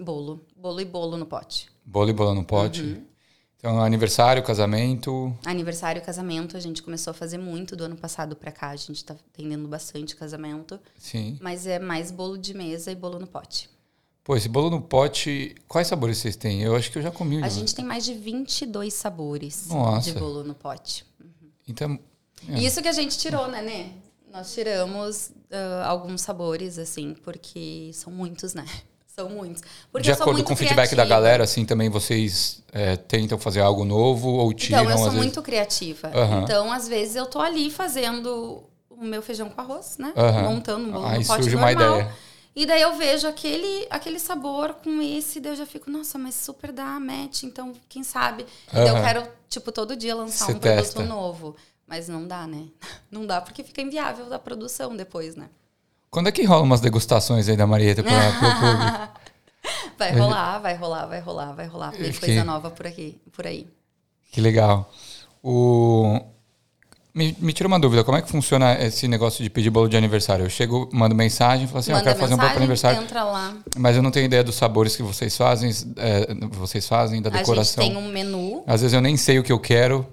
Bolo. 0.00 0.44
Bolo 0.56 0.80
e 0.80 0.84
bolo 0.84 1.16
no 1.16 1.26
pote. 1.26 1.68
Bolo 1.84 2.10
e 2.10 2.12
bolo 2.12 2.34
no 2.34 2.44
pote? 2.44 2.82
Uhum. 2.82 3.06
Então, 3.56 3.80
aniversário, 3.80 4.42
casamento. 4.42 5.32
Aniversário 5.46 6.00
e 6.02 6.04
casamento, 6.04 6.56
a 6.56 6.60
gente 6.60 6.82
começou 6.82 7.12
a 7.12 7.14
fazer 7.14 7.38
muito 7.38 7.76
do 7.76 7.84
ano 7.84 7.96
passado 7.96 8.34
pra 8.34 8.50
cá. 8.50 8.70
A 8.70 8.76
gente 8.76 9.04
tá 9.04 9.14
atendendo 9.14 9.68
bastante 9.68 10.16
casamento. 10.16 10.80
Sim. 10.98 11.38
Mas 11.40 11.66
é 11.66 11.78
mais 11.78 12.10
bolo 12.10 12.36
de 12.36 12.52
mesa 12.52 12.90
e 12.90 12.94
bolo 12.96 13.18
no 13.20 13.26
pote. 13.26 13.70
Pô, 14.24 14.34
esse 14.36 14.48
bolo 14.48 14.70
no 14.70 14.80
pote, 14.80 15.54
quais 15.68 15.86
sabores 15.86 16.16
vocês 16.18 16.34
têm? 16.34 16.62
Eu 16.62 16.74
acho 16.74 16.90
que 16.90 16.96
eu 16.98 17.02
já 17.02 17.10
comi. 17.10 17.42
A 17.44 17.48
de- 17.48 17.54
gente 17.54 17.74
tem 17.74 17.84
mais 17.84 18.04
de 18.04 18.14
22 18.14 18.94
sabores 18.94 19.68
Nossa. 19.68 20.10
de 20.12 20.18
bolo 20.18 20.42
no 20.42 20.54
pote. 20.54 21.04
Então, 21.68 21.98
É. 22.48 22.58
Isso 22.58 22.82
que 22.82 22.88
a 22.88 22.92
gente 22.92 23.16
tirou, 23.18 23.48
né, 23.48 23.62
Né? 23.62 23.90
Nós 24.32 24.52
tiramos 24.52 25.30
ah, 25.50 25.86
alguns 25.86 26.20
sabores, 26.22 26.76
assim, 26.78 27.14
porque 27.22 27.90
são 27.94 28.12
muitos, 28.12 28.52
né? 28.54 28.64
São 29.06 29.28
muitos. 29.30 29.62
Porque 29.92 30.06
de 30.06 30.10
acordo 30.12 30.32
muito 30.38 30.46
com 30.48 30.54
o 30.54 30.56
feedback 30.56 30.86
da 30.90 31.04
criativa. 31.04 31.14
galera, 31.14 31.44
assim, 31.44 31.64
também 31.64 31.88
vocês 31.88 32.60
é, 32.72 32.96
tentam 32.96 33.38
fazer 33.38 33.60
algo 33.60 33.84
novo 33.84 34.28
ou 34.28 34.52
tiram, 34.52 34.80
Então, 34.80 34.90
eu 34.90 34.96
sou 34.98 35.06
às 35.06 35.12
vezes? 35.12 35.24
muito 35.26 35.40
criativa. 35.42 36.08
Aham. 36.12 36.42
Então, 36.42 36.72
às 36.72 36.88
vezes, 36.88 37.14
eu 37.14 37.24
tô 37.26 37.38
ali 37.40 37.70
fazendo 37.70 38.64
o 38.90 39.04
meu 39.04 39.22
feijão 39.22 39.48
com 39.48 39.60
arroz, 39.60 39.98
né? 39.98 40.12
Aham. 40.16 40.42
Montando 40.50 40.88
um 40.88 40.92
bolo 40.92 41.06
Aí 41.06 41.20
no 41.20 41.26
pote 41.26 41.42
surge 41.44 41.54
uma 41.54 41.70
normal. 41.72 41.98
ideia. 42.00 42.14
E 42.56 42.64
daí 42.66 42.82
eu 42.82 42.96
vejo 42.96 43.26
aquele, 43.26 43.86
aquele 43.90 44.18
sabor 44.18 44.74
com 44.74 45.02
esse, 45.02 45.40
daí 45.40 45.52
eu 45.52 45.56
já 45.56 45.66
fico, 45.66 45.90
nossa, 45.90 46.16
mas 46.16 46.36
super 46.36 46.70
dá 46.70 47.00
match, 47.00 47.42
então 47.42 47.72
quem 47.88 48.04
sabe? 48.04 48.46
E 48.72 48.78
eu 48.78 48.94
quero, 49.02 49.26
tipo, 49.48 49.72
todo 49.72 49.96
dia 49.96 50.14
lançar 50.14 50.46
Você 50.46 50.52
um 50.52 50.58
produto 50.58 50.82
testa. 50.82 51.02
novo. 51.02 51.56
Mas 51.86 52.08
não 52.08 52.26
dá, 52.26 52.46
né? 52.46 52.68
Não 53.10 53.26
dá 53.26 53.40
porque 53.40 53.62
fica 53.62 53.82
inviável 53.82 54.26
da 54.28 54.38
produção 54.38 54.96
depois, 54.96 55.36
né? 55.36 55.50
Quando 56.10 56.28
é 56.28 56.32
que 56.32 56.42
rola 56.42 56.62
umas 56.62 56.80
degustações 56.80 57.48
aí 57.48 57.56
da 57.56 57.66
Marieta 57.66 58.02
pro, 58.02 58.10
pro 58.10 58.54
público? 58.60 59.20
Vai 59.98 60.12
rolar, 60.12 60.58
vai 60.60 60.74
rolar, 60.74 61.06
vai 61.06 61.20
rolar, 61.20 61.52
vai 61.52 61.66
rolar. 61.66 61.92
Tem 61.92 62.12
coisa 62.12 62.44
nova 62.44 62.70
por 62.70 62.86
aqui, 62.86 63.20
por 63.32 63.46
aí. 63.46 63.68
Que 64.32 64.40
legal. 64.40 64.90
O... 65.42 66.20
Me, 67.14 67.36
me 67.38 67.52
tira 67.52 67.68
uma 67.68 67.78
dúvida, 67.78 68.02
como 68.02 68.18
é 68.18 68.22
que 68.22 68.28
funciona 68.28 68.74
esse 68.84 69.06
negócio 69.06 69.44
de 69.44 69.48
pedir 69.48 69.70
bolo 69.70 69.88
de 69.88 69.96
aniversário? 69.96 70.44
Eu 70.46 70.50
chego, 70.50 70.88
mando 70.92 71.14
mensagem, 71.14 71.68
falo 71.68 71.78
assim, 71.78 71.92
ah, 71.92 71.94
eu 71.94 71.98
Manda 71.98 72.08
quero 72.10 72.18
fazer 72.18 72.34
um 72.34 72.36
bolo 72.36 72.50
para 72.50 72.60
mensagem, 72.66 72.98
aniversário, 72.98 73.02
entra 73.04 73.22
lá. 73.24 73.54
mas 73.78 73.94
eu 73.96 74.02
não 74.02 74.10
tenho 74.10 74.26
ideia 74.26 74.42
dos 74.42 74.56
sabores 74.56 74.96
que 74.96 75.02
vocês 75.04 75.36
fazem, 75.36 75.70
é, 75.96 76.34
vocês 76.50 76.88
fazem, 76.88 77.22
da 77.22 77.30
A 77.30 77.32
gente 77.34 77.42
decoração. 77.42 77.84
tem 77.86 77.96
um 77.96 78.08
menu 78.08 78.64
Às 78.66 78.80
vezes 78.80 78.94
eu 78.94 79.00
nem 79.00 79.16
sei 79.16 79.38
o 79.38 79.44
que 79.44 79.52
eu 79.52 79.60
quero. 79.60 80.04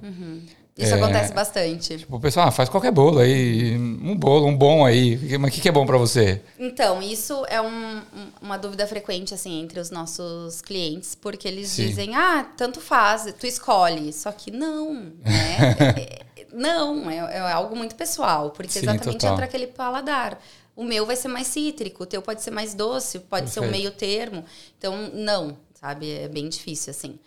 Isso 0.78 0.94
É. 0.94 0.98
acontece 0.98 1.34
bastante. 1.34 1.98
Tipo, 1.98 2.16
o 2.16 2.20
pessoal, 2.20 2.48
ah, 2.48 2.52
faz 2.52 2.70
qualquer 2.70 2.92
bolo 2.92 3.20
aí, 3.20 3.76
um 3.76 4.16
bolo, 4.16 4.46
um 4.48 4.56
bom 4.56 4.86
aí. 4.86 5.38
Mas 5.40 5.52
o 5.52 5.54
que, 5.54 5.62
que 5.62 5.70
é 5.70 5.72
bom 5.72 5.86
pra 5.86 5.98
você? 5.98 6.42
Então, 6.58 7.02
isso 7.02 7.44
é 7.50 7.60
um- 7.62 7.98
um- 7.98 8.28
uma 8.42 8.58
dúvida 8.58 8.88
frequente, 8.88 9.34
assim, 9.34 9.60
entre 9.62 9.80
os 9.80 9.92
nossos 9.92 10.62
clientes, 10.62 11.14
porque 11.14 11.48
eles 11.48 11.70
Sim. 11.70 11.88
dizem, 11.88 12.16
ah, 12.16 12.46
tanto 12.56 12.80
faz, 12.80 13.32
tu 13.40 13.46
escolhe. 13.46 14.14
Só 14.14 14.32
que 14.32 14.50
não, 14.50 14.94
né? 14.94 15.12
Não, 16.62 17.10
é, 17.10 17.18
é 17.18 17.40
algo 17.52 17.76
muito 17.76 17.96
pessoal, 17.96 18.52
porque 18.52 18.72
Sim, 18.72 18.80
exatamente 18.80 19.18
total. 19.18 19.34
entra 19.34 19.46
aquele 19.46 19.68
paladar. 19.68 20.40
O 20.76 20.84
meu 20.84 21.06
vai 21.06 21.16
ser 21.16 21.28
mais 21.28 21.48
cítrico, 21.48 22.04
o 22.04 22.06
teu 22.06 22.22
pode 22.22 22.42
ser 22.42 22.52
mais 22.52 22.74
doce, 22.74 23.20
pode 23.20 23.50
ser 23.50 23.60
um 23.60 23.64
Perfeito. 23.64 23.82
meio 23.84 23.92
termo. 23.92 24.46
Então, 24.78 25.10
não, 25.14 25.58
sabe? 25.74 26.10
É 26.12 26.28
bem 26.28 26.48
difícil, 26.48 26.92
assim. 26.92 27.20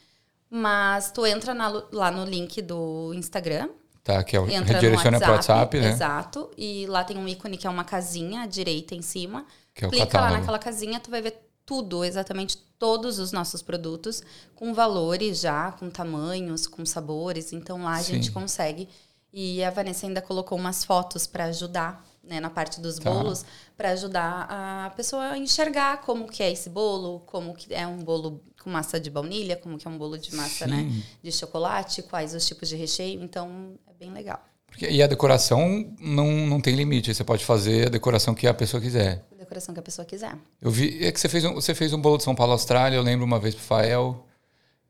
Mas 0.50 1.10
tu 1.10 1.26
entra 1.26 1.52
na- 1.54 1.84
lá 1.92 2.10
no 2.10 2.24
link 2.24 2.62
do 2.62 3.12
Instagram, 3.14 3.68
Tá, 4.02 4.22
que 4.22 4.36
é 4.36 4.40
o 4.40 4.48
entra 4.50 4.74
redireciona 4.74 5.18
pro 5.18 5.32
WhatsApp, 5.32 5.76
WhatsApp, 5.76 5.80
né? 5.80 5.90
Exato. 5.90 6.50
E 6.58 6.86
lá 6.86 7.02
tem 7.04 7.16
um 7.16 7.26
ícone 7.26 7.56
que 7.56 7.66
é 7.66 7.70
uma 7.70 7.84
casinha 7.84 8.42
à 8.42 8.46
direita 8.46 8.94
em 8.94 9.00
cima. 9.00 9.46
Que 9.74 9.84
é 9.84 9.88
o 9.88 9.90
Clica 9.90 10.06
catálogo. 10.06 10.32
lá 10.34 10.38
naquela 10.40 10.58
casinha, 10.58 11.00
tu 11.00 11.10
vai 11.10 11.22
ver 11.22 11.40
tudo, 11.64 12.04
exatamente 12.04 12.58
todos 12.78 13.18
os 13.18 13.32
nossos 13.32 13.62
produtos, 13.62 14.22
com 14.54 14.74
valores 14.74 15.40
já, 15.40 15.72
com 15.72 15.88
tamanhos, 15.88 16.66
com 16.66 16.84
sabores. 16.84 17.52
Então 17.54 17.82
lá 17.82 17.94
a 17.94 18.02
Sim. 18.02 18.14
gente 18.14 18.30
consegue. 18.30 18.88
E 19.36 19.64
a 19.64 19.70
Vanessa 19.70 20.06
ainda 20.06 20.22
colocou 20.22 20.56
umas 20.56 20.84
fotos 20.84 21.26
para 21.26 21.46
ajudar, 21.46 22.06
né, 22.22 22.38
na 22.38 22.48
parte 22.50 22.80
dos 22.80 23.00
Tá. 23.00 23.10
bolos, 23.10 23.44
para 23.76 23.90
ajudar 23.90 24.46
a 24.48 24.90
pessoa 24.96 25.30
a 25.30 25.36
enxergar 25.38 26.00
como 26.02 26.28
que 26.28 26.40
é 26.40 26.52
esse 26.52 26.70
bolo, 26.70 27.18
como 27.26 27.52
que 27.52 27.74
é 27.74 27.84
um 27.84 27.98
bolo 27.98 28.40
com 28.62 28.70
massa 28.70 29.00
de 29.00 29.10
baunilha, 29.10 29.56
como 29.56 29.76
que 29.76 29.88
é 29.88 29.90
um 29.90 29.98
bolo 29.98 30.16
de 30.16 30.32
massa, 30.36 30.68
né, 30.68 30.88
Sim. 30.88 31.02
de 31.20 31.32
chocolate, 31.32 32.00
quais 32.02 32.32
os 32.32 32.46
tipos 32.46 32.68
de 32.68 32.76
recheio. 32.76 33.20
Então 33.24 33.74
é 33.88 33.92
bem 33.98 34.12
legal. 34.12 34.40
Porque- 34.68 34.88
e 34.88 35.02
a 35.02 35.06
decoração 35.08 35.84
não, 36.00 36.28
não 36.46 36.60
tem 36.60 36.74
limite. 36.76 37.12
Você 37.12 37.24
pode 37.24 37.44
fazer 37.44 37.86
a 37.88 37.90
decoração 37.90 38.34
que 38.34 38.46
a 38.46 38.54
pessoa 38.54 38.80
quiser. 38.80 39.24
A 39.32 39.36
decoração 39.36 39.74
que 39.74 39.80
a 39.80 39.82
pessoa 39.82 40.04
quiser. 40.06 40.36
Eu 40.60 40.70
vi 40.70 41.04
é 41.04 41.10
que 41.12 41.18
você 41.20 41.28
fez 41.28 41.44
um, 41.44 41.54
você 41.54 41.74
fez 41.74 41.92
um 41.92 42.00
bolo 42.00 42.18
de 42.18 42.22
São 42.24 42.34
Paulo 42.36 42.52
Austrália, 42.52 42.96
eu 42.96 43.02
lembro 43.02 43.24
uma 43.26 43.38
vez 43.40 43.54
pro 43.54 43.64
Fael. 43.64 44.26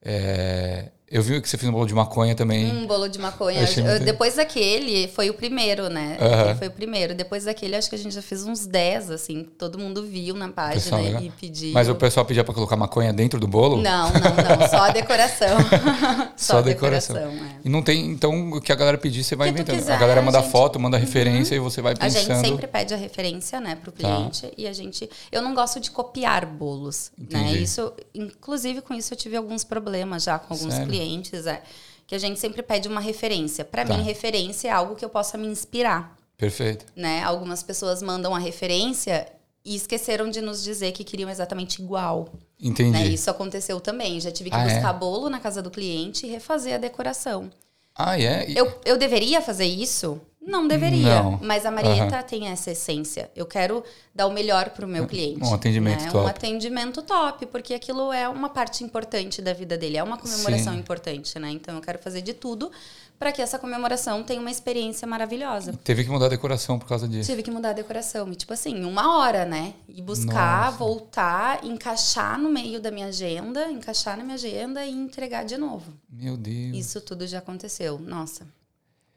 É, 0.03 0.91
eu 1.15 1.23
vi 1.23 1.41
que 1.41 1.49
você 1.49 1.57
fez 1.57 1.69
um 1.69 1.73
bolo 1.73 1.87
de 1.87 1.95
maconha 1.95 2.35
também. 2.35 2.67
Um 2.71 2.87
bolo 2.87 3.09
de 3.09 3.19
maconha. 3.19 3.61
Eu- 3.63 4.01
Depois 4.01 4.35
daquele, 4.35 5.09
foi 5.09 5.31
o 5.31 5.35
primeiro, 5.35 5.89
né? 5.89 6.17
Ele 6.21 6.55
Foi 6.57 6.69
o 6.69 6.71
primeiro. 6.71 7.15
Depois 7.15 7.45
daquele, 7.45 7.77
acho 7.77 7.89
que 7.89 7.95
a 7.95 7.99
gente 7.99 8.15
já 8.15 8.21
fez 8.23 8.45
uns 8.45 8.67
10, 8.67 9.11
assim. 9.11 9.45
Todo 9.57 9.79
mundo 9.79 10.03
viu 10.05 10.35
na 10.35 10.49
página 10.49 10.75
Pessoal, 10.99 11.23
e 11.23 11.31
pediu. 11.31 11.73
Mas 11.73 11.89
o 11.89 11.95
pessoal 11.95 12.27
pedia 12.27 12.43
pra 12.45 12.53
colocar 12.53 12.77
maconha 12.77 13.13
dentro 13.13 13.39
do 13.39 13.47
bolo? 13.47 13.77
Não, 13.81 14.11
não, 14.13 14.59
não. 14.59 14.69
Só 14.69 14.85
a 14.85 14.91
decoração. 14.91 15.57
Só 16.37 16.59
a 16.59 16.63
decoração. 16.63 17.17
é. 17.17 17.57
E 17.65 17.69
não 17.69 17.83
tem, 17.83 18.11
então 18.11 18.51
o 18.53 18.61
que 18.61 18.73
a 18.73 18.75
galera 18.75 18.99
pedir, 18.99 19.23
você 19.25 19.37
vai 19.37 19.49
inventando. 19.51 19.77
quiser, 19.77 19.95
a 19.95 19.99
galera 19.99 20.21
manda 20.21 20.39
a 20.39 20.41
gente- 20.43 20.47
Uhum. 20.53 20.53
foto, 20.61 20.81
manda 20.81 20.99
referência 20.99 21.55
e 21.55 21.59
você 21.59 21.81
vai 21.81 21.93
A 21.93 21.97
pensando. 21.97 22.25
gente 22.35 22.47
sempre 22.47 22.67
pede 22.67 22.93
a 22.93 22.97
referência, 22.97 23.61
né, 23.61 23.77
pro 23.77 23.93
Tá. 23.93 23.99
cliente. 24.17 24.51
E 24.59 24.67
a 24.67 24.73
gente. 24.73 25.09
Eu 25.31 25.41
não 25.43 25.55
gosto 25.55 25.79
de 25.81 25.91
copiar 25.91 26.45
bolos. 26.45 27.11
Né? 27.17 27.25
Entendi. 27.41 27.63
Isso, 27.63 27.93
inclusive, 28.15 28.81
com 28.81 28.95
isso 28.95 29.13
eu 29.15 29.19
tive 29.19 29.37
alguns 29.37 29.63
problemas 29.65 30.25
já 30.25 30.39
com 30.39 30.55
alguns 30.55 30.73
Sério? 30.75 30.89
clientes. 30.89 31.04
É, 31.47 31.63
que 32.07 32.15
a 32.15 32.19
gente 32.19 32.39
sempre 32.39 32.63
pede 32.63 32.87
uma 32.89 33.01
referência. 33.01 33.65
Para 33.65 33.85
Tá. 33.85 33.97
mim, 33.97 34.03
referência 34.03 34.69
é 34.69 34.71
algo 34.71 34.95
que 34.95 35.05
eu 35.05 35.09
possa 35.09 35.37
me 35.39 35.47
inspirar. 35.47 36.17
Perfeito. 36.37 36.85
né? 36.97 37.23
Algumas 37.23 37.63
pessoas 37.63 38.03
mandam 38.03 38.35
a 38.35 38.39
referência 38.41 39.27
e 39.65 39.75
esqueceram 39.77 40.29
de 40.29 40.41
nos 40.41 40.63
dizer 40.65 40.91
que 40.93 41.05
queriam 41.05 41.31
exatamente 41.31 41.81
igual. 41.81 42.29
Entendi. 42.61 42.91
Né? 42.91 43.07
Isso 43.07 43.31
aconteceu 43.31 43.81
também. 43.81 44.21
Já 44.21 44.31
tive 44.33 44.51
que 44.51 44.57
Ah, 44.57 44.65
é? 44.69 44.75
buscar 44.75 44.93
bolo 44.95 45.31
na 45.31 45.39
casa 45.39 45.63
do 45.63 45.71
cliente 45.71 46.27
e 46.27 46.29
refazer 46.31 46.75
a 46.75 46.79
decoração. 46.79 47.49
Ah, 47.95 48.19
é? 48.21 48.51
E- 48.51 48.57
Eu, 48.57 48.81
eu 48.85 48.99
deveria 48.99 49.41
fazer 49.41 49.65
isso? 49.65 50.21
Não 50.47 50.69
deveria. 50.69 51.23
Não. 51.23 51.39
Mas 51.43 51.65
a 51.65 51.71
Marieta 51.71 52.23
tem 52.23 52.49
essa 52.49 52.71
essência. 52.71 53.31
Eu 53.35 53.47
quero 53.47 53.83
dar 54.15 54.27
o 54.27 54.33
melhor 54.33 54.71
para 54.71 54.85
o 54.85 54.89
meu 54.89 55.07
cliente. 55.07 55.43
Um 55.43 55.55
atendimento 55.55 56.05
né? 56.05 56.11
top. 56.11 56.25
Um 56.25 56.29
atendimento 56.29 57.03
top, 57.03 57.47
porque 57.47 57.75
aquilo 57.75 58.13
é 58.13 58.29
uma 58.29 58.49
parte 58.49 58.85
importante 58.85 59.41
da 59.41 59.53
vida 59.53 59.77
dele. 59.77 59.97
É 59.97 60.03
uma 60.03 60.19
comemoração 60.19 60.75
Sim. 60.75 60.79
importante, 60.79 61.39
né? 61.39 61.51
Então 61.51 61.75
eu 61.75 61.81
quero 61.81 61.99
fazer 61.99 62.21
de 62.21 62.35
tudo 62.35 62.71
para 63.19 63.33
que 63.33 63.41
essa 63.41 63.59
comemoração 63.59 64.23
tenha 64.23 64.41
uma 64.41 64.51
experiência 64.51 65.07
maravilhosa. 65.07 65.73
Teve 65.85 66.05
que 66.05 66.11
mudar 66.11 66.27
a 66.27 66.29
decoração 66.29 66.79
por 66.79 66.87
causa 66.87 67.09
disso. 67.09 67.31
Tive 67.31 67.43
que 67.43 67.51
mudar 67.51 67.71
a 67.71 67.73
decoração. 67.73 68.31
E, 68.31 68.35
tipo 68.35 68.53
assim, 68.53 68.85
uma 68.85 69.17
hora, 69.19 69.45
né? 69.45 69.73
E 69.89 70.03
buscar, 70.03 70.67
Nossa. 70.67 70.79
voltar, 70.79 71.65
encaixar 71.65 72.39
no 72.39 72.51
meio 72.51 72.81
da 72.81 72.91
minha 72.91 73.07
agenda, 73.07 73.71
encaixar 73.71 74.17
na 74.17 74.25
minha 74.25 74.35
agenda 74.35 74.85
e 74.85 74.91
entregar 74.91 75.45
de 75.45 75.57
novo. 75.57 75.93
Meu 76.11 76.37
Deus. 76.37 76.77
Isso 76.77 77.01
tudo 77.01 77.27
já 77.27 77.39
aconteceu. 77.39 77.99
Nossa. 77.99 78.47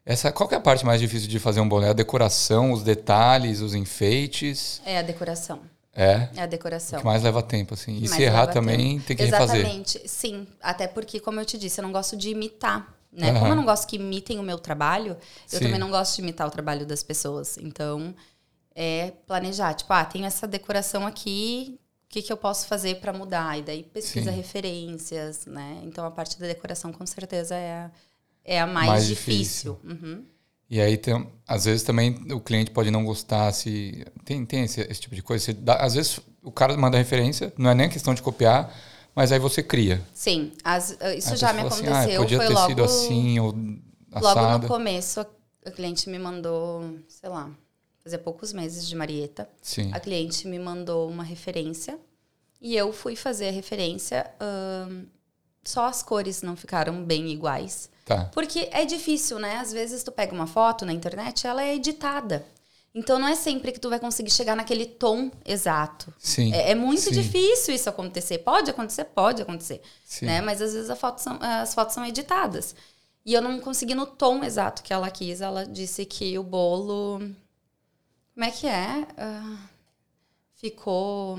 Essa, 0.07 0.31
qual 0.31 0.49
é 0.49 0.55
a 0.55 0.59
parte 0.61 0.85
mais 0.85 1.01
difícil 1.01 1.27
de 1.27 1.37
fazer 1.37 1.59
um 1.59 1.67
bolo? 1.67 1.83
É 1.83 1.89
a 1.89 1.93
decoração, 1.93 2.71
os 2.71 2.81
detalhes, 2.81 3.59
os 3.59 3.75
enfeites? 3.75 4.81
É 4.85 4.99
a 4.99 5.01
decoração. 5.01 5.59
É? 5.93 6.29
É 6.33 6.41
a 6.43 6.45
O 6.45 6.47
decoração. 6.47 6.99
que 6.99 7.05
mais 7.05 7.23
leva 7.23 7.43
tempo, 7.43 7.73
assim. 7.73 7.97
E 8.01 8.07
se 8.07 8.23
errar 8.23 8.47
também, 8.47 8.93
tempo. 8.93 9.05
tem 9.07 9.17
que 9.17 9.25
refazer. 9.25 9.57
Exatamente. 9.57 10.01
Sim. 10.07 10.47
Até 10.61 10.87
porque, 10.87 11.19
como 11.19 11.41
eu 11.41 11.45
te 11.45 11.57
disse, 11.57 11.81
eu 11.81 11.83
não 11.83 11.91
gosto 11.91 12.15
de 12.15 12.29
imitar. 12.29 12.95
Né? 13.11 13.31
Aham. 13.31 13.39
Como 13.39 13.51
eu 13.51 13.55
não 13.57 13.65
gosto 13.65 13.85
que 13.85 13.97
imitem 13.97 14.39
o 14.39 14.43
meu 14.43 14.57
trabalho, 14.57 15.17
eu 15.51 15.59
Sim. 15.59 15.65
também 15.65 15.79
não 15.79 15.89
gosto 15.89 16.15
de 16.15 16.21
imitar 16.21 16.47
o 16.47 16.51
trabalho 16.51 16.85
das 16.85 17.03
pessoas. 17.03 17.57
Então, 17.57 18.15
é 18.73 19.11
planejar. 19.25 19.73
Tipo, 19.73 19.91
ah, 19.91 20.05
tem 20.05 20.25
essa 20.25 20.47
decoração 20.47 21.05
aqui, 21.05 21.77
o 22.05 22.13
que, 22.13 22.21
que 22.21 22.31
eu 22.31 22.37
posso 22.37 22.65
fazer 22.67 23.01
para 23.01 23.11
mudar? 23.11 23.57
E 23.59 23.61
daí 23.61 23.83
pesquisa 23.83 24.31
Sim. 24.31 24.37
referências, 24.37 25.45
né? 25.47 25.81
Então, 25.83 26.05
a 26.05 26.11
parte 26.11 26.39
da 26.39 26.47
decoração, 26.47 26.93
com 26.93 27.05
certeza, 27.05 27.55
é 27.55 27.73
a, 27.73 27.91
é 28.47 28.59
a 28.61 28.65
mais, 28.65 28.87
Mais 28.87 29.07
difícil. 29.07 29.77
Uhum. 29.83 30.23
E 30.69 30.81
aí, 30.81 30.97
tem, 30.97 31.29
às 31.47 31.65
vezes 31.65 31.83
também 31.83 32.15
o 32.31 32.39
cliente 32.41 32.71
pode 32.71 32.89
não 32.89 33.05
gostar 33.05 33.51
se. 33.53 34.05
Tem, 34.25 34.45
tem 34.45 34.63
esse, 34.63 34.81
esse 34.81 34.99
tipo 35.01 35.13
de 35.15 35.21
coisa. 35.21 35.53
Dá- 35.53 35.75
às 35.75 35.93
vezes 35.93 36.19
o 36.41 36.51
cara 36.51 36.75
manda 36.75 36.97
referência, 36.97 37.53
não 37.57 37.69
é 37.69 37.75
nem 37.75 37.89
questão 37.89 38.13
de 38.13 38.21
copiar, 38.21 38.73
mas 39.15 39.31
aí 39.31 39.39
você 39.39 39.61
cria. 39.61 40.01
Sim, 40.13 40.51
as- 40.63 40.97
isso 41.15 41.31
Aí 41.31 41.37
já 41.37 41.53
me 41.53 41.61
assim, 41.61 41.85
aconteceu. 41.87 42.15
ah, 42.15 42.21
podia 42.23 42.37
foi 42.37 42.47
ter 42.47 42.53
logo, 42.53 42.67
sido 42.67 42.83
assim 42.83 43.39
ou 43.39 43.47
logo 43.51 44.27
assado. 44.27 44.63
no 44.63 44.67
começo, 44.67 45.19
a, 45.21 45.71
cliente 45.71 46.09
me 46.09 46.19
mandou, 46.19 46.97
sei 47.07 47.29
lá, 47.29 47.49
fazia 48.03 48.19
poucos 48.19 48.51
meses 48.53 48.87
de 48.87 48.95
Marieta. 48.95 49.47
Sim. 49.61 49.91
A 49.93 49.99
cliente 49.99 50.47
me 50.47 50.59
mandou 50.59 51.09
uma 51.09 51.23
referência 51.23 51.97
e 52.61 52.75
eu 52.75 52.91
fui 52.91 53.15
fazer 53.15 53.47
a 53.49 53.51
referência. 53.51 54.29
só 55.63 55.85
as 55.85 56.01
cores 56.03 56.41
não 56.41 56.55
ficaram 56.55 57.03
bem 57.03 57.29
iguais. 57.29 57.89
Tá. 58.07 58.25
Porque 58.33 58.69
é 58.71 58.85
difícil, 58.85 59.37
né? 59.37 59.57
Às 59.57 59.71
vezes 59.71 60.01
tu 60.03 60.11
pega 60.11 60.33
uma 60.33 60.47
foto 60.47 60.85
na 60.85 60.93
internet, 60.93 61.45
ela 61.45 61.61
é 61.63 61.75
editada. 61.75 62.45
Então 62.95 63.19
não 63.19 63.27
é 63.27 63.35
sempre 63.35 63.71
que 63.71 63.79
tu 63.79 63.89
vai 63.89 63.99
conseguir 63.99 64.31
chegar 64.31 64.55
naquele 64.55 64.85
tom 64.85 65.29
exato. 65.45 66.11
Sim. 66.17 66.51
É, 66.53 66.71
é 66.71 66.75
muito 66.75 67.01
Sim. 67.01 67.11
difícil 67.11 67.75
isso 67.75 67.89
acontecer. 67.89 68.39
Pode 68.39 68.71
acontecer, 68.71 69.03
pode 69.05 69.41
acontecer. 69.41 69.81
Sim. 70.03 70.25
Né? 70.25 70.41
Mas 70.41 70.61
às 70.61 70.73
vezes 70.73 70.97
foto 70.97 71.19
são- 71.21 71.37
as 71.41 71.75
fotos 71.75 71.93
são 71.93 72.03
editadas. 72.05 72.73
E 73.25 73.33
eu 73.33 73.41
não 73.41 73.59
consegui 73.59 73.93
no 73.93 74.05
tom 74.07 74.43
exato 74.43 74.81
que 74.81 74.93
ela 74.93 75.11
quis. 75.11 75.41
Ela 75.41 75.65
disse 75.65 76.05
que 76.05 76.39
o 76.39 76.43
bolo. 76.43 77.19
Como 78.33 78.45
é 78.45 78.51
que 78.51 78.65
é? 78.65 79.05
Ah, 79.17 79.57
ficou 80.55 81.37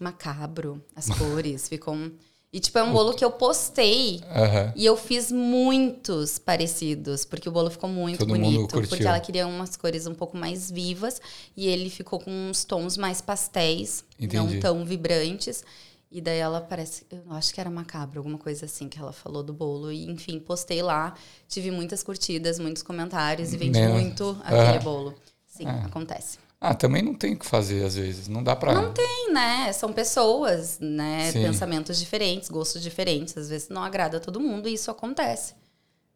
macabro, 0.00 0.82
as 0.96 1.06
cores. 1.18 1.68
ficou. 1.68 1.94
um- 1.94 2.12
E, 2.52 2.60
tipo, 2.60 2.76
é 2.78 2.82
um 2.82 2.92
bolo 2.92 3.14
que 3.14 3.24
eu 3.24 3.30
postei 3.30 4.20
Aham. 4.30 4.72
e 4.76 4.84
eu 4.84 4.94
fiz 4.94 5.32
muitos 5.32 6.38
parecidos, 6.38 7.24
porque 7.24 7.48
o 7.48 7.52
bolo 7.52 7.70
ficou 7.70 7.88
muito 7.88 8.18
Todo 8.18 8.28
bonito. 8.28 8.68
Porque 8.88 9.02
ela 9.06 9.18
queria 9.20 9.46
umas 9.46 9.74
cores 9.74 10.06
um 10.06 10.14
pouco 10.14 10.36
mais 10.36 10.70
vivas 10.70 11.18
e 11.56 11.66
ele 11.66 11.88
ficou 11.88 12.20
com 12.20 12.30
uns 12.30 12.62
tons 12.64 12.98
mais 12.98 13.22
pastéis, 13.22 14.04
Entendi. 14.20 14.36
não 14.36 14.60
tão 14.60 14.84
vibrantes. 14.84 15.64
E 16.10 16.20
daí 16.20 16.40
ela 16.40 16.60
parece, 16.60 17.06
eu 17.10 17.22
acho 17.30 17.54
que 17.54 17.58
era 17.58 17.70
macabro, 17.70 18.18
alguma 18.18 18.36
coisa 18.36 18.66
assim 18.66 18.86
que 18.86 18.98
ela 18.98 19.14
falou 19.14 19.42
do 19.42 19.54
bolo. 19.54 19.90
E 19.90 20.04
enfim, 20.10 20.38
postei 20.38 20.82
lá, 20.82 21.14
tive 21.48 21.70
muitas 21.70 22.02
curtidas, 22.02 22.58
muitos 22.58 22.82
comentários 22.82 23.54
e 23.54 23.56
vendi 23.56 23.80
Menos. 23.80 23.98
muito 23.98 24.36
aquele 24.44 24.78
bolo. 24.80 25.14
Sim, 25.46 25.64
Ah. 25.66 25.86
acontece. 25.86 26.36
Ah, 26.64 26.74
também 26.74 27.02
não 27.02 27.12
tem 27.12 27.34
o 27.34 27.36
que 27.36 27.44
fazer 27.44 27.84
às 27.84 27.96
vezes. 27.96 28.28
Não 28.28 28.40
dá 28.40 28.54
pra. 28.54 28.72
Não 28.72 28.92
tem, 28.92 29.32
né? 29.32 29.72
São 29.72 29.92
pessoas, 29.92 30.78
né? 30.80 31.28
Sim. 31.32 31.42
Pensamentos 31.42 31.98
diferentes, 31.98 32.48
gostos 32.48 32.80
diferentes. 32.80 33.36
Às 33.36 33.48
vezes 33.48 33.68
não 33.68 33.82
agrada 33.82 34.18
a 34.18 34.20
todo 34.20 34.38
mundo 34.38 34.68
e 34.68 34.74
isso 34.74 34.88
acontece. 34.88 35.54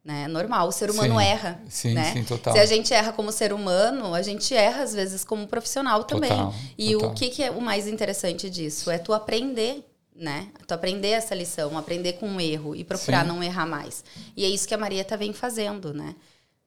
Né? 0.04 0.22
É 0.22 0.28
normal, 0.28 0.68
o 0.68 0.72
ser 0.72 0.88
humano 0.88 1.18
Sim. 1.18 1.24
erra. 1.24 1.60
Sim, 1.68 1.94
né? 1.94 2.12
sim, 2.12 2.22
total. 2.22 2.52
Se 2.54 2.60
a 2.60 2.64
gente 2.64 2.94
erra 2.94 3.12
como 3.12 3.32
ser 3.32 3.52
humano, 3.52 4.14
a 4.14 4.22
gente 4.22 4.54
erra 4.54 4.84
às 4.84 4.94
vezes 4.94 5.24
como 5.24 5.48
profissional 5.48 6.04
também. 6.04 6.30
Total, 6.30 6.54
e 6.78 6.92
total. 6.92 7.10
o 7.10 7.14
que, 7.14 7.28
que 7.28 7.42
é 7.42 7.50
o 7.50 7.60
mais 7.60 7.88
interessante 7.88 8.48
disso? 8.48 8.88
É 8.88 8.98
tu 8.98 9.12
aprender, 9.12 9.84
né? 10.14 10.46
Tu 10.64 10.72
aprender 10.72 11.08
essa 11.08 11.34
lição, 11.34 11.76
aprender 11.76 12.12
com 12.14 12.36
o 12.36 12.40
erro 12.40 12.76
e 12.76 12.84
procurar 12.84 13.22
Sim. 13.22 13.28
não 13.32 13.42
errar 13.42 13.66
mais. 13.66 14.04
E 14.36 14.44
é 14.44 14.48
isso 14.48 14.68
que 14.68 14.74
a 14.74 14.78
Marieta 14.78 15.16
vem 15.16 15.32
fazendo, 15.32 15.92
né? 15.92 16.14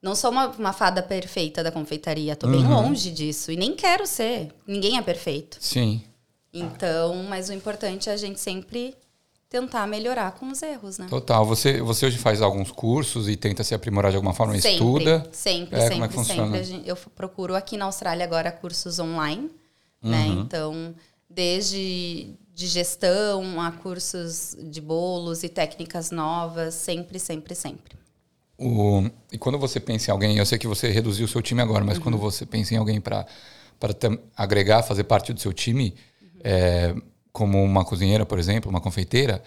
Não 0.02 0.14
sou 0.14 0.30
uma, 0.30 0.48
uma 0.48 0.72
fada 0.72 1.02
perfeita 1.02 1.62
da 1.62 1.70
confeitaria, 1.70 2.34
tô 2.34 2.46
bem 2.48 2.64
Uhum. 2.64 2.82
longe 2.88 3.10
disso. 3.10 3.52
E 3.52 3.56
nem 3.56 3.74
quero 3.74 4.06
ser. 4.06 4.48
Ninguém 4.66 4.96
é 4.96 5.02
perfeito. 5.02 5.58
Sim. 5.60 6.02
Então, 6.52 7.14
mas 7.28 7.48
o 7.48 7.52
importante 7.52 8.08
é 8.08 8.12
a 8.12 8.16
gente 8.16 8.40
sempre 8.40 8.94
tentar 9.48 9.86
melhorar 9.86 10.32
com 10.32 10.48
os 10.50 10.62
erros, 10.62 10.96
né? 10.98 11.06
Total. 11.10 11.44
Você, 11.44 11.80
você 11.82 12.06
hoje 12.06 12.16
faz 12.18 12.40
alguns 12.40 12.70
cursos 12.70 13.28
e 13.28 13.36
tenta 13.36 13.62
se 13.62 13.74
aprimorar 13.74 14.10
de 14.10 14.16
alguma 14.16 14.32
forma? 14.32 14.54
Sempre, 14.54 14.70
Estuda? 14.70 15.28
Sempre, 15.32 15.76
É, 15.76 15.80
sempre, 15.82 15.94
como 15.94 16.04
é 16.04 16.08
que 16.08 16.14
sempre. 16.14 16.34
funciona? 16.36 16.64
Gente- 16.64 16.88
Eu 16.88 16.96
procuro 16.96 17.54
aqui 17.54 17.76
na 17.76 17.84
Austrália 17.84 18.24
agora 18.24 18.50
cursos 18.50 18.98
online, 18.98 19.50
né? 20.02 20.26
Uhum. 20.26 20.40
Então, 20.40 20.94
desde 21.28 22.34
de 22.54 22.66
gestão 22.66 23.60
a 23.60 23.70
cursos 23.72 24.56
de 24.60 24.80
bolos 24.80 25.42
e 25.42 25.48
técnicas 25.48 26.10
novas, 26.10 26.74
sempre, 26.74 27.18
sempre, 27.18 27.54
sempre. 27.54 27.98
O, 28.60 29.08
e 29.32 29.38
quando 29.38 29.58
você 29.58 29.80
pensa 29.80 30.10
em 30.10 30.12
alguém, 30.12 30.36
eu 30.36 30.44
sei 30.44 30.58
que 30.58 30.66
você 30.66 30.90
reduziu 30.90 31.24
o 31.24 31.28
seu 31.28 31.40
time 31.40 31.62
agora, 31.62 31.82
mas 31.84 31.96
Uhum. 31.96 32.02
quando 32.02 32.18
você 32.18 32.44
pensa 32.44 32.74
em 32.74 32.76
alguém 32.76 33.00
para 33.00 33.26
agregar, 34.36 34.82
fazer 34.82 35.04
parte 35.04 35.32
do 35.32 35.40
seu 35.40 35.52
time, 35.52 35.94
Uhum. 36.22 36.28
é, 36.44 36.94
como 37.32 37.62
uma 37.62 37.84
cozinheira, 37.84 38.26
por 38.26 38.38
exemplo, 38.38 38.68
uma 38.70 38.80
confeiteira, 38.80 39.42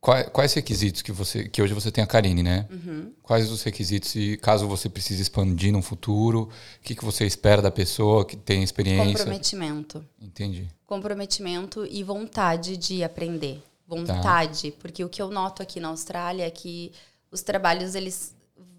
quais, 0.00 0.28
quais 0.28 0.52
requisitos 0.54 1.02
que 1.02 1.10
você 1.10 1.48
que 1.48 1.60
hoje 1.62 1.74
você 1.74 1.90
tem 1.90 2.04
a 2.04 2.06
Karine, 2.06 2.42
né? 2.42 2.66
Uhum. 2.70 3.12
Quais 3.22 3.50
os 3.50 3.62
requisitos 3.62 4.14
e 4.14 4.36
caso 4.36 4.68
você 4.68 4.88
precise 4.88 5.22
expandir 5.22 5.72
no 5.72 5.82
futuro, 5.82 6.42
o 6.42 6.82
que, 6.82 6.94
que 6.94 7.04
você 7.04 7.24
espera 7.26 7.60
da 7.62 7.70
pessoa 7.70 8.24
que 8.24 8.36
tem 8.36 8.62
experiência? 8.62 9.18
Comprometimento. 9.18 10.04
Entendi. 10.20 10.68
Comprometimento 10.86 11.86
e 11.90 12.02
vontade 12.04 12.76
de 12.76 13.02
aprender. 13.02 13.56
Tá. 13.56 13.96
Vontade, 13.96 14.72
porque 14.80 15.04
o 15.04 15.08
que 15.08 15.20
eu 15.20 15.30
noto 15.30 15.62
aqui 15.62 15.78
na 15.80 15.88
Austrália 15.88 16.44
é 16.46 16.50
que 16.50 16.92
os 17.32 17.42
trabalhos 17.42 17.94
eles 17.96 18.36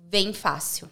vêm 0.09 0.31
fácil, 0.31 0.87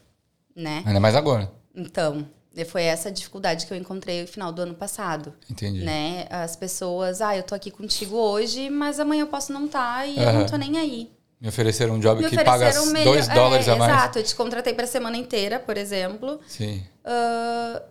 né? 0.55 0.83
Ainda 0.85 0.99
mais 0.99 1.15
agora. 1.15 1.49
Então, 1.73 2.27
foi 2.67 2.83
essa 2.83 3.09
dificuldade 3.11 3.65
que 3.65 3.71
eu 3.73 3.77
encontrei 3.77 4.21
no 4.23 4.27
final 4.27 4.51
do 4.51 4.61
ano 4.63 4.73
passado. 4.75 5.33
Entendi. 5.49 5.83
né? 5.85 6.27
As 6.29 6.55
pessoas, 6.55 7.21
ah, 7.21 7.37
eu 7.37 7.43
tô 7.43 7.55
aqui 7.55 7.71
contigo 7.71 8.17
hoje, 8.17 8.69
mas 8.69 8.99
amanhã 8.99 9.21
eu 9.21 9.27
posso 9.27 9.53
não 9.53 9.67
estar 9.67 10.05
e 10.07 10.17
eu 10.17 10.23
Aham. 10.27 10.39
não 10.39 10.45
tô 10.47 10.57
nem 10.57 10.77
aí. 10.77 11.11
Me 11.39 11.47
ofereceram 11.47 11.95
um 11.95 11.99
job 11.99 12.21
Me 12.21 12.29
que 12.29 12.35
paga 12.35 12.67
ofereceram 12.69 12.85
melhor- 12.87 13.13
2 13.13 13.27
dólares 13.29 13.67
é, 13.67 13.71
a 13.71 13.75
mais. 13.75 13.91
Exato, 13.93 14.19
eu 14.19 14.23
te 14.23 14.35
contratei 14.35 14.73
pra 14.73 14.85
semana 14.85 15.17
inteira, 15.17 15.59
por 15.59 15.77
exemplo. 15.77 16.39
Sim. 16.47 16.83
Ah, 17.05 17.81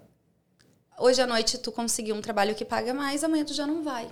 hoje 0.98 1.20
à 1.22 1.26
noite 1.26 1.58
tu 1.58 1.72
conseguiu 1.72 2.14
um 2.14 2.20
trabalho 2.20 2.54
que 2.54 2.64
paga 2.64 2.92
mais, 2.92 3.24
amanhã 3.24 3.44
tu 3.44 3.54
já 3.54 3.66
não 3.66 3.82
vai. 3.82 4.08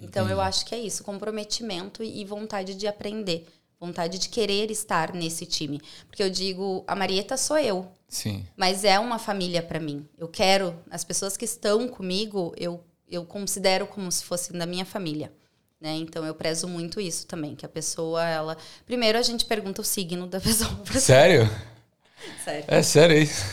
Então 0.00 0.28
eu 0.28 0.40
acho 0.40 0.66
que 0.66 0.74
é 0.74 0.78
isso, 0.78 1.04
comprometimento 1.04 2.02
e 2.02 2.24
vontade 2.24 2.74
de 2.74 2.86
aprender, 2.86 3.46
vontade 3.86 4.18
de 4.18 4.28
querer 4.28 4.70
estar 4.70 5.12
nesse 5.12 5.46
time, 5.46 5.80
porque 6.06 6.22
eu 6.22 6.30
digo, 6.30 6.84
a 6.86 6.94
Marieta 6.94 7.36
sou 7.36 7.58
eu, 7.58 7.86
Sim. 8.08 8.46
mas 8.56 8.84
é 8.84 8.98
uma 8.98 9.18
família 9.18 9.62
para 9.62 9.80
mim. 9.80 10.06
Eu 10.16 10.28
quero 10.28 10.74
as 10.90 11.04
pessoas 11.04 11.36
que 11.36 11.44
estão 11.44 11.88
comigo, 11.88 12.54
eu 12.56 12.82
eu 13.06 13.24
considero 13.24 13.86
como 13.86 14.10
se 14.10 14.24
fossem 14.24 14.58
da 14.58 14.66
minha 14.66 14.84
família. 14.84 15.30
Né? 15.80 15.96
Então 15.96 16.24
eu 16.24 16.34
prezo 16.34 16.66
muito 16.66 17.00
isso 17.00 17.26
também, 17.26 17.54
que 17.54 17.66
a 17.66 17.68
pessoa 17.68 18.24
ela, 18.24 18.56
primeiro 18.86 19.18
a 19.18 19.22
gente 19.22 19.44
pergunta 19.44 19.82
o 19.82 19.84
signo 19.84 20.26
da 20.26 20.40
pessoa. 20.40 20.70
Sério? 20.98 21.48
Sério. 22.42 22.64
É 22.66 22.82
sério 22.82 23.18
isso. 23.18 23.44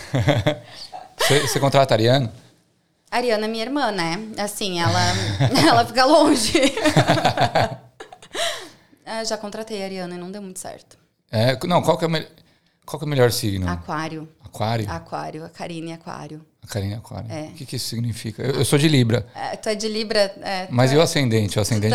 você, 1.19 1.39
você 1.41 1.59
contrata 1.59 1.93
ariano? 1.93 2.32
A 3.09 3.17
Ariana 3.17 3.45
é 3.45 3.49
minha 3.49 3.65
irmã, 3.65 3.91
né? 3.91 4.17
Assim, 4.38 4.79
ela 4.79 5.01
ela 5.67 5.86
fica 5.86 6.05
longe. 6.05 6.53
Ah, 9.14 9.24
já 9.26 9.38
contratei 9.38 9.82
a 9.82 9.86
Ariana 9.86 10.16
e 10.16 10.18
não 10.18 10.32
deu 10.32 10.41
muito 10.41 10.57
certo. 10.59 10.97
É, 11.30 11.57
não, 11.68 11.82
qual 11.82 11.97
que 11.97 12.05
é 12.05 12.07
o, 12.07 12.12
me- 12.12 12.26
qual 12.86 12.97
que 12.97 13.03
é 13.03 13.07
o 13.07 13.09
melhor 13.09 13.30
signo? 13.32 13.68
Aquário. 13.70 14.30
Aquário? 14.43 14.89
Aquário, 14.89 15.45
a 15.45 15.49
Karine 15.49 15.91
é 15.91 15.95
aquário. 15.95 16.45
A 16.64 16.68
Karine 16.68 16.93
é 16.93 16.97
aquário. 16.97 17.30
É. 17.30 17.43
O 17.49 17.51
que, 17.53 17.66
que 17.66 17.76
isso 17.76 17.89
significa? 17.89 18.41
Eu, 18.41 18.55
eu 18.55 18.66
sou 18.66 18.80
de 18.80 18.88
Libra, 18.88 19.28
É, 19.36 19.55
tu 19.57 19.68
é 19.68 19.76
de 19.76 19.88
Libra, 19.89 20.34
é, 20.41 20.68
mas 20.70 20.91
tu 20.91 20.95
e 20.95 20.97
o 20.97 21.01
é- 21.01 21.03
ascendente? 21.03 21.57
O 21.59 21.62
ascendente... 21.62 21.93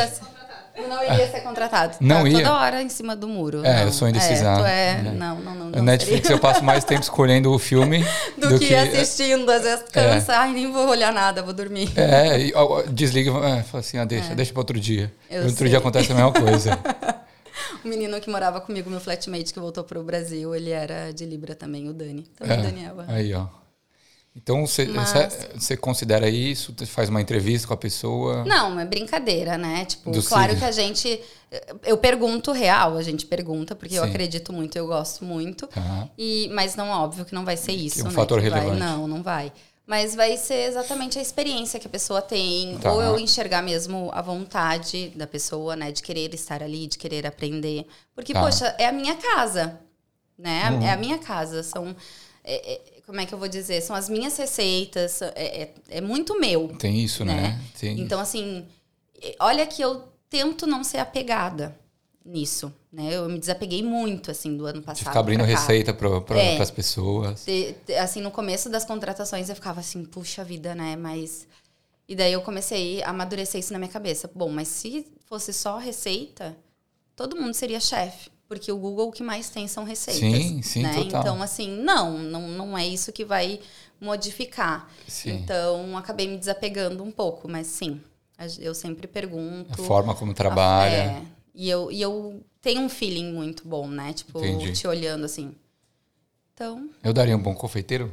Tu 0.76 0.86
não 0.88 1.02
iria 1.02 1.26
ser 1.30 1.40
contratado. 1.40 1.96
Não 2.00 2.22
tá 2.22 2.28
ia? 2.28 2.38
Toda 2.38 2.54
hora 2.54 2.82
em 2.82 2.88
cima 2.88 3.16
do 3.16 3.26
muro. 3.26 3.64
É, 3.64 3.78
não. 3.78 3.82
eu 3.84 3.92
sou. 3.92 4.06
É, 4.06 4.12
tu 4.12 4.18
é... 4.18 4.90
É. 4.90 5.02
Não, 5.02 5.40
não, 5.40 5.54
não. 5.54 5.70
Não 5.70 5.82
Netflix 5.82 6.28
eu 6.28 6.38
passo 6.38 6.62
mais 6.62 6.84
tempo 6.84 7.02
escolhendo 7.02 7.50
o 7.52 7.58
filme 7.58 8.04
Do, 8.36 8.58
que, 8.58 8.74
assistindo. 8.74 9.50
Às 9.50 9.62
vezes 9.62 9.84
cansa. 9.90 10.36
Ai, 10.36 10.52
nem 10.52 10.70
vou 10.70 10.88
olhar 10.88 11.12
nada, 11.12 11.42
vou 11.42 11.54
dormir. 11.54 11.90
É, 11.96 12.40
e, 12.40 12.52
ó, 12.54 12.82
desliga, 12.82 13.30
é, 13.30 13.62
fala 13.62 13.80
assim, 13.80 13.98
ah, 13.98 14.04
deixa, 14.04 14.34
deixa 14.34 14.52
para 14.52 14.60
outro 14.60 14.78
dia. 14.78 15.12
Eu 15.30 15.42
outro 15.42 15.56
sei. 15.56 15.68
dia 15.68 15.78
acontece 15.78 16.12
a 16.12 16.14
mesma 16.14 16.32
coisa. 16.32 16.78
O 17.84 17.88
menino 17.88 18.20
que 18.20 18.28
morava 18.28 18.60
comigo, 18.60 18.90
meu 18.90 19.00
flatmate, 19.00 19.52
que 19.52 19.60
voltou 19.60 19.82
pro 19.82 20.02
Brasil, 20.02 20.54
ele 20.54 20.70
era 20.70 21.12
de 21.12 21.24
Libra 21.24 21.54
também, 21.54 21.88
o 21.88 21.94
Dani. 21.94 22.26
Então, 22.34 22.46
É, 22.46 22.58
o 22.58 22.62
Daniel. 22.62 23.00
é. 23.02 23.14
Aí, 23.14 23.34
ó. 23.34 23.46
Então 24.36 24.66
você 24.66 24.84
Mas- 24.84 25.12
considera 25.80 26.28
isso, 26.28 26.74
você 26.76 26.84
faz 26.84 27.08
uma 27.08 27.20
entrevista 27.22 27.66
com 27.66 27.72
a 27.72 27.76
pessoa. 27.76 28.44
Não, 28.44 28.78
é 28.78 28.84
brincadeira, 28.84 29.56
né? 29.56 29.86
Tipo, 29.86 30.10
Do 30.10 30.22
claro 30.22 30.52
signo. 30.52 30.58
que 30.60 30.64
a 30.64 30.70
gente. 30.70 31.20
Eu 31.82 31.96
pergunto 31.96 32.52
real, 32.52 32.96
a 32.98 33.02
gente 33.02 33.24
pergunta, 33.24 33.74
porque 33.74 33.94
eu 33.98 34.02
Sim. 34.04 34.10
acredito 34.10 34.52
muito, 34.52 34.76
eu 34.76 34.86
gosto 34.86 35.24
muito. 35.24 35.66
Tá. 35.68 36.08
E, 36.18 36.50
mas 36.52 36.76
não, 36.76 36.88
óbvio 36.90 37.24
que 37.24 37.34
não 37.34 37.44
vai 37.46 37.56
ser 37.56 37.72
isso. 37.72 38.02
um 38.02 38.04
né, 38.04 38.10
fator 38.10 38.42
que 38.42 38.50
vai- 38.50 38.60
relevante. 38.60 38.80
não, 38.84 39.08
não 39.08 39.22
vai. 39.22 39.50
Mas 39.86 40.14
vai 40.16 40.36
ser 40.36 40.68
exatamente 40.68 41.16
a 41.18 41.22
experiência 41.22 41.78
que 41.80 41.86
a 41.86 41.90
pessoa 41.90 42.20
tem, 42.20 42.76
Tá. 42.78 42.92
ou 42.92 43.00
eu 43.00 43.18
enxergar 43.18 43.62
mesmo 43.62 44.10
a 44.12 44.20
vontade 44.20 45.10
da 45.16 45.26
pessoa, 45.28 45.76
né, 45.76 45.92
de 45.92 46.02
querer 46.02 46.34
estar 46.34 46.60
ali, 46.62 46.88
de 46.88 46.98
querer 46.98 47.24
aprender. 47.24 47.86
Porque, 48.14 48.32
Tá. 48.32 48.42
poxa, 48.42 48.74
é 48.78 48.86
a 48.86 48.92
minha 48.92 49.14
casa, 49.14 49.78
né? 50.36 50.70
Uhum. 50.72 50.82
É 50.82 50.90
a 50.90 50.96
minha 50.96 51.18
casa. 51.18 51.62
São. 51.62 51.96
é- 52.48 52.74
é- 52.74 52.80
como 53.06 53.20
é 53.20 53.26
que 53.26 53.32
eu 53.32 53.38
vou 53.38 53.48
dizer? 53.48 53.80
São 53.82 53.94
as 53.94 54.08
minhas 54.08 54.36
receitas, 54.36 55.22
é, 55.22 55.32
é, 55.36 55.74
é 55.88 56.00
muito 56.00 56.38
meu. 56.38 56.68
Tem 56.78 56.98
isso, 57.02 57.24
né? 57.24 57.34
Né? 57.40 57.60
Tem 57.78 58.00
Então, 58.00 58.18
assim, 58.20 58.66
olha 59.40 59.66
que 59.66 59.80
eu 59.82 60.02
tento 60.28 60.66
não 60.66 60.82
ser 60.82 60.98
apegada 60.98 61.78
nisso, 62.24 62.74
né? 62.92 63.14
Eu 63.14 63.28
me 63.28 63.38
desapeguei 63.38 63.82
muito, 63.82 64.30
assim, 64.32 64.56
do 64.56 64.66
ano 64.66 64.80
de 64.80 64.84
passado. 64.84 65.06
ficar 65.06 65.20
abrindo 65.20 65.38
pra 65.38 65.46
receita 65.46 65.94
para 65.94 66.38
É. 66.40 66.58
as 66.60 66.70
pessoas. 66.72 67.44
Te- 67.44 67.76
Assim, 68.00 68.20
no 68.20 68.32
começo 68.32 68.68
das 68.68 68.84
contratações 68.84 69.48
eu 69.48 69.54
ficava 69.54 69.78
assim, 69.80 70.04
puxa 70.04 70.42
vida, 70.42 70.74
né? 70.74 70.96
Mas. 70.96 71.46
E 72.08 72.14
daí 72.14 72.32
eu 72.32 72.40
comecei 72.42 73.02
a 73.02 73.10
amadurecer 73.10 73.60
isso 73.60 73.72
na 73.72 73.78
minha 73.78 73.90
cabeça. 73.90 74.30
Bom, 74.34 74.48
mas 74.48 74.68
se 74.68 75.06
fosse 75.26 75.52
só 75.52 75.76
receita, 75.78 76.56
todo 77.16 77.36
mundo 77.36 77.54
seria 77.54 77.80
chefe. 77.80 78.30
Porque 78.48 78.70
o 78.70 78.76
Google 78.78 79.08
o 79.08 79.12
que 79.12 79.22
mais 79.22 79.50
tem 79.50 79.66
são 79.66 79.84
receitas. 79.84 80.22
Sim, 80.22 80.62
sim, 80.62 80.82
né? 80.82 80.94
total. 80.94 81.20
Então, 81.20 81.42
assim, 81.42 81.68
não, 81.82 82.18
não, 82.18 82.48
não 82.48 82.78
é 82.78 82.86
isso 82.86 83.12
que 83.12 83.24
vai 83.24 83.60
modificar. 84.00 84.88
Sim. 85.06 85.32
Então, 85.32 85.96
acabei 85.96 86.28
me 86.28 86.36
desapegando 86.36 87.02
um 87.02 87.10
pouco, 87.10 87.48
mas 87.48 87.66
sim, 87.66 88.00
eu 88.60 88.74
sempre 88.74 89.06
pergunto. 89.06 89.72
A 89.72 89.76
forma 89.76 90.14
como 90.14 90.32
trabalha. 90.32 90.94
É, 90.94 91.22
e, 91.54 91.68
eu, 91.68 91.90
e 91.90 92.00
eu 92.00 92.44
tenho 92.60 92.82
um 92.82 92.88
feeling 92.88 93.32
muito 93.32 93.66
bom, 93.66 93.88
né? 93.88 94.12
Tipo, 94.12 94.38
Entendi. 94.38 94.72
te 94.72 94.86
olhando 94.86 95.24
assim. 95.24 95.54
Então, 96.54 96.88
Eu 97.02 97.12
daria 97.12 97.36
um 97.36 97.42
bom 97.42 97.54
confeiteiro? 97.54 98.12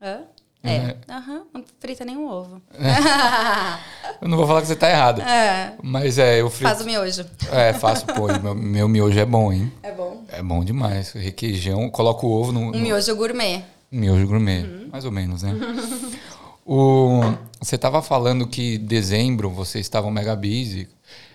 hã? 0.00 0.24
É. 0.62 0.74
É. 0.74 0.96
Aham, 1.08 1.42
não 1.54 1.64
frita 1.78 2.04
nenhum 2.04 2.28
ovo. 2.28 2.60
Eu 4.20 4.28
não 4.28 4.36
vou 4.36 4.46
falar 4.46 4.60
que 4.60 4.66
você 4.66 4.76
tá 4.76 4.90
errado. 4.90 5.22
é. 5.22 5.72
Mas 5.82 6.18
é, 6.18 6.40
eu 6.40 6.50
frito. 6.50 6.68
Faz 6.70 6.82
o 6.82 6.84
miojo. 6.84 7.24
É, 7.50 7.72
faço, 7.72 8.04
pô. 8.06 8.26
meu, 8.38 8.54
meu 8.54 8.88
miojo 8.88 9.18
é 9.18 9.24
bom, 9.24 9.50
hein? 9.50 9.72
É 9.82 9.90
bom. 9.90 10.22
É 10.28 10.42
bom 10.42 10.62
demais. 10.62 11.12
Requeijão, 11.12 11.88
coloco 11.88 12.26
o 12.26 12.30
ovo 12.30 12.52
no, 12.52 12.60
Um 12.60 12.70
no 12.72 12.78
miojo 12.78 13.16
gourmet. 13.16 13.64
miojo 13.90 14.26
gourmet. 14.26 14.66
Mais 14.92 15.06
ou 15.06 15.10
menos, 15.10 15.42
né? 15.42 15.54
o, 16.66 17.20
você 17.60 17.76
estava 17.76 18.02
falando 18.02 18.46
que 18.46 18.76
dezembro 18.76 19.48
vocês 19.48 19.86
estavam 19.86 20.10
mega 20.10 20.36
busy. 20.36 20.86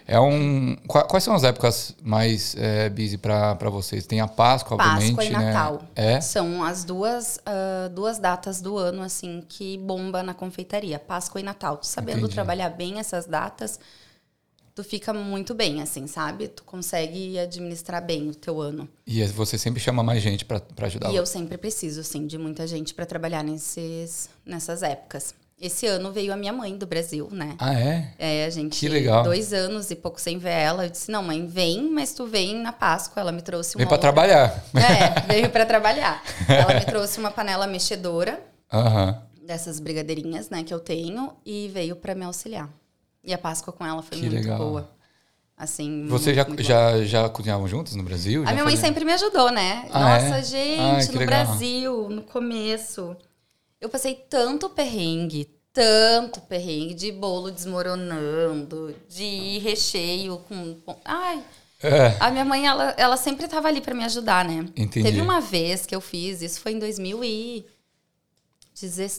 É 0.07 0.19
um, 0.19 0.75
qua- 0.87 1.03
quais 1.03 1.23
são 1.23 1.33
as 1.33 1.43
épocas 1.43 1.95
mais 2.03 2.55
é, 2.57 2.89
busy 2.89 3.17
para 3.17 3.55
vocês? 3.71 4.05
Tem 4.05 4.21
a 4.21 4.27
Páscoa, 4.27 4.75
obviamente, 4.75 5.15
Páscoa 5.15 5.23
e 5.25 5.29
né? 5.31 5.51
Natal. 5.53 5.81
É? 5.95 6.21
São 6.21 6.63
as 6.63 6.83
duas, 6.83 7.39
ah, 7.45 7.89
duas 7.91 8.19
datas 8.19 8.61
do 8.61 8.77
ano, 8.77 9.01
assim, 9.01 9.43
que 9.49 9.77
bomba 9.79 10.21
na 10.21 10.33
confeitaria. 10.33 10.99
Páscoa 10.99 11.41
e 11.41 11.43
Natal. 11.43 11.77
Tu 11.77 11.87
sabendo 11.87 12.19
Entendi. 12.19 12.35
trabalhar 12.35 12.69
bem 12.69 12.99
essas 12.99 13.25
datas, 13.25 13.79
tu 14.75 14.83
fica 14.83 15.11
muito 15.11 15.55
bem, 15.55 15.81
assim, 15.81 16.05
sabe? 16.05 16.49
Tu 16.49 16.63
consegue 16.63 17.39
administrar 17.39 18.05
bem 18.05 18.29
o 18.29 18.35
teu 18.35 18.61
ano. 18.61 18.87
E 19.07 19.23
você 19.25 19.57
sempre 19.57 19.79
chama 19.79 20.03
mais 20.03 20.21
gente 20.21 20.45
para 20.45 20.61
ajudar. 20.81 21.11
E 21.11 21.15
eu 21.15 21.25
sempre 21.25 21.57
preciso, 21.57 22.01
assim, 22.01 22.27
de 22.27 22.37
muita 22.37 22.67
gente 22.67 22.93
para 22.93 23.05
trabalhar 23.07 23.43
nesses, 23.43 24.29
nessas 24.45 24.83
épocas. 24.83 25.33
Esse 25.65 25.87
ano 25.87 26.11
veio 26.11 26.31
a 26.31 26.35
minha 26.35 26.53
mãe 26.53 26.77
do 26.77 26.85
Brasil, 26.85 27.27
né? 27.31 27.55
Ah, 27.59 27.73
é? 27.73 28.13
É, 28.19 28.45
a 28.45 28.49
gente. 28.49 28.79
Que 28.79 28.87
legal. 28.87 29.23
Dois 29.23 29.51
anos 29.53 29.89
e 29.91 29.95
pouco 29.95 30.19
sem 30.21 30.37
ver 30.37 30.49
ela. 30.51 30.85
Eu 30.85 30.89
disse: 30.89 31.09
não, 31.11 31.23
mãe, 31.23 31.45
vem, 31.47 31.89
mas 31.89 32.13
tu 32.13 32.25
vem 32.27 32.55
na 32.61 32.71
Páscoa. 32.71 33.19
Ela 33.21 33.31
me 33.31 33.41
trouxe 33.41 33.75
uma. 33.75 33.79
Vem 33.79 33.87
para 33.87 33.95
outra- 33.95 34.11
trabalhar. 34.11 34.63
É, 34.75 35.21
veio 35.27 35.49
para 35.49 35.65
trabalhar. 35.65 36.23
Ela 36.47 36.73
me 36.79 36.85
trouxe 36.85 37.19
uma 37.19 37.31
panela 37.31 37.65
mexedora, 37.67 38.39
Aham. 38.71 39.21
dessas 39.45 39.79
brigadeirinhas, 39.79 40.49
né, 40.49 40.63
que 40.63 40.73
eu 40.73 40.79
tenho, 40.79 41.33
e 41.45 41.69
veio 41.73 41.95
para 41.95 42.13
me 42.15 42.25
auxiliar. 42.25 42.69
E 43.23 43.33
a 43.33 43.37
Páscoa 43.37 43.73
com 43.73 43.85
ela 43.85 44.01
foi 44.03 44.17
Que 44.19 44.25
muito 44.29 44.35
legal. 44.35 44.57
boa. 44.59 44.89
Assim. 45.57 46.05
Você 46.09 46.31
muito, 46.31 46.35
já, 46.35 46.45
muito 46.47 46.63
já, 46.63 47.03
já 47.05 47.29
cozinhavam 47.29 47.67
juntos 47.67 47.95
no 47.95 48.03
Brasil? 48.03 48.43
A 48.45 48.51
minha 48.51 48.65
mãe 48.65 48.75
sempre 48.75 49.05
me 49.05 49.13
ajudou, 49.13 49.49
né? 49.51 49.87
Ah, 49.91 49.99
Nossa, 50.19 50.37
é? 50.39 50.43
gente, 50.43 50.81
Ai, 50.81 51.05
no 51.07 51.19
legal. 51.19 51.45
Brasil, 51.45 52.09
no 52.09 52.21
começo. 52.23 53.15
Eu 53.79 53.87
passei 53.89 54.15
tanto 54.15 54.69
perrengue, 54.69 55.47
tanto 55.75 56.39
perrengue 56.39 56.93
de 56.93 57.11
bolo 57.11 57.51
desmoronando, 57.51 58.95
de 59.09 59.59
recheio 59.59 60.37
com. 60.47 60.77
Ai. 61.03 61.43
É, 61.83 62.15
A 62.21 62.31
minha 62.31 62.45
mãe, 62.45 62.65
ela, 62.65 62.95
ela 62.97 63.17
sempre 63.17 63.45
tava 63.47 63.67
ali 63.67 63.81
pra 63.81 63.93
me 63.93 64.05
ajudar, 64.05 64.45
né? 64.45 64.65
Entendi. 64.75 65.03
Teve 65.03 65.19
uma 65.19 65.41
vez 65.41 65.85
que 65.85 65.93
eu 65.93 65.99
fiz, 65.99 66.41
isso 66.41 66.61
foi 66.61 66.71
em 66.71 66.79
2000 66.79 67.23
e... 67.23 67.65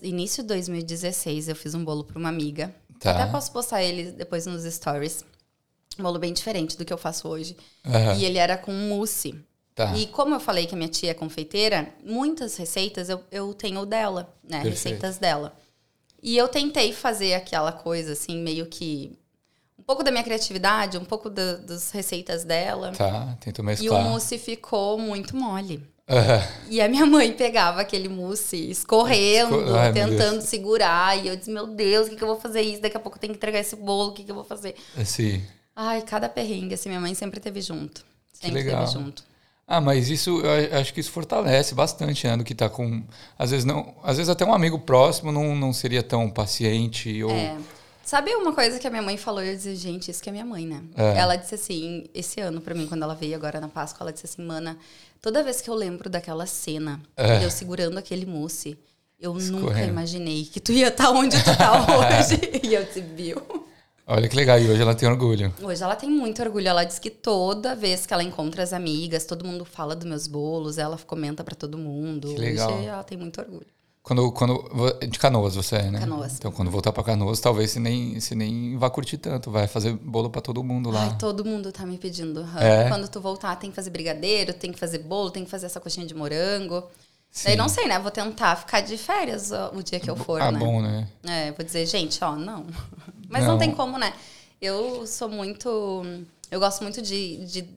Início 0.02 0.42
de 0.42 0.48
2016, 0.48 1.48
eu 1.48 1.57
fiz 1.57 1.74
um 1.74 1.84
bolo 1.84 2.04
pra 2.04 2.18
uma 2.18 2.28
amiga. 2.28 2.74
Tá. 2.98 3.12
Até 3.12 3.30
posso 3.30 3.52
postar 3.52 3.82
ele 3.82 4.11
depois 4.12 4.46
nos 4.46 4.64
stories. 4.64 5.24
Um 5.98 6.02
bolo 6.02 6.18
bem 6.18 6.32
diferente 6.32 6.76
do 6.76 6.84
que 6.84 6.92
eu 6.92 6.98
faço 6.98 7.28
hoje. 7.28 7.57
Aham. 7.84 8.14
E 8.14 8.24
ele 8.24 8.38
era 8.38 8.57
com 8.57 8.72
mousse. 8.72 9.34
Tá. 9.74 9.94
E 9.96 10.07
como 10.07 10.34
eu 10.34 10.40
falei 10.40 10.66
que 10.66 10.74
a 10.74 10.78
minha 10.78 10.88
tia 10.88 11.11
é 11.11 11.14
confeiteira, 11.14 11.88
muitas 12.04 12.57
receitas 12.57 13.09
eu, 13.09 13.22
eu 13.30 13.52
tenho 13.54 13.84
dela, 13.86 14.34
né? 14.42 14.62
Perfeito. 14.62 14.74
Receitas 14.74 15.18
dela. 15.18 15.57
E 16.27 16.37
eu 16.37 16.49
tentei 16.49 16.93
fazer 16.93 17.35
aquela 17.35 17.70
coisa, 17.70 18.12
assim, 18.14 18.37
meio 18.43 18.66
que. 18.66 19.16
Um 19.79 19.83
pouco 19.85 20.03
da 20.03 20.11
minha 20.11 20.24
criatividade, 20.24 20.99
um 20.99 21.05
pouco 21.05 21.31
da- 21.31 21.55
das 21.59 21.93
receitas 21.93 22.43
dela. 22.43 22.91
Tá, 22.91 23.37
tento 23.41 23.59
E 23.59 23.62
o 23.62 23.64
mesclar. 23.64 24.03
mousse 24.03 24.37
ficou 24.37 24.99
muito 24.99 25.37
mole. 25.37 25.81
Aham. 26.09 26.43
E 26.68 26.81
a 26.81 26.89
minha 26.89 27.07
mãe 27.07 27.33
pegava 27.33 27.81
aquele 27.81 28.09
mousse 28.09 28.57
escorrendo, 28.70 29.61
Esco- 29.61 29.74
Ai, 29.77 29.93
tentando 29.93 30.41
segurar. 30.41 31.16
E 31.16 31.29
eu 31.29 31.37
disse, 31.37 31.51
meu 31.51 31.68
Deus, 31.68 32.07
o 32.09 32.11
que, 32.11 32.16
que 32.16 32.22
eu 32.24 32.29
vou 32.29 32.41
fazer 32.41 32.62
isso? 32.62 32.83
Daqui 32.83 32.97
a 32.97 33.01
pouco 33.01 33.16
eu 33.18 33.20
tenho 33.20 33.33
que 33.33 33.37
entregar 33.39 33.61
esse 33.61 33.77
bolo, 33.77 34.11
o 34.11 34.12
que, 34.12 34.24
que 34.24 34.31
eu 34.31 34.35
vou 34.35 34.45
fazer? 34.45 34.74
Assim. 34.97 35.41
Ai, 35.77 36.03
cada 36.03 36.29
perrengue, 36.29 36.74
assim, 36.74 36.89
minha 36.89 37.01
mãe 37.01 37.14
sempre 37.14 37.39
teve 37.39 37.61
junto. 37.61 38.05
Sempre 38.33 38.55
legal. 38.64 38.81
teve 38.85 38.93
junto. 38.93 39.22
Ah, 39.69 39.81
mas 39.81 40.09
isso, 40.09 40.41
eu 40.41 40.79
acho 40.79 40.95
que 40.95 41.01
isso 41.01 41.11
fortalece 41.11 41.75
bastante, 41.75 42.27
né? 42.27 42.37
Do 42.37 42.45
que 42.45 42.55
tá 42.55 42.69
com. 42.69 43.03
Às 43.39 43.51
vezes 43.51 43.64
não. 43.64 43.95
Às 44.03 44.17
vezes 44.17 44.31
até 44.31 44.45
um 44.45 44.55
amigo 44.55 44.79
próximo 44.79 45.33
não, 45.33 45.57
não 45.57 45.73
seria 45.73 46.03
tão 46.05 46.31
paciente. 46.31 47.23
Ou. 47.25 47.31
É. 47.33 47.57
Sabe 48.05 48.33
uma 48.37 48.53
coisa 48.53 48.79
que 48.79 48.87
a 48.87 48.91
minha 48.91 49.03
mãe 49.03 49.17
falou? 49.17 49.43
Eu 49.43 49.57
disse, 49.57 49.75
gente, 49.75 50.09
isso 50.09 50.23
que 50.23 50.29
é 50.29 50.33
minha 50.33 50.45
mãe, 50.45 50.64
né? 50.64 50.81
É. 50.97 51.19
Ela 51.19 51.35
disse 51.35 51.57
assim, 51.57 52.05
esse 52.14 52.41
ano 52.41 52.61
pra 52.61 52.73
mim, 52.73 52.87
quando 52.87 53.03
ela 53.03 53.17
veio 53.17 53.35
agora 53.35 53.61
na 53.61 53.67
Páscoa, 53.67 54.05
ela 54.05 54.12
disse 54.12 54.27
assim, 54.27 54.43
mana, 54.47 54.79
toda 55.21 55.43
vez 55.43 55.61
que 55.61 55.69
eu 55.69 55.75
lembro 55.75 56.09
daquela 56.09 56.47
cena, 56.47 57.01
É. 57.17 57.45
eu 57.45 57.51
segurando 57.51 57.99
aquele 57.99 58.25
mousse, 58.25 58.79
eu 59.19 59.35
nunca 59.35 59.57
Escorrendo. 59.57 59.89
imaginei 59.89 60.45
que 60.45 60.61
tu 60.61 60.71
ia 60.71 60.87
estar 60.87 61.11
onde 61.11 61.37
tu 61.43 61.57
tá 61.57 61.73
hoje. 61.99 62.39
e 62.62 62.73
eu 62.75 62.85
disse, 62.85 63.01
viu? 63.01 63.43
Olha 64.09 64.28
que 64.28 64.36
legal, 64.36 64.57
e 64.61 64.70
hoje 64.70 64.80
ela 64.80 64.94
tem 64.94 65.09
orgulho. 65.09 65.52
Hoje 65.61 65.82
ela 65.82 65.96
tem 65.96 66.09
muito 66.09 66.40
orgulho. 66.40 66.68
Ela 66.68 66.84
diz 66.84 66.96
que 66.96 67.11
toda 67.11 67.74
vez 67.74 68.07
que 68.07 68.14
ela 68.14 68.22
encontra 68.22 68.62
as 68.62 68.72
amigas, 68.72 69.24
todo 69.24 69.44
mundo 69.44 69.64
fala 69.64 69.96
dos 69.96 70.07
meus 70.07 70.28
bolos, 70.28 70.78
ela 70.78 70.96
comenta 71.04 71.42
pra 71.42 71.57
todo 71.57 71.76
mundo. 71.76 72.28
Que 72.28 72.38
legal. 72.38 72.72
Hoje 72.72 72.86
ela 72.86 73.02
tem 73.02 73.18
muito 73.18 73.40
orgulho. 73.40 73.66
Quando, 74.04 74.30
quando, 74.30 74.64
de 75.09 75.18
Canoas 75.18 75.57
você 75.57 75.74
é, 75.74 75.90
né? 75.90 75.98
Canoas. 75.98 76.36
Então, 76.36 76.52
quando 76.52 76.70
voltar 76.70 76.92
pra 76.92 77.02
Canoas, 77.02 77.40
talvez 77.40 77.72
você 77.72 77.80
nem, 77.80 78.20
você 78.20 78.36
nem 78.36 78.78
vá 78.78 78.88
curtir 78.88 79.18
tanto. 79.18 79.50
Vai 79.50 79.66
fazer 79.66 79.92
bolo 79.94 80.30
pra 80.30 80.40
todo 80.40 80.62
mundo 80.62 80.88
lá. 80.90 81.02
Ai, 81.02 81.18
todo 81.18 81.44
mundo 81.44 81.72
tá 81.72 81.84
me 81.84 81.98
pedindo. 81.98 82.46
É? 82.57 82.88
Quando 82.88 83.09
tu 83.09 83.20
voltar, 83.20 83.57
tem 83.57 83.70
que 83.70 83.74
fazer 83.74 83.90
brigadeiro, 83.90 84.54
tem 84.54 84.70
que 84.70 84.78
fazer 84.78 85.00
bolo, 85.00 85.32
tem 85.32 85.44
que 85.44 85.50
fazer 85.50 85.66
essa 85.66 85.80
coxinha 85.80 86.07
de 86.07 86.14
morango. 86.14 86.84
Sim. 87.32 87.48
Daí 87.48 87.57
não 87.57 87.68
sei, 87.68 87.88
né? 87.88 87.98
Vou 87.98 88.12
tentar 88.12 88.54
ficar 88.54 88.80
de 88.80 88.96
férias 88.96 89.50
ó, 89.50 89.72
o 89.74 89.82
dia 89.82 89.98
que 89.98 90.09
eu 90.09 90.14
for, 90.14 90.40
ah, 90.40 90.52
né? 90.52 90.59
bom, 90.61 90.80
né? 90.80 91.09
É, 91.24 91.50
vou 91.50 91.64
dizer, 91.64 91.84
gente, 91.84 92.22
ó, 92.22 92.36
não. 92.36 92.64
Mas 93.29 93.43
não. 93.45 93.53
Não. 93.53 93.59
tem 93.59 93.72
como, 93.74 93.99
né? 93.99 94.12
Eu 94.61 95.07
sou 95.07 95.29
muito. 95.29 96.03
Eu 96.51 96.61
gosto 96.61 96.83
muito 96.83 97.03
de, 97.03 97.45
de, 97.47 97.68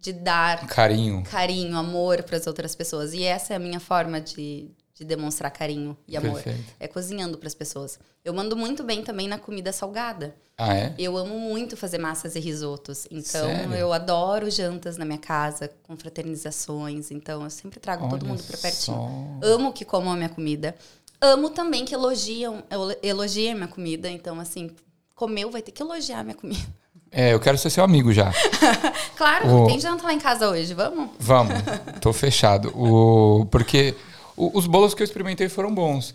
de 0.00 0.12
dar 0.12 0.66
Carinho. 0.66 1.22
carinho, 1.24 1.76
amor 1.76 2.22
para 2.22 2.36
as 2.36 2.46
outras 2.46 2.74
pessoas. 2.74 3.12
E 3.12 3.24
essa 3.24 3.52
é 3.52 3.56
a 3.56 3.58
minha 3.58 3.80
forma 3.80 4.20
de, 4.20 4.70
de 4.94 5.04
demonstrar 5.04 5.50
carinho 5.50 5.96
e 6.06 6.16
amor. 6.16 6.42
Perfeito. 6.42 6.72
É 6.78 6.88
cozinhando 6.88 7.36
para 7.38 7.48
as 7.48 7.54
pessoas. 7.54 7.98
Eu 8.24 8.32
mando 8.32 8.56
muito 8.56 8.82
bem 8.84 9.02
também 9.02 9.26
na 9.28 9.38
comida 9.38 9.72
salgada. 9.72 10.34
Ah, 10.56 10.74
é? 10.74 10.94
Eu 10.98 11.16
amo 11.16 11.38
muito 11.38 11.76
fazer 11.76 11.98
massas 11.98 12.34
e 12.34 12.40
risotos. 12.40 13.06
Então, 13.12 13.46
Sério? 13.48 13.74
eu 13.74 13.92
adoro 13.92 14.50
jantas 14.50 14.96
na 14.96 15.04
minha 15.04 15.18
casa, 15.18 15.70
com 15.84 15.96
fraternizações. 15.96 17.10
Então, 17.10 17.44
eu 17.44 17.50
sempre 17.50 17.78
trago 17.78 18.08
todo 18.08 18.22
Olha 18.24 18.30
mundo 18.32 18.42
para 18.42 18.56
pertinho. 18.58 18.96
só. 18.96 19.46
Amo 19.46 19.72
que 19.72 19.84
comam 19.84 20.12
a 20.12 20.16
minha 20.16 20.28
comida. 20.28 20.74
Amo 21.20 21.50
também 21.50 21.84
que 21.84 21.94
elogiam, 21.94 22.62
elo- 22.70 22.94
elogiem 23.02 23.52
a 23.52 23.54
minha 23.54 23.68
comida. 23.68 24.08
Então, 24.10 24.38
assim, 24.40 24.70
comeu, 25.14 25.50
vai 25.50 25.60
ter 25.62 25.72
que 25.72 25.82
elogiar 25.82 26.20
a 26.20 26.22
minha 26.24 26.36
comida. 26.36 26.60
É, 27.10 27.32
eu 27.32 27.40
quero 27.40 27.56
ser 27.58 27.70
seu 27.70 27.82
amigo 27.84 28.12
já. 28.12 28.32
Claro, 29.16 29.64
O- 29.64 29.66
tem 29.66 29.80
janta 29.80 30.04
lá 30.04 30.12
em 30.12 30.18
casa 30.20 30.48
hoje, 30.48 30.72
vamos? 30.74 31.10
Vamos, 31.18 31.54
tô 32.00 32.12
fechado. 32.12 32.68
O, 32.78 33.46
porque 33.46 33.92
os 34.36 34.64
bolos 34.68 34.94
que 34.94 35.02
eu 35.02 35.04
experimentei 35.04 35.48
foram 35.48 35.74
bons. 35.74 36.14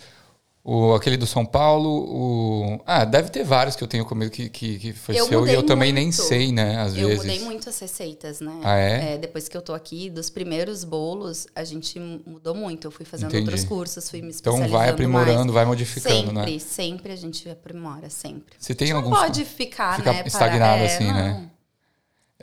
O, 0.66 0.93
aquele 0.93 1.18
do 1.18 1.28
São 1.28 1.45
Paulo, 1.45 1.89
o. 1.89 2.82
Ah, 2.86 3.03
deve 3.03 3.30
ter 3.30 3.43
vários 3.43 3.76
que 3.76 3.84
eu 3.84 3.88
tenho 3.88 4.05
comido 4.05 4.32
que, 4.32 4.47
que, 4.47 4.80
que 4.80 4.93
foi 4.93 5.20
Eu 5.20 5.26
seu 5.28 5.45
e 5.45 5.53
eu 5.53 5.61
também 5.61 5.91
nem 5.91 6.05
muito. 6.05 6.22
sei, 6.22 6.53
né? 6.53 6.80
Às 6.80 6.95
Eu 6.95 7.09
vezes. 7.09 7.26
mudei 7.26 7.39
muito 7.41 7.68
as 7.68 7.78
receitas, 7.78 8.39
né? 8.39 8.61
Ah, 8.64 8.78
é? 8.78 9.18
Depois 9.18 9.49
que 9.49 9.57
eu 9.57 9.61
tô 9.61 9.74
aqui, 9.74 10.09
dos 10.09 10.30
primeiros 10.30 10.86
bolos, 10.86 11.47
a 11.53 11.66
gente 11.66 11.99
mudou 12.26 12.55
muito. 12.55 12.88
Eu 12.88 12.91
fui 12.91 13.05
fazendo 13.05 13.28
Entendi. 13.32 13.43
outros 13.49 13.66
cursos, 13.66 14.09
fui 14.09 14.22
me 14.22 14.30
Então 14.30 14.53
especializando 14.53 14.72
vai 14.72 14.89
aprimorando, 14.89 15.39
mais. 15.39 15.51
vai 15.51 15.66
modificando, 15.66 16.28
sempre, 16.28 16.53
né? 16.53 16.59
sempre 16.59 17.11
a 17.11 17.16
gente 17.18 17.49
aprimora, 17.49 18.09
sempre. 18.09 18.55
Você 18.57 18.74
tem 18.74 18.93
Não 18.93 19.03
pode 19.03 19.43
ficar, 19.43 19.97
ficar 19.97 20.14
né? 20.14 20.24
estagnado 20.26 20.82
é, 20.84 20.86
assim, 20.86 21.11
né? 21.11 21.49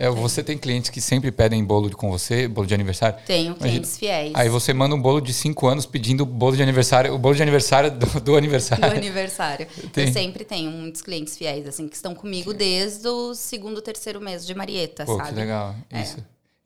É, 0.01 0.09
você 0.09 0.43
tem 0.43 0.57
clientes 0.57 0.89
que 0.89 0.99
sempre 0.99 1.31
pedem 1.31 1.63
bolo 1.63 1.95
com 1.95 2.11
você, 2.11 2.49
bolo 2.49 2.67
de 2.67 2.73
aniversário. 2.73 3.19
Tenho 3.27 3.55
clientes 3.55 3.99
fiéis. 3.99 4.33
Aí 4.35 4.49
você 4.49 4.73
manda 4.73 4.95
um 4.95 5.03
bolo 5.03 5.21
de 5.21 5.35
5 5.35 5.67
anos 5.67 5.85
pedindo 5.85 6.23
o 6.23 6.27
bolo 6.27 6.57
de 6.57 6.63
aniversário, 6.63 7.13
o 7.13 7.19
bolo 7.19 7.35
de 7.35 7.43
aniversário 7.43 7.91
do, 7.91 8.07
do 8.07 8.21
do 8.21 8.37
aniversário. 8.37 8.83
aniversário. 8.87 9.67
Tem. 9.93 10.07
Eu 10.07 10.13
sempre 10.15 10.43
tenho 10.43 10.71
muitos 10.71 11.03
clientes 11.03 11.37
fiéis, 11.37 11.67
assim, 11.67 11.87
que 11.87 11.95
estão 11.97 12.15
comigo 12.15 12.55
desde 12.55 13.07
o 13.07 13.35
segundo, 13.35 13.83
terceiro 13.83 14.23
mês 14.23 14.47
de 14.47 14.55
Marieta, 14.55 15.05
Pô, 15.05 15.19
sabe? 15.19 15.29
que 15.29 15.35
legal. 15.35 15.75
É. 15.91 16.01
Isso, 16.01 16.17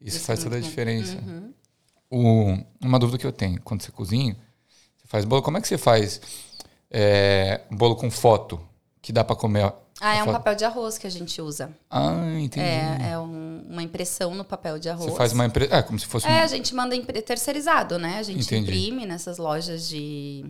isso, 0.00 0.16
Isso 0.18 0.20
faz 0.26 0.38
é 0.38 0.42
toda 0.44 0.56
a 0.56 0.60
diferença. 0.60 1.16
Uhum. 1.16 1.52
O- 2.08 2.58
uma 2.86 3.00
dúvida 3.00 3.18
que 3.18 3.26
eu 3.26 3.32
tenho, 3.32 3.60
quando 3.62 3.82
você 3.82 3.90
cozinha, 3.90 4.36
você 4.96 5.08
faz 5.08 5.24
bolo, 5.24 5.42
como 5.42 5.58
é 5.58 5.60
que 5.60 5.66
você 5.66 5.76
faz 5.76 6.20
é, 6.88 7.62
bolo 7.68 7.96
com 7.96 8.08
foto 8.12 8.60
que 9.02 9.12
dá 9.12 9.24
para 9.24 9.34
comer? 9.34 9.72
Ah, 10.00 10.14
é 10.16 10.22
um 10.22 10.26
papel 10.32 10.54
de 10.56 10.64
arroz 10.64 10.98
que 10.98 11.06
a 11.06 11.10
gente 11.10 11.40
usa. 11.40 11.70
Ah, 11.88 12.14
entendi. 12.38 12.66
É, 12.66 13.10
é 13.12 13.18
um- 13.18 13.64
uma 13.70 13.82
impressão 13.82 14.34
no 14.34 14.44
papel 14.44 14.78
de 14.78 14.88
arroz. 14.88 15.10
Você 15.10 15.16
faz 15.16 15.32
uma 15.32 15.46
empresa, 15.46 15.74
é 15.76 15.82
como 15.82 15.98
se 15.98 16.06
fosse 16.06 16.26
É, 16.26 16.40
um 16.40 16.44
a 16.44 16.46
gente 16.46 16.74
manda 16.74 16.94
impre- 16.96 17.22
terceirizado, 17.22 17.98
né? 17.98 18.18
A 18.18 18.22
gente 18.22 18.42
Entendi. 18.44 18.62
imprime 18.70 19.06
nessas 19.06 19.38
lojas 19.38 19.88
de. 19.88 20.44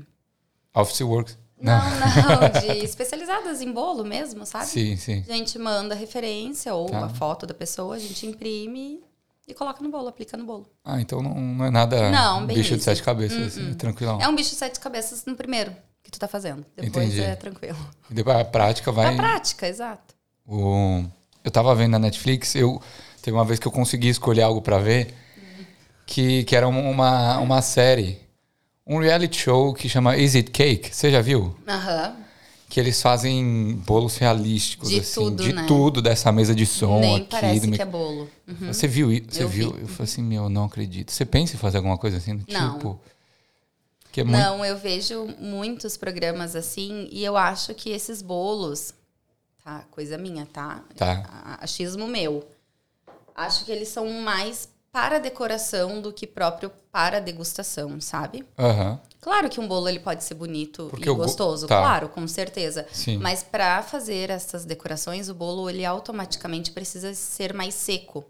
Office 0.75 1.01
Works. 1.03 1.39
Não, 1.61 1.79
não, 1.79 2.61
de 2.61 2.79
especializadas 2.85 3.63
em 3.63 3.71
bolo 3.73 4.05
mesmo, 4.05 4.45
sabe? 4.45 4.67
Sim, 4.67 4.97
sim. 4.97 5.25
A 5.29 5.33
gente 5.33 5.59
manda 5.59 5.95
referência 5.95 6.75
ou 6.75 6.87
Tá. 6.91 7.05
a 7.05 7.09
foto 7.09 7.47
da 7.47 7.55
pessoa, 7.55 7.95
a 7.97 7.99
gente 7.99 8.27
imprime 8.27 9.01
e 9.47 9.55
coloca 9.55 9.83
no 9.83 9.89
bolo, 9.91 10.09
aplica 10.09 10.37
no 10.37 10.45
bolo. 10.45 10.67
Ah, 10.85 11.01
então 11.01 11.23
não, 11.23 11.35
não 11.35 11.65
é 11.67 11.71
nada 11.71 12.11
Não, 12.11 12.45
bem 12.47 12.57
bicho 12.57 12.71
de 12.71 12.77
isso. 12.77 12.85
sete 12.85 13.03
cabeças, 13.03 13.57
é 13.57 13.75
tranquilão. 13.75 14.21
É 14.21 14.29
um 14.29 14.35
bicho 14.35 14.51
de 14.51 14.57
sete 14.57 14.81
cabeças 14.81 15.25
no 15.27 15.37
primeiro 15.37 15.75
que 16.05 16.11
tu 16.11 16.19
tá 16.21 16.29
fazendo. 16.29 16.65
Depois 16.77 17.07
Entendi. 17.09 17.23
é 17.23 17.35
tranquilo. 17.35 17.79
Depois 18.09 18.37
a 18.37 18.45
prática 18.45 18.93
vai. 18.93 19.13
a 19.13 19.17
prática, 19.17 19.67
exato. 19.67 20.15
O... 20.47 21.03
Eu 21.43 21.51
tava 21.51 21.75
vendo 21.75 21.91
na 21.93 21.99
Netflix, 21.99 22.55
eu 22.55 22.81
teve 23.21 23.37
uma 23.37 23.45
vez 23.45 23.59
que 23.59 23.67
eu 23.67 23.73
consegui 23.73 24.09
escolher 24.09 24.43
algo 24.43 24.63
pra 24.63 24.79
ver, 24.79 25.13
que, 26.07 26.45
que 26.45 26.55
era 26.55 26.69
uma, 26.69 27.39
uma 27.39 27.63
série, 27.63 28.19
um 28.87 28.99
reality 28.99 29.39
show 29.43 29.73
que 29.75 29.89
chama 29.89 30.17
Is 30.17 30.35
It 30.35 30.51
Cake? 30.51 30.95
Você 30.95 31.11
já 31.11 31.21
viu? 31.21 31.55
Aham. 31.67 32.17
Que 32.69 32.81
eles 32.81 33.01
fazem 33.01 33.81
bolos 33.87 34.17
realísticos, 34.17 34.89
De 34.89 34.99
assim, 35.01 35.15
tudo, 35.15 35.43
de 35.45 35.53
né? 35.53 35.65
tudo 35.69 36.03
dessa 36.03 36.33
mesa 36.33 36.55
de 36.55 36.67
som 36.67 36.99
Nem 36.99 37.17
aqui. 37.17 37.27
parece 37.31 37.61
do 37.61 37.67
mic- 37.69 37.77
que 37.77 37.83
é 37.83 37.87
bolo. 37.87 38.29
Uhum. 38.49 38.73
Você 38.73 38.89
viu 38.89 39.13
isso? 39.13 39.27
Você 39.31 39.43
Eu 39.45 39.49
viu? 39.49 39.73
vi. 39.73 39.81
Eu 39.83 39.89
falei 39.89 40.05
assim, 40.11 40.23
meu, 40.23 40.49
não 40.49 40.65
acredito. 40.65 41.13
Você 41.13 41.25
pensa 41.25 41.55
em 41.55 41.59
fazer 41.59 41.77
alguma 41.77 41.97
coisa 41.97 42.17
assim? 42.17 42.43
Não. 42.49 42.73
Tipo. 42.75 43.01
Que 44.15 44.21
é 44.21 44.25
muito. 44.25 44.39
Não, 44.41 44.65
eu 44.65 44.77
vejo 44.79 45.27
muitos 45.41 45.97
programas 45.97 46.55
assim 46.55 47.09
e 47.11 47.25
eu 47.25 47.37
acho 47.37 47.75
que 47.75 47.91
esses 47.91 48.23
bolos, 48.23 48.95
tá? 49.65 49.85
Coisa 49.91 50.17
minha, 50.17 50.47
tá? 50.47 50.85
Tá. 50.95 51.59
Achismo 51.61 52.07
meu. 52.07 52.47
Acho 53.35 53.65
que 53.65 53.73
eles 53.73 53.89
são 53.89 54.09
mais 54.09 54.69
para 54.93 55.19
decoração 55.19 56.01
do 56.01 56.13
que 56.13 56.29
próprio 56.29 56.71
para 56.93 57.19
degustação, 57.21 58.01
sabe? 58.01 58.45
Aham. 58.57 59.01
Claro 59.21 59.51
que 59.51 59.59
um 59.59 59.67
bolo 59.67 59.89
ele 59.89 59.99
pode 59.99 60.23
ser 60.23 60.35
bonito 60.35 60.87
Porque 60.91 61.09
e 61.09 61.11
o 61.11 61.17
go- 61.17 61.25
gostoso, 61.25 61.67
tá. 61.67 61.81
claro, 61.81 62.09
com 62.09 62.29
certeza. 62.29 62.87
Sim. 62.93 63.17
Mas 63.19 63.43
para 63.43 63.83
fazer 63.83 64.31
essas 64.31 64.65
decorações, 64.65 65.29
o 65.29 65.35
bolo 65.35 65.69
ele 65.69 65.85
automaticamente 65.85 66.71
precisa 66.71 67.13
ser 67.15 67.53
mais 67.53 67.75
seco. 67.75 68.25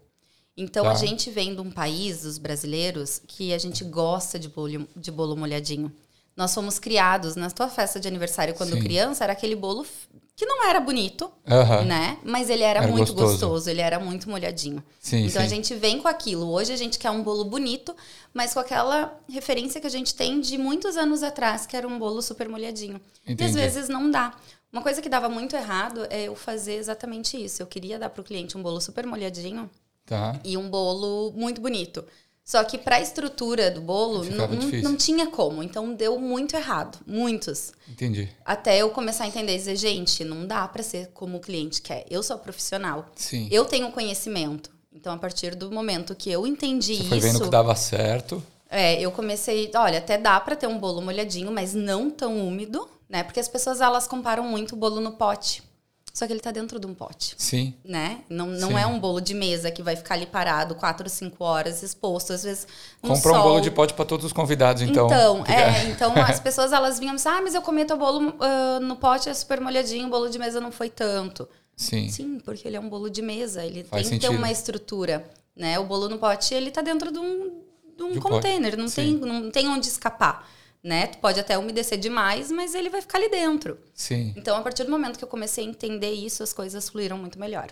Então 0.57 0.85
Tá. 0.85 0.91
a 0.91 0.95
gente 0.95 1.29
vem 1.29 1.53
de 1.53 1.61
um 1.61 1.69
país, 1.69 2.23
os 2.23 2.37
brasileiros, 2.37 3.21
que 3.27 3.53
a 3.53 3.57
gente 3.57 3.83
gosta 3.83 4.39
de 4.39 4.47
bolo, 4.49 4.87
de 4.95 5.11
bolo 5.11 5.35
molhadinho. 5.35 5.91
nós 6.37 6.53
fomos 6.53 6.77
criados 6.79 7.37
na 7.37 7.49
tua 7.49 7.69
festa 7.69 7.97
de 7.97 8.09
aniversário 8.09 8.53
quando 8.55 8.73
Sim. 8.73 8.81
criança, 8.81 9.23
era 9.23 9.31
aquele 9.31 9.55
bolo 9.55 9.85
que 10.35 10.45
não 10.45 10.65
era 10.65 10.81
bonito, 10.81 11.31
Aham. 11.47 11.85
né? 11.85 12.17
Mas 12.25 12.49
ele 12.49 12.61
era, 12.61 12.81
Era 12.83 12.91
muito 12.91 13.13
gostoso. 13.13 13.31
gostoso. 13.47 13.69
ele 13.69 13.79
era 13.79 14.01
muito 14.01 14.29
molhadinho. 14.29 14.83
Sim, 14.99 15.27
então 15.27 15.41
a 15.41 15.45
sim. 15.47 15.55
gente 15.55 15.73
vem 15.75 15.97
com 16.01 16.09
aquilo. 16.09 16.51
Hoje 16.51 16.73
a 16.73 16.75
gente 16.75 16.99
quer 16.99 17.09
um 17.09 17.23
bolo 17.23 17.45
bonito, 17.45 17.95
mas 18.33 18.53
com 18.53 18.59
aquela 18.59 19.17
referência 19.29 19.79
que 19.79 19.87
a 19.87 19.89
gente 19.89 20.13
tem 20.13 20.41
de 20.41 20.57
muitos 20.57 20.97
anos 20.97 21.23
atrás, 21.23 21.65
que 21.65 21.77
era 21.77 21.87
um 21.87 21.97
bolo 21.97 22.21
super 22.21 22.49
molhadinho. 22.49 22.99
E 23.25 23.31
Entendi. 23.31 23.51
às 23.51 23.55
vezes 23.55 23.87
não 23.87 24.11
dá. 24.11 24.33
Uma 24.73 24.81
coisa 24.81 25.01
que 25.01 25.07
dava 25.07 25.29
muito 25.29 25.55
errado 25.55 26.05
é 26.09 26.23
eu 26.23 26.35
fazer 26.35 26.73
exatamente 26.73 27.41
isso. 27.41 27.61
Eu 27.63 27.67
queria 27.67 27.97
dar 27.97 28.09
pro 28.09 28.25
cliente 28.25 28.57
um 28.57 28.61
bolo 28.61 28.81
super 28.81 29.05
molhadinho 29.07 29.69
Tá. 30.05 30.39
e 30.43 30.55
um 30.55 30.69
bolo 30.69 31.33
muito 31.35 31.59
bonito. 31.59 32.05
Só 32.43 32.63
que 32.63 32.77
para 32.77 32.97
a 32.97 33.01
estrutura 33.01 33.71
do 33.71 33.81
bolo 33.81 34.23
não, 34.23 34.47
não, 34.83 34.95
tinha 34.95 35.25
como. 35.25 35.63
Então 35.63 35.95
deu 35.95 36.19
muito 36.19 36.55
errado, 36.55 36.99
muitos. 37.07 37.73
Entendi. 37.89 38.29
Até 38.45 38.77
eu 38.77 38.91
começar 38.91 39.23
a 39.23 39.27
entender 39.27 39.55
e 39.55 39.57
dizer, 39.57 39.75
gente, 39.75 40.23
não 40.23 40.45
dá 40.45 40.67
para 40.67 40.83
ser 40.83 41.07
como 41.07 41.37
o 41.37 41.39
cliente 41.39 41.81
quer. 41.81 42.05
Eu 42.07 42.21
sou 42.21 42.37
profissional. 42.37 43.07
Sim. 43.15 43.47
Eu 43.49 43.65
tenho 43.65 43.91
conhecimento. 43.91 44.69
Então, 44.93 45.11
a 45.11 45.17
partir 45.17 45.55
do 45.55 45.71
momento 45.71 46.13
que 46.15 46.31
eu 46.31 46.45
entendi 46.45 46.97
Você 46.97 47.03
foi 47.05 47.17
isso, 47.17 47.27
vendo 47.27 47.43
que 47.43 47.49
dava 47.49 47.75
certo. 47.75 48.41
é, 48.69 49.01
eu 49.01 49.11
comecei, 49.11 49.69
olha, 49.75 49.97
até 49.97 50.17
dá 50.17 50.39
para 50.39 50.55
ter 50.55 50.67
um 50.67 50.77
bolo 50.77 51.01
molhadinho, 51.01 51.51
mas 51.51 51.73
não 51.73 52.11
tão 52.11 52.47
úmido, 52.47 52.87
né? 53.09 53.23
Porque 53.23 53.39
as 53.39 53.47
pessoas 53.47 53.81
elas 53.81 54.07
comparam 54.07 54.43
muito 54.43 54.73
o 54.73 54.77
bolo 54.77 55.01
no 55.01 55.13
pote. 55.13 55.63
Só 56.15 56.25
que 56.25 56.31
ele 56.31 56.39
tá 56.39 56.49
dentro 56.49 56.79
de 56.79 56.87
um 56.87 56.93
pote 56.93 57.35
Sim. 57.37 57.73
né? 57.83 58.21
Não, 58.29 58.47
não 58.47 58.69
Sim. 58.69 58.77
é 58.77 58.87
um 58.87 58.97
bolo 58.97 59.19
de 59.19 59.33
mesa 59.33 59.69
que 59.69 59.83
vai 59.83 59.97
ficar 59.97 60.13
ali 60.13 60.25
parado 60.25 60.73
quatro, 60.73 61.09
cinco 61.09 61.43
horas 61.43 61.83
exposto, 61.83 62.31
às 62.31 62.43
vezes 62.45 62.65
um 63.03 63.13
sol. 63.17 63.43
bolo 63.43 63.59
de 63.59 63.69
pote 63.69 63.93
para 63.93 64.05
todos 64.05 64.25
os 64.25 64.31
convidados, 64.31 64.81
então. 64.81 65.07
Então, 65.07 65.43
é, 65.45 65.83
então 65.91 66.13
as 66.15 66.39
pessoas 66.39 66.71
elas 66.71 66.99
vinham 66.99 67.17
e 67.17 67.27
ah, 67.27 67.41
mas 67.43 67.53
eu 67.53 67.61
comi 67.61 67.83
teu 67.83 67.97
bolo 67.97 68.33
ah, 68.39 68.79
no 68.81 68.95
pote, 68.95 69.27
é 69.27 69.33
super 69.33 69.59
molhadinho, 69.59 70.07
o 70.07 70.09
bolo 70.09 70.29
de 70.29 70.39
mesa 70.39 70.61
não 70.61 70.71
foi 70.71 70.89
tanto. 70.89 71.49
Sim. 71.75 72.07
Sim, 72.07 72.39
porque 72.39 72.65
ele 72.65 72.77
é 72.77 72.79
um 72.79 72.87
bolo 72.87 73.09
de 73.09 73.21
mesa, 73.21 73.65
ele 73.65 73.83
Faz 73.83 74.07
tem 74.07 74.17
que 74.17 74.21
ter 74.21 74.27
sentido. 74.27 74.39
uma 74.39 74.49
estrutura, 74.49 75.29
né? 75.53 75.77
O 75.79 75.83
bolo 75.83 76.07
no 76.07 76.17
pote, 76.17 76.53
ele 76.53 76.71
tá 76.71 76.81
dentro 76.81 77.11
de 77.11 77.19
um, 77.19 77.59
de 77.97 78.03
um 78.03 78.11
De 78.13 78.19
um 78.19 78.21
container, 78.21 78.77
não 78.77 78.89
tem, 78.89 79.11
não 79.15 79.51
tem 79.51 79.67
onde 79.67 79.87
escapar, 79.87 80.47
né? 80.85 81.07
Tu 81.07 81.17
pode 81.17 81.39
até 81.39 81.57
umedecer 81.57 81.97
demais, 81.97 82.51
mas 82.51 82.75
ele 82.75 82.89
vai 82.91 83.01
ficar 83.01 83.17
ali 83.17 83.27
dentro. 83.29 83.77
Sim. 83.93 84.31
Então, 84.37 84.55
a 84.55 84.61
partir 84.61 84.83
do 84.83 84.91
momento 84.91 85.17
que 85.17 85.23
eu 85.23 85.27
comecei 85.27 85.65
a 85.65 85.67
entender 85.67 86.11
isso, 86.11 86.43
as 86.43 86.53
coisas 86.53 86.87
fluíram 86.87 87.17
muito 87.17 87.39
melhor. 87.39 87.67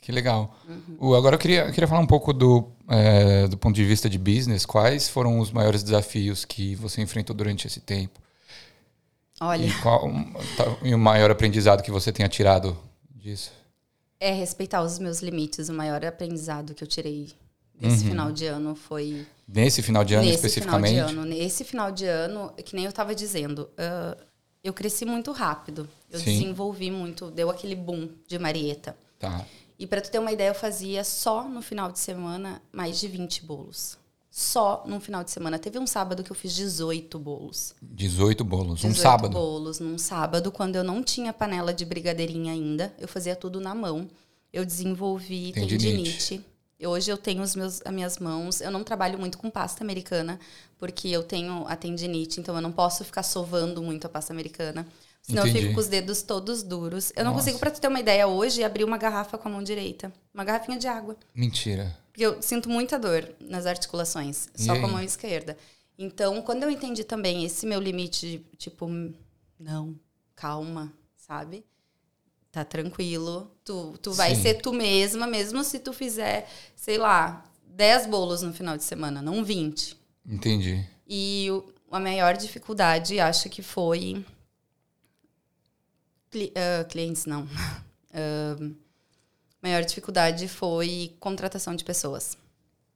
Que 0.00 0.10
legal. 0.10 0.56
Uhum. 0.66 0.96
O- 0.98 1.14
agora 1.14 1.34
eu 1.34 1.38
queria, 1.38 1.64
eu 1.66 1.72
queria 1.72 1.86
falar 1.86 2.00
um 2.00 2.06
pouco 2.06 2.32
do, 2.32 2.70
é, 2.88 3.46
do 3.48 3.56
ponto 3.58 3.74
de 3.74 3.84
vista 3.84 4.08
de 4.08 4.18
business. 4.18 4.64
Quais 4.64 5.08
foram 5.08 5.38
os 5.38 5.50
maiores 5.50 5.82
desafios 5.82 6.44
que 6.46 6.74
você 6.76 7.02
enfrentou 7.02 7.36
durante 7.36 7.66
esse 7.66 7.80
tempo? 7.80 8.18
Olha, 9.40 9.66
E, 9.66 9.72
qual, 9.82 10.10
tá- 10.56 10.76
e 10.82 10.94
o 10.94 10.98
maior 10.98 11.30
aprendizado 11.30 11.82
que 11.82 11.90
você 11.90 12.12
tenha 12.12 12.28
tirado 12.28 12.76
disso? 13.14 13.52
É 14.20 14.32
respeitar 14.32 14.82
os 14.82 14.98
meus 14.98 15.20
limites. 15.20 15.68
O 15.68 15.74
maior 15.74 16.04
aprendizado 16.04 16.74
que 16.74 16.82
eu 16.84 16.88
tirei 16.88 17.30
desse 17.78 18.04
final 18.04 18.30
de 18.32 18.46
ano 18.46 18.74
foi 18.74 19.26
Nesse 19.46 19.82
final 19.82 20.04
de 20.04 20.14
ano 20.14 20.24
nesse 20.24 20.36
especificamente? 20.36 20.90
final 20.90 21.06
de 21.08 21.12
ano. 21.12 21.24
Nesse 21.24 21.64
final 21.64 21.92
de 21.92 22.06
ano, 22.06 22.52
que 22.64 22.74
nem 22.74 22.84
eu 22.84 22.90
estava 22.90 23.14
dizendo, 23.14 23.68
ah, 23.76 24.16
eu 24.62 24.72
cresci 24.72 25.04
muito 25.04 25.30
rápido. 25.32 25.88
Eu 26.10 26.18
Sim. 26.18 26.24
desenvolvi 26.38 26.90
muito, 26.90 27.30
deu 27.30 27.50
aquele 27.50 27.74
boom 27.74 28.08
de 28.26 28.38
Marieta. 28.38 28.96
Tá. 29.18 29.44
E 29.78 29.86
para 29.86 30.00
tu 30.00 30.10
ter 30.10 30.18
uma 30.18 30.32
ideia, 30.32 30.48
eu 30.48 30.54
fazia 30.54 31.04
só 31.04 31.46
no 31.48 31.60
final 31.60 31.92
de 31.92 31.98
semana 31.98 32.62
mais 32.72 32.98
de 32.98 33.08
20 33.08 33.44
bolos. 33.44 33.98
Só 34.30 34.82
num 34.86 34.98
final 34.98 35.22
de 35.22 35.30
semana. 35.30 35.58
Teve 35.60 35.78
um 35.78 35.86
sábado 35.86 36.24
que 36.24 36.32
eu 36.32 36.34
fiz 36.34 36.54
18 36.54 37.18
bolos. 37.18 37.74
18 37.80 38.42
bolos. 38.42 38.82
Um 38.82 38.88
18 38.88 38.96
sábado. 39.00 39.32
bolos 39.32 39.78
num 39.78 39.96
sábado, 39.96 40.50
quando 40.50 40.74
eu 40.74 40.82
não 40.82 41.04
tinha 41.04 41.32
panela 41.32 41.72
de 41.72 41.84
brigadeirinha 41.84 42.52
ainda. 42.52 42.92
Eu 42.98 43.06
fazia 43.06 43.36
tudo 43.36 43.60
na 43.60 43.74
mão. 43.74 44.08
Eu 44.52 44.64
desenvolvi 44.64 45.52
Tendinite. 45.52 45.84
tendinite. 45.84 46.44
Hoje 46.82 47.10
eu 47.10 47.16
tenho 47.16 47.42
os 47.42 47.54
meus, 47.54 47.80
as 47.84 47.92
minhas 47.92 48.18
mãos. 48.18 48.60
Eu 48.60 48.70
não 48.70 48.84
trabalho 48.84 49.18
muito 49.18 49.38
com 49.38 49.48
pasta 49.50 49.82
americana, 49.82 50.38
porque 50.78 51.08
eu 51.08 51.22
tenho 51.22 51.64
a 51.66 51.76
tendinite, 51.76 52.40
então 52.40 52.54
eu 52.54 52.60
não 52.60 52.72
posso 52.72 53.04
ficar 53.04 53.22
sovando 53.22 53.82
muito 53.82 54.06
a 54.06 54.10
pasta 54.10 54.32
americana. 54.32 54.86
Senão 55.22 55.42
eu 55.44 55.48
Entendi. 55.48 55.62
fico 55.62 55.74
com 55.74 55.80
os 55.80 55.88
dedos 55.88 56.20
todos 56.22 56.62
duros. 56.62 57.10
Eu 57.16 57.24
não 57.24 57.32
Nossa. 57.32 57.44
consigo, 57.44 57.58
pra 57.58 57.70
tu 57.70 57.80
ter 57.80 57.88
uma 57.88 58.00
ideia, 58.00 58.26
hoje 58.26 58.62
abrir 58.62 58.84
uma 58.84 58.98
garrafa 58.98 59.38
com 59.38 59.48
a 59.48 59.52
mão 59.52 59.62
direita. 59.62 60.12
Uma 60.34 60.44
garrafinha 60.44 60.76
de 60.78 60.86
água. 60.86 61.16
Mentira. 61.34 61.96
Porque 62.12 62.26
eu 62.26 62.42
sinto 62.42 62.68
muita 62.68 62.98
dor 62.98 63.26
nas 63.40 63.64
articulações, 63.64 64.48
E 64.54 64.62
só 64.62 64.72
aí? 64.72 64.80
com 64.80 64.86
a 64.86 64.90
mão 64.90 65.02
esquerda. 65.02 65.56
Então, 65.98 66.42
quando 66.42 66.64
eu 66.64 66.70
entendi 66.70 67.04
também 67.04 67.44
esse 67.44 67.64
meu 67.64 67.80
limite 67.80 68.20
de, 68.28 68.38
tipo, 68.58 68.86
não, 69.58 69.98
calma, 70.34 70.92
sabe? 71.16 71.64
Tá 72.54 72.64
tranquilo. 72.64 73.50
Tu, 73.64 73.98
tu 74.00 74.12
vai 74.12 74.32
Sim. 74.36 74.42
ser 74.42 74.54
tu 74.62 74.72
mesma, 74.72 75.26
mesmo 75.26 75.64
se 75.64 75.80
tu 75.80 75.92
fizer, 75.92 76.48
sei 76.76 76.96
lá, 76.98 77.44
10 77.66 78.06
bolos 78.06 78.42
no 78.42 78.52
final 78.54 78.76
de 78.76 78.84
semana, 78.84 79.20
não 79.20 79.42
20. 79.42 79.96
Entendi. 80.24 80.86
E 81.08 81.48
o- 81.50 81.64
a 81.90 81.98
maior 81.98 82.36
dificuldade, 82.36 83.18
acho 83.18 83.50
que 83.50 83.60
foi. 83.60 84.24
Cli- 86.30 86.52
ah, 86.56 86.84
clientes, 86.84 87.26
não. 87.26 87.46
Ah, 88.16 88.56
maior 89.60 89.82
dificuldade 89.84 90.46
foi 90.46 91.16
contratação 91.18 91.74
de 91.74 91.82
pessoas, 91.82 92.38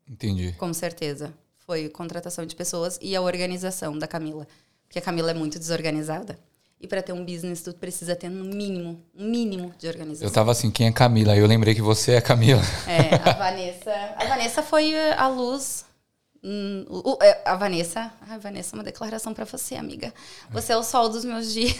Entendi. 0.09 0.53
com 0.53 0.73
certeza. 0.73 1.35
Foi 1.67 1.89
contratação 1.89 2.47
de 2.47 2.55
pessoas 2.55 3.01
e 3.03 3.17
a 3.17 3.21
organização 3.21 3.99
da 3.99 4.07
Camila. 4.07 4.47
Porque 4.87 5.01
a 5.01 5.03
Camila 5.03 5.33
é 5.33 5.35
muito 5.35 5.59
desorganizada. 5.59 6.39
E 6.81 6.87
para 6.87 7.03
ter 7.03 7.13
um 7.13 7.25
business, 7.25 7.61
tu 7.63 7.75
precisa 7.75 8.15
ter 8.15 8.29
no 8.29 8.45
mínimo, 8.45 9.03
um 9.17 9.25
mínimo 9.29 9.75
de 9.79 9.87
Eu 9.87 9.91
organização. 9.93 10.31
tava 10.33 10.53
assim, 10.53 10.71
quem 10.71 10.87
é 10.87 10.93
Camila? 10.93 11.33
Aí 11.33 11.41
eu 11.41 11.47
lembrei 11.47 11.75
que 11.75 11.83
você 11.83 12.13
é 12.13 12.21
Camila. 12.21 12.63
É, 12.87 13.17
a 13.29 13.33
Vanessa. 13.39 13.93
A 14.17 14.25
Vanessa 14.27 14.63
foi 14.63 14.95
uh, 14.95 15.15
a 15.17 15.27
luz. 15.27 15.85
hum, 16.43 16.87
é, 17.21 17.41
a 17.45 17.57
Vanessa. 17.57 18.13
Ai, 18.29 18.39
Vanessa, 18.39 18.77
uma 18.77 18.85
declaração 18.85 19.35
pra 19.35 19.45
você, 19.45 19.75
amiga. 19.75 20.15
Você 20.51 20.73
é 20.73 20.77
o 20.77 20.85
sol 20.85 21.09
dos 21.09 21.25
meus 21.25 21.53
dias. 21.53 21.75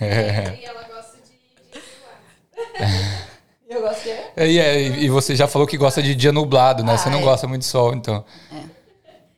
É. 0.00 0.56
E 0.60 0.64
ela 0.64 0.82
gosta 0.84 1.18
de, 1.18 1.78
de. 1.78 1.84
Eu 3.68 3.80
gosto 3.82 4.02
de. 4.04 4.10
E, 4.44 4.58
é, 4.58 4.80
e 4.82 5.04
e 5.04 5.08
você 5.10 5.34
já 5.36 5.46
falou 5.48 5.66
que 5.66 5.76
gosta 5.76 6.02
de 6.02 6.14
dia 6.14 6.32
nublado, 6.32 6.82
né? 6.82 6.96
você 6.96 7.08
Ah, 7.08 7.12
não 7.12 7.18
é. 7.18 7.22
gosta 7.22 7.46
muito 7.46 7.60
de 7.62 7.68
sol, 7.68 7.92
então. 7.94 8.24
É. 8.52 8.62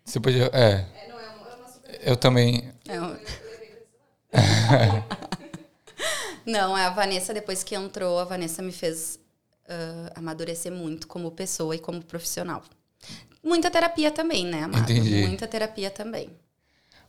Você 0.04 0.20
podia. 0.20 0.48
É. 0.52 0.84
É, 0.94 1.08
não 1.08 1.18
é 1.18 1.22
uma, 1.28 1.50
é 1.50 1.54
uma 1.56 1.68
super. 1.68 2.00
Eu 2.02 2.16
também. 2.16 2.70
É, 2.88 3.00
um- 3.00 3.16
Não, 6.46 6.74
a 6.74 6.88
Vanessa, 6.90 7.34
depois 7.34 7.62
que 7.62 7.74
entrou, 7.74 8.18
a 8.18 8.24
Vanessa 8.24 8.62
me 8.62 8.72
fez 8.72 9.18
ah, 9.68 10.12
amadurecer 10.16 10.72
muito 10.72 11.06
como 11.06 11.30
pessoa 11.30 11.74
e 11.74 11.78
como 11.78 12.02
profissional. 12.02 12.62
Muita 13.42 13.70
terapia 13.70 14.10
também, 14.10 14.44
né, 14.46 14.64
amado? 14.64 14.90
Entendi. 14.90 15.26
Muita 15.26 15.46
terapia 15.46 15.90
também. 15.90 16.30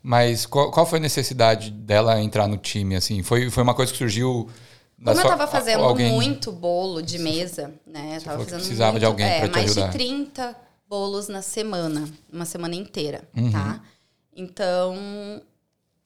Mas 0.01 0.45
qual, 0.45 0.71
qual 0.71 0.85
foi 0.85 0.99
a 0.99 1.01
necessidade 1.01 1.71
dela 1.71 2.21
entrar 2.21 2.47
no 2.47 2.57
time, 2.57 2.95
assim? 2.95 3.21
Foi, 3.23 3.49
foi 3.49 3.63
uma 3.63 3.73
coisa 3.73 3.91
que 3.91 3.97
surgiu. 3.97 4.49
Como 4.97 5.09
eu 5.11 5.15
sua- 5.15 5.29
tava 5.29 5.47
fazendo 5.47 5.83
alguém- 5.83 6.11
muito 6.11 6.51
bolo 6.51 7.01
de 7.01 7.17
mesa, 7.19 7.73
né? 7.85 8.17
Eu 8.17 8.21
tava 8.21 8.43
fazendo 8.43 8.59
precisava 8.59 8.91
muito, 8.91 8.99
de 9.01 9.05
alguém 9.05 9.25
é, 9.25 9.39
pra 9.39 9.47
te 9.49 9.55
mais 9.55 9.71
ajudar. 9.71 9.87
de 9.87 9.93
30 9.93 10.55
bolos 10.87 11.27
na 11.29 11.41
semana, 11.41 12.07
uma 12.31 12.45
semana 12.45 12.75
inteira, 12.75 13.23
Uhum. 13.35 13.51
tá? 13.51 13.81
Então, 14.35 15.41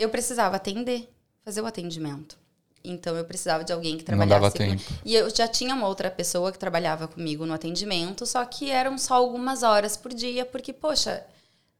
eu 0.03 0.09
precisava 0.09 0.55
atender, 0.55 1.09
fazer 1.43 1.61
o 1.61 1.65
atendimento. 1.65 2.37
Então, 2.83 3.15
eu 3.15 3.23
precisava 3.23 3.63
de 3.63 3.71
alguém 3.71 3.93
que 3.97 4.01
Não 4.11 4.17
trabalhasse. 4.17 4.41
dava 4.41 4.51
comigo. 4.51 4.81
tempo. 4.83 5.01
E 5.05 5.15
eu 5.15 5.29
já 5.33 5.47
tinha 5.47 5.73
uma 5.73 5.87
outra 5.87 6.11
pessoa 6.11 6.51
que 6.51 6.59
trabalhava 6.59 7.07
comigo 7.07 7.45
no 7.45 7.53
atendimento, 7.53 8.25
só 8.25 8.43
que 8.45 8.69
eram 8.69 8.97
só 8.97 9.13
algumas 9.15 9.63
horas 9.63 9.95
por 9.95 10.13
dia, 10.13 10.45
porque, 10.45 10.73
poxa, 10.73 11.25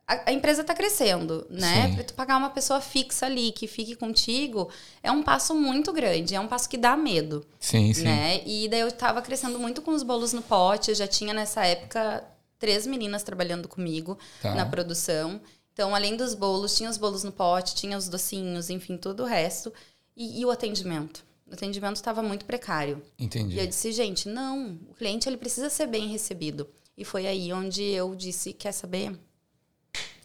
a, 0.07 0.29
a 0.29 0.33
empresa 0.33 0.61
está 0.61 0.73
crescendo, 0.73 1.45
né? 1.49 1.93
Para 1.93 2.03
tu 2.05 2.13
pagar 2.13 2.37
uma 2.37 2.49
pessoa 2.51 2.79
fixa 2.79 3.25
ali 3.25 3.51
que 3.51 3.67
fique 3.67 3.95
contigo 3.95 4.69
é 5.01 5.11
um 5.11 5.21
passo 5.21 5.53
muito 5.53 5.91
grande, 5.91 6.35
é 6.35 6.39
um 6.39 6.47
passo 6.47 6.69
que 6.69 6.77
dá 6.77 6.95
medo, 6.95 7.45
Sim, 7.59 7.93
sim. 7.93 8.03
né? 8.03 8.41
E 8.45 8.69
daí 8.69 8.79
eu 8.79 8.87
estava 8.87 9.21
crescendo 9.21 9.59
muito 9.59 9.81
com 9.81 9.91
os 9.91 10.03
bolos 10.03 10.31
no 10.31 10.41
pote, 10.41 10.89
eu 10.91 10.95
já 10.95 11.07
tinha 11.07 11.33
nessa 11.33 11.65
época 11.65 12.23
três 12.57 12.87
meninas 12.87 13.23
trabalhando 13.23 13.67
comigo 13.67 14.17
Tá. 14.41 14.55
na 14.55 14.65
produção. 14.65 15.41
Então, 15.73 15.95
além 15.95 16.15
dos 16.15 16.35
bolos, 16.35 16.75
tinha 16.75 16.89
os 16.89 16.97
bolos 16.97 17.23
no 17.23 17.31
pote, 17.31 17.75
tinha 17.75 17.97
os 17.97 18.07
docinhos, 18.07 18.69
enfim, 18.69 18.95
todo 18.95 19.23
o 19.23 19.25
resto. 19.25 19.73
E, 20.15 20.39
e 20.41 20.45
o 20.45 20.51
atendimento? 20.51 21.25
O 21.47 21.53
atendimento 21.53 21.95
estava 21.95 22.21
muito 22.21 22.45
precário. 22.45 23.01
Entendi. 23.17 23.55
E 23.55 23.59
eu 23.59 23.67
disse, 23.67 23.91
gente, 23.91 24.29
não, 24.29 24.79
o 24.89 24.93
cliente 24.93 25.27
ele 25.27 25.37
precisa 25.37 25.69
ser 25.69 25.87
bem 25.87 26.07
recebido. 26.07 26.67
E 26.95 27.03
foi 27.03 27.25
aí 27.25 27.51
onde 27.51 27.83
eu 27.83 28.13
disse, 28.15 28.53
quer 28.53 28.71
saber? 28.71 29.17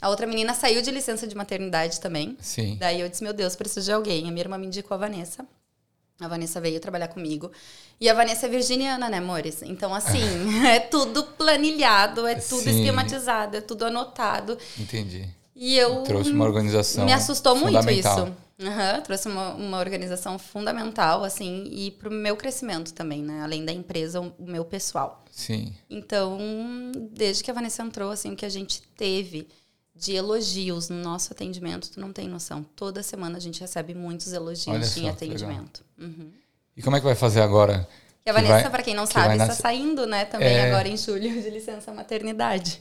A 0.00 0.08
outra 0.10 0.26
menina 0.26 0.54
saiu 0.54 0.80
de 0.80 0.90
licença 0.90 1.26
de 1.26 1.34
maternidade 1.34 2.00
também. 2.00 2.36
Sim. 2.40 2.76
Daí 2.78 3.00
eu 3.00 3.08
disse, 3.08 3.24
meu 3.24 3.32
Deus, 3.32 3.56
preciso 3.56 3.86
de 3.86 3.92
alguém. 3.92 4.28
A 4.28 4.30
minha 4.30 4.42
irmã 4.42 4.56
me 4.58 4.66
indicou 4.66 4.94
a 4.94 4.98
Vanessa. 4.98 5.46
A 6.20 6.28
Vanessa 6.28 6.60
veio 6.60 6.80
trabalhar 6.80 7.08
comigo. 7.08 7.50
E 8.00 8.08
a 8.08 8.14
Vanessa 8.14 8.46
é 8.46 8.48
virginiana, 8.48 9.08
né, 9.08 9.18
amores? 9.18 9.62
Então, 9.62 9.94
assim, 9.94 10.20
é 10.66 10.80
tudo 10.80 11.24
planilhado, 11.24 12.26
é 12.26 12.34
tudo 12.34 12.64
Sim. 12.64 12.78
esquematizado, 12.78 13.56
é 13.56 13.60
tudo 13.60 13.84
anotado. 13.84 14.58
Entendi. 14.78 15.28
E 15.60 15.76
eu. 15.76 16.02
Trouxe 16.04 16.30
uma 16.30 16.44
organização 16.44 17.04
Me 17.04 17.12
assustou 17.12 17.56
muito 17.56 17.90
isso. 17.90 18.32
Aham, 18.60 19.00
trouxe 19.02 19.28
uma, 19.28 19.50
uma 19.54 19.78
organização 19.78 20.36
fundamental, 20.38 21.22
assim, 21.22 21.64
e 21.70 21.90
pro 21.92 22.10
meu 22.10 22.36
crescimento 22.36 22.92
também, 22.92 23.22
né? 23.22 23.40
Além 23.42 23.64
da 23.64 23.72
empresa, 23.72 24.20
o 24.20 24.32
meu 24.40 24.64
pessoal. 24.64 25.24
Sim. 25.30 25.72
Então, 25.88 26.38
desde 27.12 27.44
que 27.44 27.50
a 27.50 27.54
Vanessa 27.54 27.82
entrou, 27.82 28.10
assim, 28.10 28.32
o 28.32 28.36
que 28.36 28.44
a 28.44 28.48
gente 28.48 28.82
teve 28.96 29.46
de 29.94 30.12
elogios 30.14 30.88
no 30.88 30.96
nosso 31.02 31.32
atendimento, 31.32 31.90
tu 31.90 32.00
não 32.00 32.12
tem 32.12 32.28
noção. 32.28 32.64
Toda 32.74 33.00
semana 33.02 33.36
a 33.38 33.40
gente 33.40 33.60
recebe 33.60 33.94
muitos 33.94 34.32
elogios 34.32 34.96
em 34.96 35.02
que 35.02 35.08
atendimento. 35.08 35.84
Uhum. 35.98 36.30
E 36.76 36.82
como 36.82 36.96
é 36.96 37.00
que 37.00 37.06
vai 37.06 37.14
fazer 37.16 37.40
agora? 37.42 37.86
E 38.26 38.30
a 38.30 38.32
Que 38.34 38.40
Vanessa, 38.40 38.62
vai- 38.62 38.70
pra 38.70 38.82
quem 38.82 38.94
não 38.94 39.06
que 39.06 39.12
sabe, 39.12 39.34
está 39.34 39.46
nascer- 39.46 39.62
saindo, 39.62 40.04
né, 40.06 40.24
também 40.24 40.48
É. 40.56 40.68
agora 40.68 40.88
em 40.88 40.96
julho 40.96 41.30
de 41.42 41.50
licença 41.50 41.92
maternidade. 41.92 42.80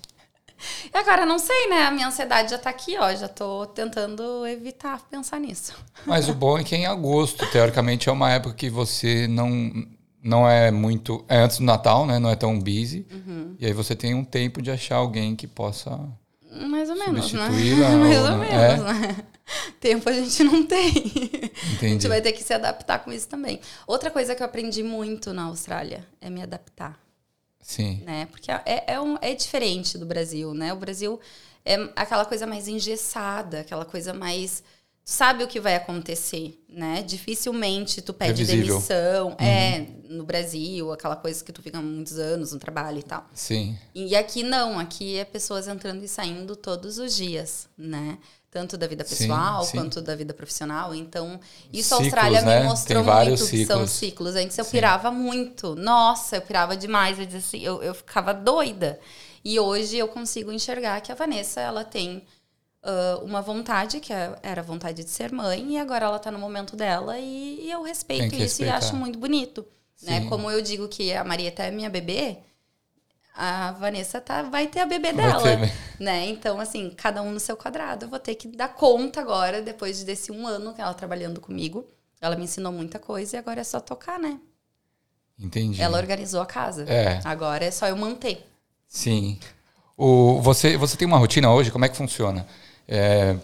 Agora, 0.93 1.26
não 1.26 1.38
sei, 1.39 1.68
né? 1.70 1.84
A 1.86 1.91
minha 1.91 2.08
ansiedade 2.08 2.51
já 2.51 2.58
tá 2.58 2.70
aqui, 2.70 2.97
ó. 2.97 3.14
Já 3.16 3.28
tô 3.28 3.66
tentando 3.68 4.45
evitar 4.47 4.99
pensar 5.10 5.39
nisso. 5.39 5.74
Mas 6.05 6.28
o 6.30 6.34
bom 6.34 6.58
é 6.58 6.64
que 6.64 6.76
em 6.76 6.86
agosto, 6.86 7.45
teoricamente, 7.51 8.10
é 8.10 8.12
uma 8.12 8.32
época 8.32 8.55
que 8.55 8.70
você 8.70 9.28
não, 9.28 9.72
não 10.24 10.49
é 10.49 10.72
muito. 10.72 11.24
É 11.28 11.38
antes 11.38 11.58
do 11.60 11.64
Natal, 11.64 12.05
né? 12.05 12.20
Não 12.20 12.30
é 12.30 12.36
tão 12.36 12.58
busy. 12.60 13.05
Uhum. 13.12 13.55
E 13.60 13.66
aí 13.66 13.74
você 13.74 13.95
tem 13.95 14.14
um 14.16 14.24
tempo 14.24 14.62
de 14.62 14.72
achar 14.72 14.95
alguém 14.97 15.36
que 15.36 15.47
possa. 15.47 15.99
Mais 16.51 16.89
ou 16.89 16.97
menos, 16.97 17.32
né? 17.34 17.49
Mais 17.99 18.18
ou 18.20 18.24
ou 18.24 18.32
não? 18.32 18.38
menos, 18.39 18.53
É? 18.53 18.78
né? 18.93 19.16
Tempo 19.80 20.10
a 20.10 20.12
gente 20.14 20.43
não 20.43 20.66
tem. 20.66 20.88
A 20.89 21.74
Entendi. 21.76 21.93
gente 21.93 22.08
vai 22.08 22.22
ter 22.22 22.32
que 22.34 22.43
se 22.43 22.53
adaptar 22.53 22.99
com 22.99 23.12
isso 23.14 23.28
também. 23.30 23.62
Outra 23.86 24.10
coisa 24.12 24.36
que 24.36 24.41
eu 24.41 24.45
aprendi 24.45 24.84
muito 24.84 25.32
na 25.34 25.43
Austrália 25.43 26.05
é 26.20 26.30
me 26.30 26.41
adaptar, 26.41 26.99
Sim. 27.62 28.01
né? 28.05 28.28
Porque 28.32 28.49
é, 28.51 28.84
é, 28.88 29.01
um, 29.01 29.18
é 29.22 29.34
diferente 29.34 29.97
do 29.97 30.05
Brasil, 30.05 30.53
né? 30.53 30.72
O 30.74 30.78
Brasil 30.78 31.20
é 31.66 31.76
aquela 31.95 32.26
coisa 32.26 32.47
mais 32.47 32.68
engessada, 32.68 33.60
aquela 33.60 33.86
coisa 33.86 34.14
mais... 34.14 34.64
Tu 35.03 35.12
sabe 35.12 35.41
o 35.41 35.47
que 35.47 35.60
vai 35.60 35.76
acontecer, 35.76 36.62
né? 36.68 37.01
Dificilmente 37.01 38.01
tu 38.01 38.14
pede 38.14 38.45
Previsível. 38.45 38.76
demissão. 38.76 39.38
É, 39.39 39.86
no 40.10 40.26
Brasil, 40.26 40.91
aquela 40.91 41.16
coisa 41.16 41.43
que 41.43 41.51
tu 41.53 41.62
fica 41.62 41.82
muitos 41.82 42.18
anos 42.20 42.51
no 42.51 42.60
trabalho 42.60 42.99
e 42.99 43.03
tal. 43.03 43.26
Sim. 43.34 43.78
E 43.95 44.16
aqui 44.18 44.43
não, 44.43 44.78
aqui 44.78 45.16
é 45.18 45.24
pessoas 45.24 45.68
entrando 45.68 46.03
e 46.03 46.08
saindo 46.10 46.58
todos 46.58 46.97
os 46.97 47.16
dias, 47.16 47.70
né? 47.78 48.18
Tanto 48.49 48.77
da 48.77 48.87
vida 48.87 49.03
Sim, 49.03 49.27
pessoal 49.27 49.63
sim. 49.63 49.77
quanto 49.77 50.01
da 50.01 50.15
vida 50.15 50.33
profissional. 50.33 50.95
Então, 50.95 51.39
isso 51.71 51.93
a 51.95 51.97
Ciclos, 51.97 52.13
Austrália 52.13 52.41
né? 52.41 52.59
me 52.61 52.65
mostrou 52.67 53.03
Tem 53.03 53.03
vários 53.03 53.41
muito 53.41 53.51
que 53.51 53.65
são 53.65 53.85
ciclos. 53.85 53.91
ciclos. 53.91 54.35
Antes 54.35 54.57
eu 54.57 54.63
Sim. 54.63 54.71
pirava 54.71 55.11
muito. 55.11 55.75
Nossa, 55.75 56.37
eu 56.37 56.41
pirava 56.41 56.75
demais. 56.77 57.19
Eu, 57.19 57.37
assim, 57.37 57.59
eu, 57.61 57.83
eu 57.83 57.93
ficava 57.93 58.33
doida. 58.33 58.99
E 59.43 59.59
hoje 59.59 59.97
eu 59.97 60.07
consigo 60.07 60.51
enxergar 60.51 60.99
que 61.01 61.11
a 61.11 61.15
Vanessa, 61.15 61.61
ela 61.61 61.83
tem 61.85 62.25
ah, 62.83 63.19
uma 63.23 63.41
vontade, 63.41 63.99
que 63.99 64.13
é- 64.13 64.37
era 64.43 64.61
a 64.61 64.63
vontade 64.63 65.03
de 65.03 65.09
ser 65.09 65.31
mãe, 65.31 65.73
e 65.73 65.77
agora 65.77 66.05
ela 66.05 66.19
tá 66.19 66.31
no 66.31 66.39
momento 66.39 66.75
dela, 66.75 67.19
e, 67.19 67.65
e 67.65 67.71
eu 67.71 67.83
respeito 67.83 68.35
isso 68.35 68.63
e 68.63 68.69
respeitar. 68.69 68.77
acho 68.77 68.95
muito 68.95 69.19
bonito. 69.19 69.65
Né? 70.01 70.21
Sim. 70.21 70.29
Como 70.29 70.49
eu 70.51 70.61
digo 70.61 70.87
que 70.87 71.13
a 71.13 71.23
Marieta 71.23 71.63
é 71.63 71.71
minha 71.71 71.89
bebê, 71.89 72.39
a 73.38 73.71
Vanessa 73.73 74.19
tá, 74.19 74.41
vai 74.41 74.65
ter 74.65 74.79
a 74.79 74.85
bebê 74.85 75.13
dela. 75.13 75.41
ter, 75.43 75.59
né? 75.59 75.71
Né? 75.99 76.27
Então, 76.27 76.59
assim, 76.59 76.91
cada 76.97 77.21
um 77.21 77.31
no 77.31 77.39
seu 77.39 77.55
quadrado. 77.55 78.05
Eu 78.05 78.09
vou 78.09 78.19
ter 78.19 78.33
que 78.35 78.47
dar 78.47 78.69
conta 78.69 79.21
agora, 79.21 79.61
depois 79.61 80.03
desse 80.03 80.31
um 80.31 80.47
ano 80.47 80.73
que 80.73 80.81
ela 80.81 80.93
trabalhando 80.93 81.39
comigo. 81.39 81.85
Ela 82.19 82.35
me 82.35 82.45
ensinou 82.45 82.71
muita 82.71 82.97
coisa 82.97 83.35
e 83.35 83.39
agora 83.39 83.61
é 83.61 83.63
só 83.63 83.79
tocar, 83.79 84.19
né? 84.19 84.39
Entendi. 85.39 85.79
Ela 85.79 85.97
organizou 85.97 86.41
a 86.41 86.45
casa. 86.47 86.83
É. 86.83 87.21
Agora 87.23 87.63
é 87.63 87.69
só 87.69 87.88
eu 87.88 87.95
manter. 87.95 88.43
Sim. 88.88 89.39
O, 89.95 90.41
você, 90.41 90.75
você 90.77 90.97
tem 90.97 91.07
uma 91.07 91.17
rotina 91.17 91.51
hoje? 91.53 91.69
Como 91.69 91.85
é 91.85 91.89
que 91.89 91.95
funciona? 91.95 92.47
É, 92.88 93.35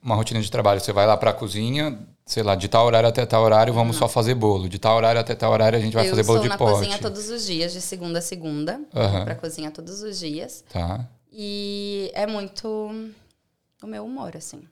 uma 0.00 0.14
rotina 0.14 0.40
de 0.40 0.50
trabalho. 0.50 0.80
Você 0.80 0.92
vai 0.92 1.06
lá 1.06 1.16
para 1.16 1.30
a 1.30 1.34
cozinha, 1.34 1.98
sei 2.30 2.44
lá, 2.44 2.54
de 2.54 2.68
tal 2.68 2.86
horário 2.86 3.08
até 3.08 3.26
tal 3.26 3.42
horário, 3.42 3.74
vamos 3.74 3.96
só 3.96 4.08
fazer 4.08 4.34
bolo. 4.36 4.68
De 4.68 4.78
tal 4.78 4.96
horário 4.96 5.20
até 5.20 5.34
tal 5.34 5.50
horário, 5.52 5.76
a 5.76 5.82
gente 5.82 5.92
vai 5.94 6.06
eu 6.06 6.10
fazer 6.10 6.22
bolo 6.22 6.38
sou 6.38 6.42
de 6.44 6.48
na 6.48 6.56
pote. 6.56 6.72
cozinha 6.78 6.98
todos 6.98 7.28
os 7.28 7.44
dias, 7.44 7.72
de 7.72 7.80
segunda 7.80 8.20
a 8.20 8.22
segunda. 8.22 8.80
Eu. 8.94 9.08
Vou 9.08 9.24
pra 9.24 9.34
cozinha 9.34 9.68
todos 9.72 10.00
os 10.00 10.16
dias. 10.16 10.62
Tá. 10.72 11.08
E 11.32 12.08
é 12.14 12.28
muito 12.28 12.68
o 13.82 13.86
meu 13.86 14.04
humor, 14.04 14.36
assim. 14.36 14.62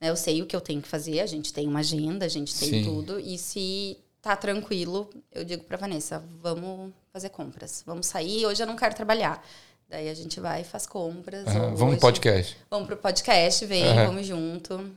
Eu 0.00 0.14
sei 0.14 0.42
o 0.42 0.46
que 0.46 0.54
eu 0.54 0.60
tenho 0.60 0.80
que 0.80 0.86
fazer, 0.86 1.18
a 1.20 1.26
gente 1.26 1.52
tem 1.52 1.66
uma 1.66 1.80
agenda, 1.80 2.24
a 2.24 2.28
gente 2.28 2.56
tem 2.56 2.68
Sim. 2.68 2.84
tudo. 2.84 3.18
E 3.18 3.36
se 3.36 3.98
tá 4.22 4.36
tranquilo, 4.36 5.10
eu 5.32 5.44
digo 5.44 5.64
pra 5.64 5.76
Vanessa, 5.76 6.22
vamos 6.40 6.92
fazer 7.12 7.30
compras. 7.30 7.82
Vamos 7.84 8.06
sair, 8.06 8.46
hoje 8.46 8.62
eu 8.62 8.66
não 8.66 8.76
quero 8.76 8.94
trabalhar. 8.94 9.44
Daí 9.88 10.08
a 10.08 10.14
gente 10.14 10.38
vai 10.38 10.60
e 10.60 10.64
faz 10.64 10.86
compras. 10.86 11.46
Ou 11.46 11.52
Vamos 11.76 11.80
hoje- 11.94 12.00
podcast. 12.00 12.56
Vamos 12.70 12.86
pro 12.86 12.96
podcast, 12.96 13.64
vem, 13.66 13.84
vamos 14.06 14.24
junto. 14.26 14.88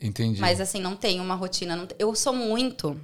Entendi. 0.00 0.40
Mas 0.40 0.60
assim, 0.60 0.80
não 0.80 0.96
tem 0.96 1.20
uma 1.20 1.34
rotina. 1.34 1.76
não 1.76 1.86
Eu 1.98 2.14
sou 2.14 2.32
muito. 2.32 2.98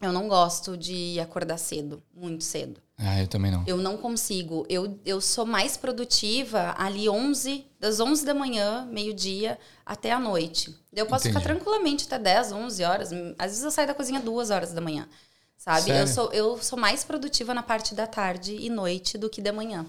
Eu 0.00 0.12
não 0.12 0.28
gosto 0.28 0.76
de 0.76 1.18
acordar 1.18 1.56
cedo, 1.58 2.02
muito 2.14 2.44
cedo. 2.44 2.80
Ah, 2.96 3.20
eu 3.20 3.26
também 3.26 3.50
não. 3.50 3.64
Eu 3.66 3.76
não 3.76 3.96
consigo. 3.96 4.64
Eu, 4.68 4.98
eu 5.04 5.20
sou 5.20 5.44
mais 5.44 5.76
produtiva 5.76 6.74
ali 6.78 7.08
11, 7.08 7.64
das 7.80 7.98
11 7.98 8.24
da 8.24 8.34
manhã, 8.34 8.86
meio-dia, 8.90 9.58
até 9.84 10.12
a 10.12 10.20
noite. 10.20 10.74
Eu 10.92 11.06
posso 11.06 11.24
ficar 11.24 11.40
Entendi. 11.40 11.54
tranquilamente 11.54 12.04
até 12.06 12.18
10, 12.18 12.52
11 12.52 12.84
horas. 12.84 13.10
Às 13.38 13.50
vezes 13.50 13.64
eu 13.64 13.70
saio 13.70 13.88
da 13.88 13.94
cozinha 13.94 14.20
duas 14.20 14.50
horas 14.50 14.72
da 14.72 14.80
manhã. 14.80 15.08
Sabe? 15.56 15.86
Sério? 15.86 16.00
Eu 16.02 16.06
sou, 16.06 16.32
eu 16.32 16.62
sou 16.62 16.78
mais 16.78 17.02
produtiva 17.02 17.54
na 17.54 17.62
parte 17.62 17.94
da 17.94 18.06
tarde 18.06 18.54
e 18.54 18.68
noite 18.68 19.16
do 19.16 19.30
que 19.30 19.40
da 19.40 19.52
manhã. 19.52 19.86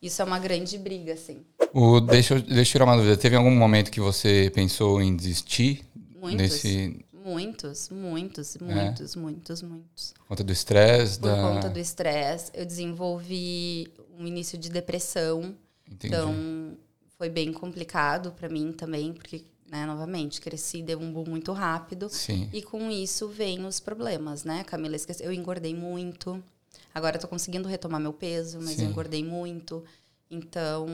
Isso 0.00 0.22
é 0.22 0.24
uma 0.24 0.38
grande 0.38 0.78
briga, 0.78 1.12
assim. 1.12 1.44
O, 1.72 2.00
deixa, 2.00 2.34
eu, 2.34 2.42
deixa 2.42 2.60
eu 2.60 2.64
tirar 2.64 2.84
uma 2.84 2.96
dúvida. 2.96 3.16
Teve 3.16 3.36
algum 3.36 3.50
momento 3.50 3.90
que 3.90 4.00
você 4.00 4.50
pensou 4.54 5.00
em 5.00 5.14
desistir? 5.14 5.84
Muitos. 6.18 6.40
Nesse, 6.40 7.04
Muitos, 7.24 7.90
muitos, 7.90 8.56
muitos, 8.56 9.14
muitos, 9.14 9.62
muitos. 9.62 10.14
por 10.14 10.26
conta 10.28 10.42
do 10.42 10.52
estresse? 10.52 11.20
Por 11.20 11.28
da... 11.28 11.42
conta 11.42 11.68
do 11.68 11.78
estresse, 11.78 12.50
eu 12.54 12.64
desenvolvi 12.64 13.92
um 14.18 14.26
início 14.26 14.56
de 14.56 14.70
depressão. 14.70 15.54
Entendi. 15.86 16.14
Então, 16.14 16.78
foi 17.18 17.28
bem 17.28 17.52
complicado 17.52 18.32
pra 18.32 18.48
mim 18.48 18.72
também, 18.72 19.12
porque, 19.12 19.44
né, 19.70 19.84
novamente, 19.84 20.40
cresci, 20.40 20.82
deu 20.82 20.98
um 20.98 21.12
boom 21.12 21.26
muito 21.28 21.52
rápido. 21.52 22.08
Sim. 22.08 22.48
E 22.52 22.62
com 22.62 22.90
isso 22.90 23.28
vem 23.28 23.66
os 23.66 23.80
problemas, 23.80 24.44
né? 24.44 24.64
Camila 24.64 24.96
esqueceu. 24.96 25.26
Eu 25.26 25.32
engordei 25.32 25.74
muito. 25.74 26.42
Agora 26.94 27.16
eu 27.16 27.20
tô 27.20 27.28
conseguindo 27.28 27.68
retomar 27.68 28.00
meu 28.00 28.12
peso, 28.12 28.58
mas 28.60 28.76
Sim. 28.76 28.84
eu 28.84 28.90
engordei 28.90 29.24
muito. 29.24 29.84
Então, 30.30 30.86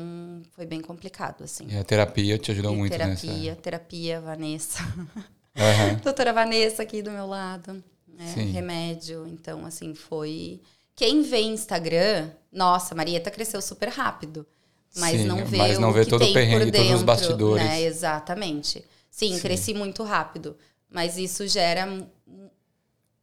foi 0.52 0.64
bem 0.64 0.80
complicado, 0.80 1.44
assim. 1.44 1.66
E 1.68 1.76
a 1.76 1.84
terapia 1.84 2.38
te 2.38 2.50
ajudou 2.52 2.72
E 2.72 2.76
muito 2.76 2.92
terapia, 2.92 3.54
terapia, 3.56 4.20
Vanessa. 4.20 4.82
nessa. 4.82 5.08
Aham. 5.56 5.94
Doutora 6.04 6.32
Vanessa 6.32 6.82
aqui 6.82 7.02
do 7.02 7.10
meu 7.10 7.26
lado. 7.26 7.82
Né? 8.08 8.34
Remédio. 8.52 9.26
Então, 9.28 9.66
assim, 9.66 9.94
foi. 9.94 10.60
Quem 10.94 11.20
vê 11.22 11.40
Instagram, 11.42 12.30
nossa, 12.50 12.94
Marieta 12.94 13.30
cresceu 13.30 13.60
super 13.60 13.90
rápido. 13.90 14.46
Mas 14.96 15.20
Sim, 15.20 15.26
não 15.26 15.44
vê 15.44 15.58
mas 15.58 15.78
não 15.78 15.90
o 15.90 15.92
vê 15.92 16.04
que 16.04 16.10
todo 16.10 16.22
o 16.22 16.24
tem 16.24 16.32
perrengue, 16.32 16.66
por 16.66 16.72
todos 16.72 16.86
os 16.86 16.88
dentro, 16.90 17.04
bastidores. 17.06 17.64
Né? 17.64 17.82
Exatamente. 17.82 18.82
Sim, 19.10 19.34
Sim. 19.34 19.40
cresci 19.40 19.74
muito 19.74 20.02
rápido. 20.02 20.56
Mas 20.90 21.18
isso 21.18 21.46
gera 21.46 21.86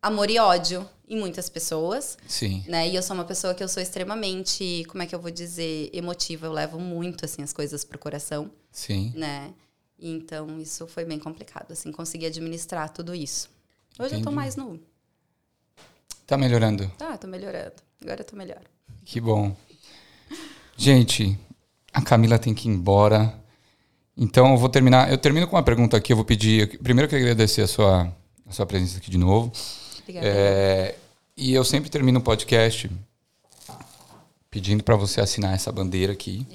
amor 0.03 0.29
e 0.29 0.37
ódio 0.37 0.87
em 1.07 1.17
muitas 1.17 1.49
pessoas, 1.49 2.17
Sim. 2.27 2.63
né? 2.67 2.87
E 2.89 2.95
eu 2.95 3.01
sou 3.01 3.15
uma 3.15 3.23
pessoa 3.23 3.53
que 3.53 3.63
eu 3.63 3.67
sou 3.67 3.81
extremamente, 3.81 4.83
como 4.89 5.01
é 5.01 5.05
que 5.05 5.15
eu 5.15 5.19
vou 5.19 5.31
dizer, 5.31 5.89
emotiva. 5.93 6.45
Eu 6.45 6.51
levo 6.51 6.77
muito, 6.79 7.23
assim, 7.23 7.41
as 7.41 7.53
coisas 7.53 7.83
pro 7.85 7.97
coração 7.97 8.51
Sim. 8.71 9.13
né? 9.15 9.53
Então, 9.97 10.59
isso 10.59 10.85
foi 10.85 11.05
bem 11.05 11.17
complicado, 11.17 11.71
assim, 11.71 11.91
conseguir 11.91 12.25
administrar 12.25 12.89
tudo 12.89 13.15
isso. 13.15 13.49
Hoje 13.97 14.15
eu 14.15 14.21
tô 14.21 14.29
Entendi. 14.29 14.35
mais 14.35 14.55
no... 14.55 14.79
Tá 16.27 16.37
melhorando. 16.37 16.89
Tá, 16.97 17.17
tô 17.17 17.27
melhorando. 17.27 17.73
Agora 18.01 18.21
eu 18.21 18.25
tô 18.25 18.35
melhor. 18.35 18.61
Que 19.05 19.21
bom. 19.21 19.55
Gente, 20.75 21.37
a 21.93 22.01
Camila 22.01 22.37
tem 22.37 22.53
que 22.53 22.67
ir 22.67 22.71
embora. 22.71 23.33
Então 24.17 24.51
eu 24.51 24.57
vou 24.57 24.69
terminar. 24.69 25.11
Eu 25.11 25.17
termino 25.17 25.47
com 25.47 25.55
uma 25.55 25.63
pergunta 25.63 25.95
aqui. 25.95 26.11
Eu 26.11 26.17
vou 26.17 26.25
pedir. 26.25 26.79
Primeiro 26.79 27.05
eu 27.05 27.09
queria 27.09 27.25
agradecer 27.25 27.61
a 27.61 27.67
sua, 27.67 28.13
a 28.47 28.51
sua 28.51 28.65
presença 28.65 28.97
aqui 28.97 29.11
de 29.11 29.17
novo. 29.17 29.51
Obrigada. 30.03 30.27
É, 30.27 30.95
e 31.35 31.53
eu 31.53 31.63
sempre 31.63 31.89
termino 31.89 32.19
o 32.19 32.23
podcast 32.23 32.89
pedindo 34.51 34.83
para 34.83 34.95
você 34.95 35.19
assinar 35.19 35.55
essa 35.55 35.71
bandeira 35.71 36.13
aqui. 36.13 36.45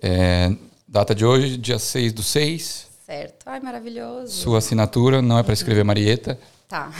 É, 0.00 0.54
data 0.86 1.14
de 1.14 1.24
hoje, 1.24 1.56
dia 1.56 1.78
6 1.78 2.12
do 2.12 2.22
6. 2.22 2.86
certo. 3.04 3.42
Ai, 3.46 3.58
maravilhoso. 3.60 4.32
Sua 4.32 4.58
assinatura, 4.58 5.20
não 5.20 5.38
é 5.38 5.42
para 5.42 5.52
escrever 5.54 5.84
Marieta. 5.84 6.38
Tá, 6.68 6.92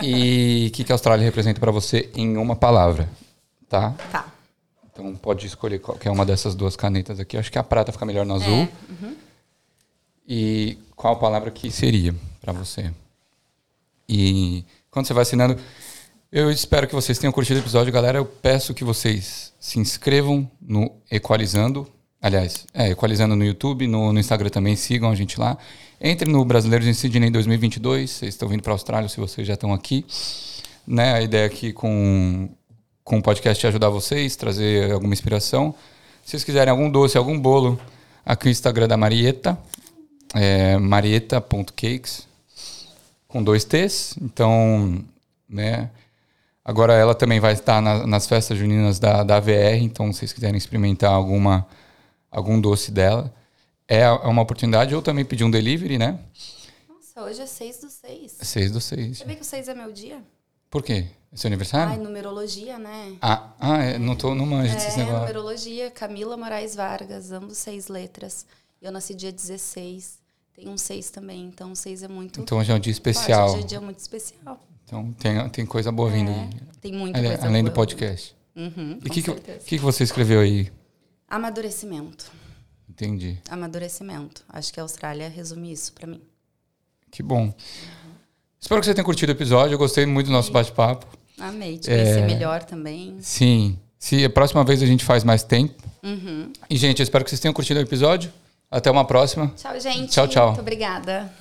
E 0.00 0.68
o 0.68 0.70
que, 0.74 0.84
que 0.84 0.92
a 0.92 0.94
Austrália 0.94 1.24
representa 1.24 1.58
para 1.58 1.72
você 1.72 2.08
em 2.14 2.36
uma 2.36 2.54
palavra, 2.54 3.08
tá? 3.68 3.90
tá. 4.12 4.32
Então 4.92 5.14
pode 5.16 5.44
escolher 5.46 5.80
qualquer 5.80 6.10
uma 6.10 6.24
dessas 6.24 6.54
duas 6.54 6.76
canetas 6.76 7.18
aqui. 7.18 7.36
Acho 7.36 7.50
que 7.50 7.58
a 7.58 7.64
prata 7.64 7.90
fica 7.90 8.06
melhor 8.06 8.24
no 8.24 8.34
azul. 8.34 8.68
É, 9.02 9.08
E 10.26 10.78
qual 10.94 11.16
palavra 11.18 11.50
que 11.50 11.70
seria 11.70 12.14
para 12.40 12.52
você? 12.52 12.92
E 14.08 14.64
quando 14.90 15.06
você 15.06 15.14
vai 15.14 15.22
assinando, 15.22 15.56
eu 16.30 16.50
espero 16.50 16.86
que 16.86 16.94
vocês 16.94 17.18
tenham 17.18 17.32
curtido 17.32 17.58
o 17.58 17.62
episódio, 17.62 17.92
galera. 17.92 18.18
Eu 18.18 18.24
peço 18.24 18.74
que 18.74 18.84
vocês 18.84 19.52
se 19.58 19.78
inscrevam 19.78 20.50
no 20.60 20.92
Equalizando 21.10 21.86
Aliás, 22.20 22.66
é, 22.74 22.90
Equalizando 22.90 23.36
no 23.36 23.44
YouTube, 23.44 23.86
no, 23.86 24.12
no 24.12 24.18
Instagram 24.18 24.48
também, 24.48 24.74
sigam 24.74 25.10
a 25.10 25.14
gente 25.14 25.38
lá. 25.38 25.56
Entre 26.00 26.28
no 26.28 26.44
Brasileiros 26.44 26.86
em 26.86 26.92
Sydney 26.92 27.30
2022, 27.30 28.10
vocês 28.10 28.34
estão 28.34 28.48
vindo 28.48 28.62
para 28.62 28.72
a 28.72 28.74
Austrália, 28.74 29.08
se 29.08 29.18
vocês 29.18 29.46
já 29.46 29.54
estão 29.54 29.72
aqui. 29.72 30.04
Né, 30.86 31.14
a 31.14 31.22
ideia 31.22 31.46
aqui 31.46 31.72
com, 31.72 32.48
com 33.04 33.18
o 33.18 33.22
podcast 33.22 33.64
é 33.64 33.68
ajudar 33.68 33.90
vocês, 33.90 34.34
trazer 34.34 34.90
alguma 34.90 35.12
inspiração. 35.12 35.72
Se 36.24 36.32
vocês 36.32 36.42
quiserem 36.44 36.70
algum 36.70 36.90
doce, 36.90 37.16
algum 37.16 37.38
bolo, 37.38 37.78
aqui 38.24 38.48
o 38.48 38.50
Instagram 38.50 38.88
da 38.88 38.96
Marieta, 38.96 39.56
é 40.34 40.76
marieta.cakes, 40.78 42.26
com 43.28 43.42
dois 43.42 43.64
T's. 43.64 44.16
Então, 44.20 45.04
né, 45.48 45.90
agora 46.64 46.94
ela 46.94 47.14
também 47.14 47.40
vai 47.40 47.52
estar 47.52 47.80
na- 47.80 48.06
nas 48.06 48.26
festas 48.26 48.56
juninas 48.58 48.98
da, 48.98 49.22
da 49.22 49.40
VR, 49.40 49.78
então 49.82 50.12
se 50.12 50.20
vocês 50.20 50.32
quiserem 50.32 50.56
experimentar 50.56 51.12
alguma, 51.12 51.66
algum 52.30 52.60
doce 52.60 52.90
dela, 52.90 53.32
é 53.88 54.00
é 54.00 54.10
uma 54.10 54.42
oportunidade. 54.42 54.94
Ou 54.94 55.02
também 55.02 55.24
pedir 55.24 55.44
um 55.44 55.50
delivery, 55.50 55.98
né? 55.98 56.18
Nossa, 56.88 57.22
hoje 57.22 57.40
é 57.42 57.46
6 57.46 57.78
do 57.80 57.88
6. 57.90 58.32
6 58.40 58.70
do 58.72 58.80
6. 58.80 59.18
Sabia 59.18 59.36
que 59.36 59.42
o 59.42 59.44
6 59.44 59.68
é 59.68 59.74
meu 59.74 59.92
dia? 59.92 60.22
Por 60.68 60.82
quê? 60.82 61.06
É 61.32 61.36
seu 61.36 61.48
aniversário? 61.48 61.92
Ai, 61.92 61.98
numerologia, 61.98 62.78
né? 62.78 63.14
Ah, 63.22 63.50
ah 63.60 63.78
é, 63.84 63.98
não, 63.98 64.16
tô, 64.16 64.34
não 64.34 64.44
manjo 64.46 64.72
É, 64.72 64.96
negócios. 64.96 65.06
numerologia, 65.20 65.90
Camila 65.90 66.36
Moraes 66.36 66.74
Vargas, 66.74 67.30
ambos 67.30 67.58
seis 67.58 67.88
letras. 67.88 68.44
Eu 68.82 68.90
nasci 68.90 69.14
dia 69.14 69.30
16. 69.32 70.18
Tem 70.56 70.68
um 70.68 70.78
6 70.78 71.10
também, 71.10 71.44
então 71.44 71.72
o 71.72 71.76
6 71.76 72.02
é 72.02 72.08
muito 72.08 72.40
Então 72.40 72.56
hoje 72.58 72.72
é 72.72 72.74
um 72.74 72.78
dia 72.80 72.92
forte, 72.94 73.08
especial. 73.10 73.48
Hoje 73.50 73.60
é 73.60 73.62
um 73.62 73.66
dia 73.66 73.80
muito 73.80 73.98
especial. 73.98 74.66
Então 74.84 75.12
tem, 75.12 75.48
tem 75.50 75.66
coisa 75.66 75.92
boa 75.92 76.10
vindo 76.10 76.30
É, 76.30 76.34
aí. 76.34 76.50
tem 76.80 76.92
muita 76.92 77.18
Ale- 77.18 77.28
coisa 77.28 77.46
Além 77.46 77.62
do 77.62 77.66
boa. 77.70 77.74
podcast. 77.74 78.34
Uhum, 78.56 78.98
E 79.04 79.08
o 79.08 79.10
que, 79.10 79.22
que, 79.22 79.34
que, 79.66 79.78
você 79.78 80.02
escreveu 80.02 80.40
aí? 80.40 80.72
Amadurecimento. 81.28 82.32
Entendi. 82.88 83.38
Amadurecimento. 83.50 84.42
Acho 84.48 84.72
que 84.72 84.80
a 84.80 84.82
Austrália 84.82 85.28
resume 85.28 85.70
isso 85.72 85.92
pra 85.92 86.06
mim. 86.06 86.22
Que 87.10 87.22
bom. 87.22 87.52
Espero 88.58 88.80
que 88.80 88.86
você 88.86 88.94
tenha 88.94 89.04
curtido 89.04 89.30
o 89.32 89.34
episódio. 89.34 89.74
Eu 89.74 89.78
gostei 89.78 90.06
muito 90.06 90.28
do 90.28 90.32
nosso 90.32 90.50
bate-papo. 90.50 91.06
Amei. 91.38 91.78
Te 91.78 91.88
conhecer 91.90 92.20
É. 92.20 92.26
melhor 92.26 92.62
também. 92.64 93.16
Sim. 93.20 93.78
Se 93.98 94.24
a 94.24 94.30
próxima 94.30 94.64
vez 94.64 94.82
a 94.82 94.86
gente 94.86 95.04
faz 95.04 95.22
mais 95.24 95.42
tempo. 95.42 95.82
Uhum. 96.02 96.50
E, 96.70 96.76
gente, 96.76 97.00
eu 97.00 97.04
espero 97.04 97.24
que 97.24 97.30
vocês 97.30 97.40
tenham 97.40 97.52
curtido 97.52 97.78
o 97.80 97.82
episódio. 97.82 98.32
Até 98.70 98.90
uma 98.90 99.04
próxima. 99.04 99.52
Tchau, 99.56 99.78
gente. 99.78 100.10
Tchau, 100.10 100.26
tchau. 100.28 100.46
Muito 100.48 100.60
obrigada. 100.60 101.32